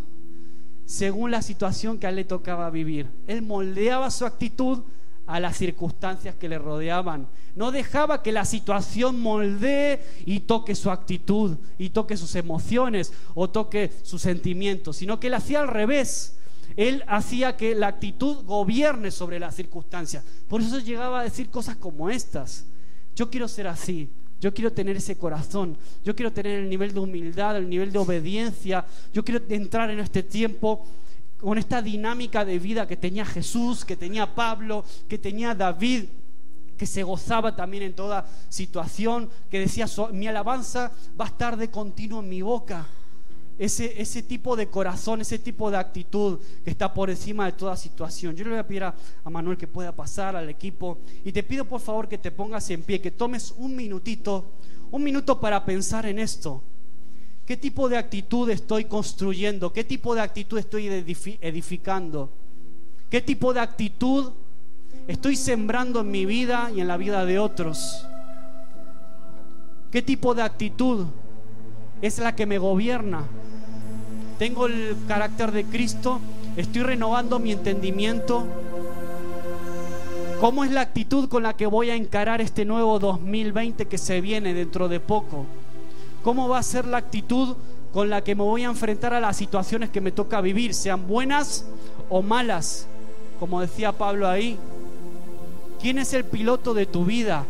según 0.85 1.31
la 1.31 1.41
situación 1.41 1.99
que 1.99 2.07
a 2.07 2.09
él 2.09 2.17
le 2.17 2.25
tocaba 2.25 2.69
vivir. 2.69 3.07
Él 3.27 3.43
moldeaba 3.43 4.09
su 4.11 4.25
actitud 4.25 4.79
a 5.27 5.39
las 5.39 5.57
circunstancias 5.57 6.35
que 6.35 6.49
le 6.49 6.57
rodeaban. 6.57 7.27
No 7.55 7.71
dejaba 7.71 8.21
que 8.21 8.31
la 8.31 8.45
situación 8.45 9.19
moldee 9.21 10.01
y 10.25 10.41
toque 10.41 10.75
su 10.75 10.89
actitud, 10.89 11.57
y 11.77 11.89
toque 11.89 12.17
sus 12.17 12.35
emociones 12.35 13.13
o 13.35 13.49
toque 13.49 13.93
sus 14.03 14.21
sentimientos, 14.21 14.97
sino 14.97 15.19
que 15.19 15.27
él 15.27 15.35
hacía 15.35 15.61
al 15.61 15.67
revés. 15.67 16.37
Él 16.75 17.03
hacía 17.07 17.57
que 17.57 17.75
la 17.75 17.87
actitud 17.87 18.43
gobierne 18.45 19.11
sobre 19.11 19.39
las 19.39 19.55
circunstancias. 19.55 20.23
Por 20.47 20.61
eso 20.61 20.79
llegaba 20.79 21.21
a 21.21 21.23
decir 21.23 21.49
cosas 21.49 21.75
como 21.75 22.09
estas. 22.09 22.65
Yo 23.15 23.29
quiero 23.29 23.47
ser 23.47 23.67
así. 23.67 24.09
Yo 24.39 24.53
quiero 24.53 24.71
tener 24.71 24.97
ese 24.97 25.17
corazón. 25.17 25.77
Yo 26.03 26.15
quiero 26.15 26.31
tener 26.31 26.59
el 26.59 26.69
nivel 26.69 26.93
de 26.93 26.99
humildad, 26.99 27.57
el 27.57 27.69
nivel 27.69 27.91
de 27.91 27.99
obediencia. 27.99 28.85
Yo 29.13 29.23
quiero 29.23 29.43
entrar 29.49 29.91
en 29.91 29.99
este 29.99 30.23
tiempo 30.23 30.85
con 31.39 31.57
esta 31.57 31.81
dinámica 31.81 32.45
de 32.45 32.59
vida 32.59 32.87
que 32.87 32.97
tenía 32.97 33.25
Jesús, 33.25 33.83
que 33.83 33.97
tenía 33.97 34.33
Pablo, 34.33 34.85
que 35.07 35.17
tenía 35.17 35.55
David, 35.55 36.05
que 36.77 36.85
se 36.85 37.03
gozaba 37.03 37.55
también 37.55 37.83
en 37.83 37.93
toda 37.93 38.27
situación, 38.49 39.29
que 39.49 39.59
decía, 39.59 39.85
mi 40.11 40.27
alabanza 40.27 40.91
va 41.19 41.25
a 41.25 41.27
estar 41.27 41.57
de 41.57 41.69
continuo 41.69 42.21
en 42.21 42.29
mi 42.29 42.41
boca 42.41 42.87
ese, 43.65 44.23
tipo 44.23 44.55
de 44.55 44.69
corazón, 44.69 45.21
ese 45.21 45.37
tipo 45.37 45.69
de 45.69 45.77
actitud 45.77 46.39
que 46.63 46.71
está 46.71 46.91
por 46.91 47.11
encima 47.11 47.45
de 47.45 47.51
toda 47.51 47.77
situación. 47.77 48.35
Yo 48.35 48.43
le 48.43 48.49
voy 48.49 48.59
a 48.59 48.65
pedir 48.65 48.83
a, 48.83 48.95
a 49.23 49.29
Manuel 49.29 49.55
que 49.55 49.67
pueda 49.67 49.91
pasar 49.91 50.35
al 50.35 50.49
equipo 50.49 50.97
y 51.23 51.31
te 51.31 51.43
pido 51.43 51.65
por 51.65 51.79
favor 51.79 52.09
que 52.09 52.17
te 52.17 52.31
pongas 52.31 52.67
en 52.71 52.81
pie, 52.81 52.99
que 52.99 53.11
tomes 53.11 53.53
un 53.57 53.75
minutito, 53.75 54.45
un 54.89 55.03
minuto 55.03 55.39
para 55.39 55.63
pensar 55.63 56.07
en 56.07 56.17
esto. 56.17 56.63
¿Qué 57.45 57.55
tipo 57.55 57.87
de 57.87 57.97
actitud 57.97 58.49
estoy 58.49 58.85
construyendo? 58.85 59.71
¿Qué 59.71 59.83
tipo 59.83 60.15
de 60.15 60.21
actitud 60.21 60.57
estoy 60.57 60.87
edificando? 61.39 62.31
¿Qué 63.11 63.21
tipo 63.21 63.53
de 63.53 63.59
actitud 63.59 64.31
estoy 65.07 65.35
sembrando 65.35 65.99
en 66.01 66.09
mi 66.09 66.25
vida 66.25 66.71
y 66.75 66.81
en 66.81 66.87
la 66.87 66.97
vida 66.97 67.25
de 67.25 67.37
otros? 67.37 68.07
¿Qué 69.91 70.01
tipo 70.01 70.33
de 70.33 70.41
actitud 70.41 71.05
es 72.01 72.17
la 72.17 72.35
que 72.35 72.47
me 72.47 72.57
gobierna? 72.57 73.27
Tengo 74.41 74.65
el 74.65 74.97
carácter 75.07 75.51
de 75.51 75.65
Cristo, 75.65 76.19
estoy 76.57 76.81
renovando 76.81 77.37
mi 77.37 77.51
entendimiento. 77.51 78.47
¿Cómo 80.39 80.63
es 80.63 80.71
la 80.71 80.81
actitud 80.81 81.29
con 81.29 81.43
la 81.43 81.53
que 81.53 81.67
voy 81.67 81.91
a 81.91 81.95
encarar 81.95 82.41
este 82.41 82.65
nuevo 82.65 82.97
2020 82.97 83.85
que 83.85 83.99
se 83.99 84.19
viene 84.19 84.55
dentro 84.55 84.87
de 84.87 84.99
poco? 84.99 85.45
¿Cómo 86.23 86.49
va 86.49 86.57
a 86.57 86.63
ser 86.63 86.87
la 86.87 86.97
actitud 86.97 87.55
con 87.93 88.09
la 88.09 88.23
que 88.23 88.33
me 88.33 88.41
voy 88.41 88.63
a 88.63 88.69
enfrentar 88.69 89.13
a 89.13 89.19
las 89.19 89.37
situaciones 89.37 89.91
que 89.91 90.01
me 90.01 90.11
toca 90.11 90.41
vivir, 90.41 90.73
sean 90.73 91.05
buenas 91.05 91.63
o 92.09 92.23
malas, 92.23 92.87
como 93.39 93.61
decía 93.61 93.91
Pablo 93.91 94.27
ahí. 94.27 94.57
¿Quién 95.79 95.99
es 95.99 96.15
el 96.15 96.23
piloto 96.23 96.73
de 96.73 96.87
tu 96.87 97.05
vida? 97.05 97.45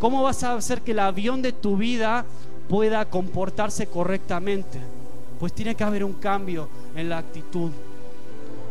¿Cómo 0.00 0.24
vas 0.24 0.42
a 0.42 0.54
hacer 0.54 0.80
que 0.80 0.90
el 0.90 0.98
avión 0.98 1.42
de 1.42 1.52
tu 1.52 1.76
vida 1.76 2.24
pueda 2.68 3.04
comportarse 3.04 3.86
correctamente? 3.86 4.97
Pues 5.38 5.52
tiene 5.52 5.74
que 5.74 5.84
haber 5.84 6.04
un 6.04 6.14
cambio 6.14 6.68
en 6.96 7.08
la 7.08 7.18
actitud. 7.18 7.70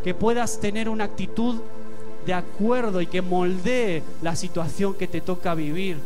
Que 0.04 0.14
puedas 0.14 0.60
tener 0.60 0.88
una 0.88 1.04
actitud 1.04 1.56
de 2.26 2.34
acuerdo 2.34 3.00
y 3.00 3.06
que 3.06 3.22
moldee 3.22 4.02
la 4.22 4.36
situación 4.36 4.94
que 4.94 5.08
te 5.08 5.20
toca 5.20 5.54
vivir. 5.54 5.96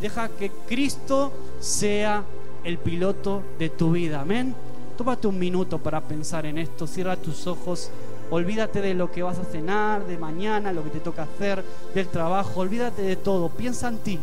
Deja 0.00 0.28
que 0.28 0.50
Cristo 0.68 1.32
sea 1.60 2.24
el 2.64 2.78
piloto 2.78 3.42
de 3.58 3.68
tu 3.68 3.92
vida. 3.92 4.20
Amén. 4.20 4.54
Tómate 4.96 5.26
un 5.26 5.38
minuto 5.38 5.78
para 5.78 6.00
pensar 6.00 6.46
en 6.46 6.58
esto. 6.58 6.86
Cierra 6.86 7.16
tus 7.16 7.46
ojos. 7.46 7.90
Olvídate 8.30 8.80
de 8.80 8.94
lo 8.94 9.10
que 9.10 9.22
vas 9.22 9.38
a 9.38 9.44
cenar, 9.44 10.06
de 10.06 10.16
mañana, 10.16 10.72
lo 10.72 10.84
que 10.84 10.90
te 10.90 11.00
toca 11.00 11.24
hacer, 11.24 11.64
del 11.94 12.08
trabajo. 12.08 12.60
Olvídate 12.60 13.02
de 13.02 13.16
todo. 13.16 13.48
Piensa 13.48 13.88
en 13.88 13.98
ti. 13.98 14.18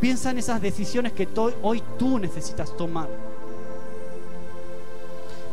Piensa 0.00 0.30
en 0.30 0.38
esas 0.38 0.62
decisiones 0.62 1.12
que 1.12 1.28
hoy 1.62 1.82
tú 1.98 2.18
necesitas 2.18 2.76
tomar. 2.76 3.08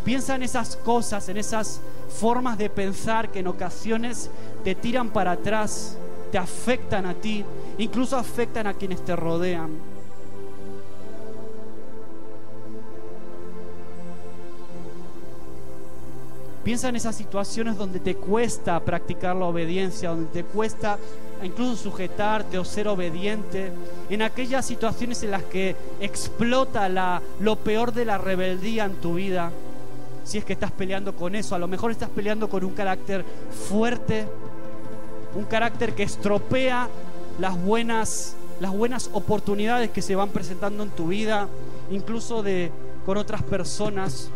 Piensa 0.05 0.35
en 0.35 0.43
esas 0.43 0.75
cosas, 0.75 1.27
en 1.29 1.37
esas 1.37 1.81
formas 2.19 2.59
de 2.59 2.69
pensar 2.69 3.29
que 3.29 3.39
en 3.39 3.47
ocasiones 3.47 4.29
te 4.63 4.75
tiran 4.75 5.09
para 5.09 5.31
atrás, 5.31 5.97
te 6.31 6.37
afectan 6.37 7.07
a 7.07 7.15
ti, 7.15 7.43
incluso 7.79 8.15
afectan 8.15 8.67
a 8.67 8.75
quienes 8.75 9.03
te 9.03 9.15
rodean. 9.15 9.71
Piensa 16.63 16.89
en 16.89 16.95
esas 16.95 17.15
situaciones 17.15 17.75
donde 17.75 17.99
te 17.99 18.15
cuesta 18.15 18.79
practicar 18.79 19.35
la 19.35 19.45
obediencia, 19.45 20.09
donde 20.09 20.31
te 20.31 20.43
cuesta 20.43 20.99
incluso 21.43 21.75
sujetarte 21.75 22.59
o 22.59 22.65
ser 22.65 22.87
obediente, 22.87 23.71
en 24.09 24.21
aquellas 24.21 24.65
situaciones 24.65 25.23
en 25.23 25.31
las 25.31 25.43
que 25.43 25.75
explota 25.99 27.21
lo 27.39 27.55
peor 27.57 27.91
de 27.91 28.05
la 28.05 28.19
rebeldía 28.19 28.85
en 28.85 28.95
tu 28.95 29.15
vida. 29.15 29.51
Si 30.25 30.39
es 30.39 30.43
que 30.43 30.53
estás 30.53 30.71
peleando 30.71 31.15
con 31.15 31.35
eso, 31.35 31.53
a 31.53 31.59
lo 31.59 31.67
mejor 31.67 31.91
estás 31.91 32.09
peleando 32.09 32.49
con 32.49 32.65
un 32.65 32.73
carácter 32.73 33.23
fuerte, 33.69 34.27
un 35.35 35.45
carácter 35.45 35.93
que 35.93 36.01
estropea 36.01 36.89
las 37.39 37.61
buenas, 37.63 38.35
las 38.59 38.71
buenas 38.71 39.11
oportunidades 39.13 39.91
que 39.91 40.01
se 40.01 40.15
van 40.15 40.29
presentando 40.29 40.81
en 40.81 40.89
tu 40.89 41.09
vida, 41.09 41.47
incluso 41.91 42.41
de, 42.41 42.71
con 43.05 43.17
otras 43.17 43.43
personas. 43.43 44.29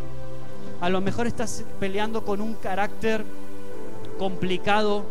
A 0.79 0.89
lo 0.89 1.01
mejor 1.01 1.25
estás 1.25 1.63
peleando 1.79 2.23
con 2.23 2.39
un 2.39 2.53
carácter 2.53 3.25
complicado 4.19 5.05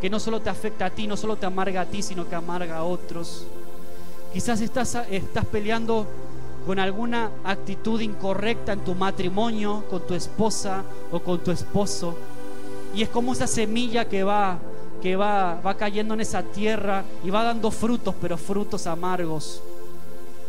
que 0.00 0.10
no 0.10 0.18
solo 0.18 0.40
te 0.40 0.50
afecta 0.50 0.86
a 0.86 0.90
ti, 0.90 1.06
no 1.06 1.16
solo 1.16 1.36
te 1.36 1.46
amarga 1.46 1.82
a 1.82 1.86
ti, 1.86 2.02
sino 2.02 2.28
que 2.28 2.34
amarga 2.34 2.78
a 2.78 2.82
otros. 2.82 3.46
Quizás 4.32 4.60
estás, 4.62 4.96
estás 5.10 5.44
peleando 5.46 6.08
con 6.66 6.78
alguna 6.78 7.30
actitud 7.44 8.00
incorrecta 8.00 8.72
en 8.72 8.80
tu 8.80 8.94
matrimonio, 8.94 9.84
con 9.88 10.06
tu 10.06 10.14
esposa 10.14 10.84
o 11.10 11.20
con 11.20 11.38
tu 11.40 11.50
esposo. 11.50 12.16
Y 12.94 13.02
es 13.02 13.08
como 13.08 13.32
esa 13.32 13.46
semilla 13.46 14.06
que 14.06 14.22
va, 14.22 14.58
que 15.02 15.16
va, 15.16 15.60
va 15.60 15.74
cayendo 15.76 16.14
en 16.14 16.20
esa 16.20 16.42
tierra 16.42 17.04
y 17.24 17.30
va 17.30 17.42
dando 17.44 17.70
frutos, 17.70 18.14
pero 18.20 18.36
frutos 18.36 18.86
amargos, 18.86 19.62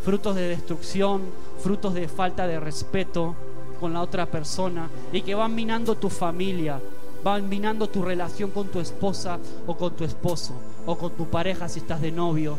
frutos 0.03 0.35
de 0.35 0.49
destrucción, 0.49 1.21
frutos 1.61 1.93
de 1.93 2.07
falta 2.07 2.47
de 2.47 2.59
respeto 2.59 3.35
con 3.79 3.93
la 3.93 4.01
otra 4.01 4.25
persona 4.25 4.89
y 5.11 5.21
que 5.21 5.35
van 5.35 5.55
minando 5.55 5.95
tu 5.95 6.09
familia, 6.09 6.81
van 7.23 7.47
minando 7.47 7.87
tu 7.87 8.01
relación 8.01 8.51
con 8.51 8.67
tu 8.67 8.79
esposa 8.79 9.39
o 9.67 9.75
con 9.75 9.95
tu 9.95 10.03
esposo 10.03 10.53
o 10.85 10.97
con 10.97 11.11
tu 11.11 11.25
pareja 11.25 11.69
si 11.69 11.79
estás 11.79 12.01
de 12.01 12.11
novio. 12.11 12.55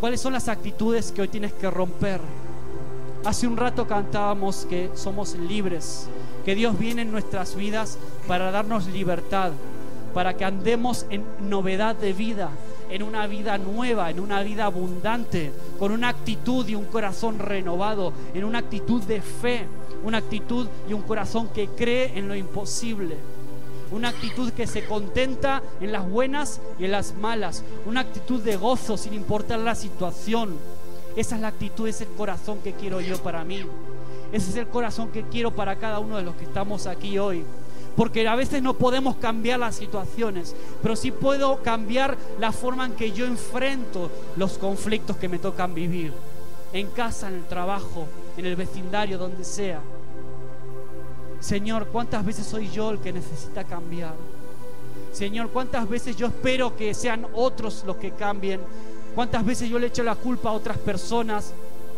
¿Cuáles 0.00 0.22
son 0.22 0.32
las 0.32 0.48
actitudes 0.48 1.12
que 1.12 1.20
hoy 1.20 1.28
tienes 1.28 1.52
que 1.52 1.70
romper? 1.70 2.22
Hace 3.26 3.46
un 3.46 3.58
rato 3.58 3.86
cantábamos 3.86 4.64
que 4.64 4.88
somos 4.94 5.34
libres, 5.34 6.08
que 6.42 6.54
Dios 6.54 6.78
viene 6.78 7.02
en 7.02 7.12
nuestras 7.12 7.54
vidas 7.54 7.98
para 8.26 8.50
darnos 8.50 8.86
libertad, 8.86 9.52
para 10.14 10.34
que 10.38 10.46
andemos 10.46 11.04
en 11.10 11.22
novedad 11.50 11.94
de 11.96 12.14
vida, 12.14 12.48
en 12.88 13.02
una 13.02 13.26
vida 13.26 13.58
nueva, 13.58 14.08
en 14.08 14.20
una 14.20 14.42
vida 14.42 14.64
abundante, 14.64 15.52
con 15.78 15.92
una 15.92 16.08
actitud 16.08 16.66
y 16.66 16.74
un 16.74 16.86
corazón 16.86 17.38
renovado, 17.38 18.14
en 18.32 18.44
una 18.44 18.60
actitud 18.60 19.02
de 19.02 19.20
fe, 19.20 19.66
una 20.02 20.16
actitud 20.16 20.66
y 20.88 20.94
un 20.94 21.02
corazón 21.02 21.48
que 21.48 21.68
cree 21.68 22.18
en 22.18 22.26
lo 22.26 22.34
imposible. 22.34 23.16
Una 23.92 24.10
actitud 24.10 24.52
que 24.52 24.66
se 24.66 24.84
contenta 24.84 25.62
en 25.80 25.92
las 25.92 26.08
buenas 26.08 26.60
y 26.78 26.84
en 26.84 26.92
las 26.92 27.14
malas. 27.14 27.64
Una 27.86 28.00
actitud 28.00 28.40
de 28.40 28.56
gozo 28.56 28.96
sin 28.96 29.14
importar 29.14 29.58
la 29.58 29.74
situación. 29.74 30.56
Esa 31.16 31.34
es 31.34 31.40
la 31.40 31.48
actitud, 31.48 31.88
es 31.88 32.00
el 32.00 32.08
corazón 32.08 32.58
que 32.62 32.72
quiero 32.72 33.00
yo 33.00 33.18
para 33.18 33.44
mí. 33.44 33.64
Ese 34.32 34.50
es 34.50 34.56
el 34.56 34.68
corazón 34.68 35.10
que 35.10 35.24
quiero 35.24 35.50
para 35.50 35.76
cada 35.76 35.98
uno 35.98 36.16
de 36.16 36.22
los 36.22 36.36
que 36.36 36.44
estamos 36.44 36.86
aquí 36.86 37.18
hoy. 37.18 37.44
Porque 37.96 38.26
a 38.28 38.36
veces 38.36 38.62
no 38.62 38.74
podemos 38.74 39.16
cambiar 39.16 39.58
las 39.58 39.74
situaciones, 39.74 40.54
pero 40.82 40.94
sí 40.94 41.10
puedo 41.10 41.60
cambiar 41.62 42.16
la 42.38 42.52
forma 42.52 42.86
en 42.86 42.92
que 42.92 43.10
yo 43.10 43.26
enfrento 43.26 44.10
los 44.36 44.58
conflictos 44.58 45.16
que 45.16 45.28
me 45.28 45.40
tocan 45.40 45.74
vivir. 45.74 46.12
En 46.72 46.86
casa, 46.90 47.28
en 47.28 47.34
el 47.34 47.44
trabajo, 47.46 48.06
en 48.36 48.46
el 48.46 48.54
vecindario, 48.54 49.18
donde 49.18 49.42
sea. 49.42 49.80
Señor, 51.40 51.86
¿cuántas 51.86 52.24
veces 52.24 52.46
soy 52.46 52.70
yo 52.70 52.90
el 52.90 52.98
que 52.98 53.12
necesita 53.12 53.64
cambiar? 53.64 54.14
Señor, 55.12 55.48
¿cuántas 55.50 55.88
veces 55.88 56.14
yo 56.16 56.26
espero 56.26 56.76
que 56.76 56.94
sean 56.94 57.26
otros 57.34 57.82
los 57.86 57.96
que 57.96 58.12
cambien? 58.12 58.60
¿Cuántas 59.14 59.44
veces 59.44 59.68
yo 59.68 59.78
le 59.78 59.88
echo 59.88 60.02
la 60.02 60.14
culpa 60.14 60.50
a 60.50 60.52
otras 60.52 60.78
personas, 60.78 61.52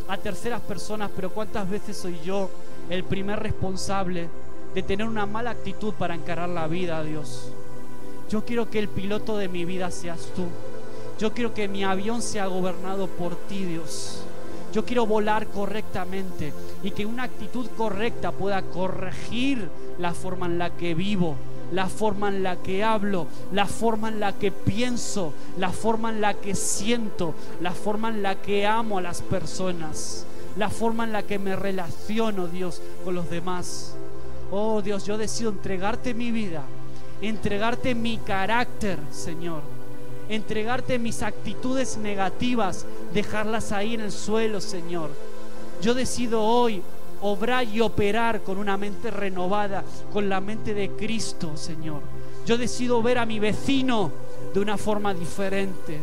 a 0.09 0.16
terceras 0.16 0.61
personas, 0.62 1.11
pero 1.14 1.30
cuántas 1.30 1.68
veces 1.68 1.97
soy 1.97 2.18
yo 2.24 2.49
el 2.88 3.05
primer 3.05 3.40
responsable 3.40 4.28
de 4.74 4.82
tener 4.82 5.07
una 5.07 5.26
mala 5.26 5.51
actitud 5.51 5.93
para 5.95 6.14
encarar 6.14 6.49
la 6.49 6.66
vida, 6.68 7.03
Dios? 7.03 7.53
Yo 8.30 8.45
quiero 8.45 8.70
que 8.70 8.78
el 8.78 8.88
piloto 8.88 9.36
de 9.36 9.49
mi 9.49 9.64
vida 9.64 9.90
seas 9.90 10.28
tú. 10.34 10.47
Yo 11.18 11.34
quiero 11.34 11.53
que 11.53 11.68
mi 11.68 11.84
avión 11.84 12.22
sea 12.22 12.47
gobernado 12.47 13.07
por 13.09 13.36
ti, 13.36 13.64
Dios. 13.64 14.24
Yo 14.73 14.87
quiero 14.87 15.05
volar 15.05 15.49
correctamente 15.49 16.53
y 16.83 16.93
que 16.93 17.05
una 17.05 17.25
actitud 17.25 17.66
correcta 17.77 18.33
pueda 18.33 18.62
corregir 18.62 19.68
la 19.99 20.14
forma 20.14 20.47
en 20.47 20.59
la 20.59 20.70
que 20.70 20.95
vivo, 20.95 21.37
la 21.73 21.89
forma 21.89 22.29
en 22.29 22.43
la 22.43 22.57
que 22.57 22.83
hablo, 22.83 23.27
la 23.53 23.66
forma 23.66 24.09
en 24.09 24.18
la 24.18 24.33
que 24.33 24.51
pienso, 24.51 25.35
la 25.59 25.70
forma 25.70 26.09
en 26.09 26.23
la 26.23 26.35
que 26.35 26.55
siento, 26.55 27.35
la 27.61 27.73
forma 27.73 28.09
en 28.09 28.23
la 28.23 28.37
que 28.37 28.66
amo 28.66 28.97
a 28.97 29.03
las 29.03 29.20
personas, 29.20 30.25
la 30.57 30.70
forma 30.70 31.05
en 31.05 31.12
la 31.12 31.23
que 31.23 31.39
me 31.39 31.55
relaciono, 31.55 32.47
Dios, 32.47 32.81
con 33.05 33.14
los 33.14 33.29
demás. 33.29 33.95
Oh 34.51 34.81
Dios, 34.81 35.05
yo 35.05 35.18
decido 35.18 35.51
entregarte 35.51 36.14
mi 36.14 36.31
vida, 36.31 36.62
entregarte 37.20 37.95
mi 37.95 38.16
carácter, 38.16 38.99
Señor 39.11 39.82
entregarte 40.29 40.99
mis 40.99 41.23
actitudes 41.23 41.97
negativas, 41.97 42.87
dejarlas 43.12 43.73
ahí 43.73 43.95
en 43.95 44.01
el 44.01 44.12
suelo, 44.12 44.61
Señor. 44.61 45.11
Yo 45.81 45.95
decido 45.95 46.43
hoy 46.43 46.83
obrar 47.23 47.66
y 47.66 47.81
operar 47.81 48.43
con 48.43 48.59
una 48.59 48.77
mente 48.77 49.11
renovada, 49.11 49.85
con 50.12 50.29
la 50.29 50.41
mente 50.41 50.75
de 50.75 50.91
Cristo, 50.91 51.57
Señor. 51.57 52.01
Yo 52.47 52.59
decido 52.59 53.03
ver 53.03 53.18
a 53.18 53.27
mi 53.27 53.39
vecino 53.39 54.11
de 54.53 54.61
una 54.61 54.77
forma 54.77 55.14
diferente. 55.14 56.01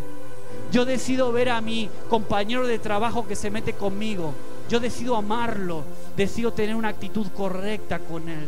Yo 0.72 0.86
decido 0.86 1.32
ver 1.32 1.50
a 1.50 1.62
mi 1.62 1.90
compañero 2.10 2.66
de 2.68 2.80
trabajo 2.80 3.28
que 3.28 3.36
se 3.36 3.50
mete 3.50 3.74
conmigo. 3.74 4.34
Yo 4.70 4.80
decido 4.80 5.16
amarlo. 5.16 5.84
Decido 6.16 6.54
tener 6.54 6.76
una 6.76 6.90
actitud 6.90 7.28
correcta 7.36 8.00
con 8.00 8.30
él. 8.30 8.48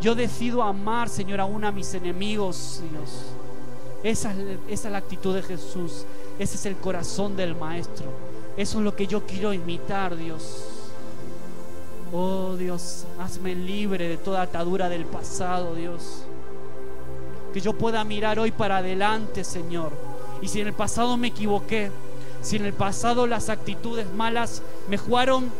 Yo 0.00 0.14
decido 0.14 0.62
amar, 0.62 1.08
Señor, 1.08 1.40
aún 1.40 1.64
a 1.64 1.72
mis 1.72 1.94
enemigos, 1.94 2.82
Dios. 2.90 3.35
Esa, 4.06 4.32
es 4.68 4.84
la 4.84 4.98
actitud 4.98 5.34
de 5.34 5.42
Jesús. 5.42 6.04
Ese 6.38 6.54
es 6.54 6.66
el 6.66 6.76
corazón 6.76 7.34
del 7.34 7.56
Maestro. 7.56 8.06
Eso 8.56 8.78
es 8.78 8.84
lo 8.84 8.94
que 8.94 9.08
yo 9.08 9.26
quiero 9.26 9.52
imitar, 9.52 10.14
Dios. 10.14 10.64
Oh 12.12 12.54
Dios, 12.54 13.04
hazme 13.18 13.56
libre 13.56 14.08
de 14.08 14.16
toda 14.16 14.42
atadura 14.42 14.88
del 14.88 15.06
pasado, 15.06 15.74
Dios. 15.74 16.22
Que 17.52 17.60
yo 17.60 17.72
pueda 17.72 18.04
mirar 18.04 18.38
hoy 18.38 18.52
para 18.52 18.76
adelante, 18.76 19.42
Señor. 19.42 19.90
Y 20.40 20.46
si 20.46 20.60
en 20.60 20.68
el 20.68 20.72
pasado 20.72 21.16
me 21.16 21.26
equivoqué, 21.26 21.90
si 22.42 22.54
en 22.54 22.64
el 22.64 22.74
pasado 22.74 23.26
las 23.26 23.48
actitudes 23.48 24.06
malas 24.14 24.62
me 24.88 24.98
jugaron 24.98 25.50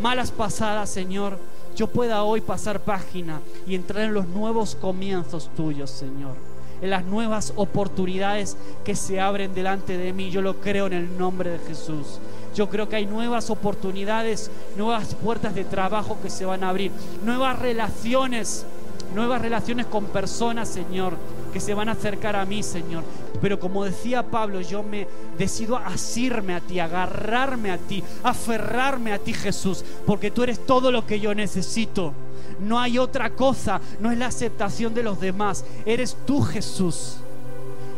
malas 0.00 0.30
pasadas, 0.30 0.88
Señor, 0.88 1.36
yo 1.74 1.88
pueda 1.88 2.22
hoy 2.22 2.42
pasar 2.42 2.78
página 2.78 3.40
y 3.66 3.74
entrar 3.74 4.04
en 4.04 4.14
los 4.14 4.28
nuevos 4.28 4.76
comienzos 4.76 5.50
tuyos, 5.56 5.90
Señor 5.90 6.57
en 6.80 6.90
las 6.90 7.04
nuevas 7.04 7.52
oportunidades 7.56 8.56
que 8.84 8.94
se 8.94 9.20
abren 9.20 9.54
delante 9.54 9.96
de 9.96 10.12
mí. 10.12 10.30
Yo 10.30 10.42
lo 10.42 10.60
creo 10.60 10.86
en 10.86 10.92
el 10.92 11.18
nombre 11.18 11.50
de 11.50 11.58
Jesús. 11.58 12.20
yo 12.54 12.68
creo 12.68 12.88
que 12.88 12.96
hay 12.96 13.06
nuevas 13.06 13.50
oportunidades, 13.50 14.50
nuevas 14.76 15.14
puertas 15.14 15.54
de 15.54 15.64
trabajo 15.64 16.18
que 16.20 16.30
se 16.30 16.44
van 16.44 16.64
a 16.64 16.70
abrir, 16.70 16.90
nuevas 17.22 17.58
relaciones, 17.58 18.66
nuevas 19.14 19.40
relaciones 19.40 19.86
con 19.86 20.06
personas, 20.06 20.68
Señor, 20.68 21.14
que 21.52 21.60
se 21.60 21.74
van 21.74 21.88
a 21.88 21.92
acercar 21.92 22.36
a 22.36 22.44
mí, 22.44 22.62
Señor. 22.62 23.04
Pero 23.40 23.60
como 23.60 23.84
decía 23.84 24.30
Pablo, 24.30 24.60
yo 24.60 24.82
me 24.82 25.06
decido 25.36 25.76
asirme 25.76 26.54
a 26.54 26.60
ti, 26.60 26.80
agarrarme 26.80 27.70
a 27.70 27.78
ti, 27.78 28.02
aferrarme 28.22 29.12
a 29.12 29.18
ti, 29.18 29.32
Jesús, 29.32 29.84
porque 30.06 30.30
tú 30.30 30.42
eres 30.42 30.64
todo 30.64 30.90
lo 30.90 31.06
que 31.06 31.20
yo 31.20 31.34
necesito. 31.34 32.12
No 32.60 32.80
hay 32.80 32.98
otra 32.98 33.30
cosa, 33.30 33.80
no 34.00 34.10
es 34.10 34.18
la 34.18 34.26
aceptación 34.26 34.94
de 34.94 35.02
los 35.02 35.20
demás. 35.20 35.64
Eres 35.86 36.16
tú, 36.26 36.42
Jesús. 36.42 37.16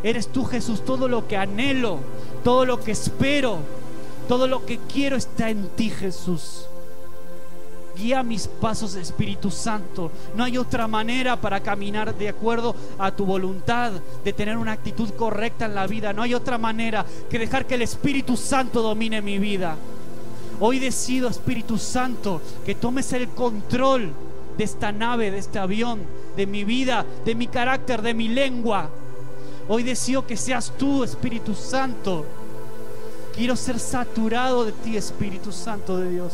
Eres 0.03 0.29
tú, 0.29 0.45
Jesús, 0.45 0.85
todo 0.85 1.09
lo 1.09 1.29
que 1.29 1.37
anhelo, 1.37 1.99
todo 2.43 2.65
lo 2.65 2.81
que 2.81 2.93
espero, 2.93 3.59
todo 4.29 4.47
lo 4.47 4.65
que 4.65 4.79
quiero 4.79 5.17
está 5.17 5.51
en 5.51 5.69
ti, 5.71 5.91
Jesús. 5.91 6.67
Guía 8.01 8.23
mis 8.23 8.49
pasos, 8.49 8.95
Espíritu 8.95 9.51
Santo. 9.51 10.11
No 10.35 10.45
hay 10.45 10.57
otra 10.57 10.89
manera 10.89 11.39
para 11.39 11.61
caminar 11.61 12.17
de 12.17 12.31
acuerdo 12.31 12.75
a 12.99 13.11
tu 13.11 13.27
voluntad, 13.27 13.93
de 14.25 14.33
tener 14.33 14.57
una 14.57 14.73
actitud 14.73 15.11
correcta 15.11 15.67
en 15.67 15.75
la 15.75 15.87
vida. 15.87 16.15
No 16.15 16.23
hay 16.23 16.33
otra 16.33 16.57
manera 16.57 17.05
que 17.29 17.39
dejar 17.39 17.67
que 17.67 17.75
el 17.75 17.83
Espíritu 17.83 18.39
Santo 18.39 18.81
domine 18.81 19.21
mi 19.21 19.39
vida. 19.39 19.77
Hoy 20.61 20.79
decido, 20.79 21.29
Espíritu 21.29 21.77
Santo, 21.77 22.41
que 22.65 22.75
tomes 22.75 23.13
el 23.13 23.29
control 23.29 24.13
de 24.57 24.65
esta 24.65 24.93
nave, 24.93 25.31
de 25.31 25.39
este 25.39 25.59
avión, 25.59 26.01
de 26.37 26.47
mi 26.47 26.65
vida, 26.65 27.05
de 27.27 27.35
mi 27.35 27.49
carácter, 27.49 28.01
de 28.01 28.15
mi 28.15 28.29
lengua. 28.29 28.89
Hoy 29.69 29.83
decido 29.83 30.27
que 30.27 30.39
seas 30.39 30.73
tú, 30.79 31.05
Espíritu 31.05 31.55
Santo. 31.55 32.25
Quiero 33.35 33.57
ser 33.57 33.79
saturado 33.79 34.65
de 34.65 34.73
ti, 34.73 34.97
Espíritu 34.97 35.53
Santo 35.53 35.99
de 35.99 36.11
Dios. 36.11 36.33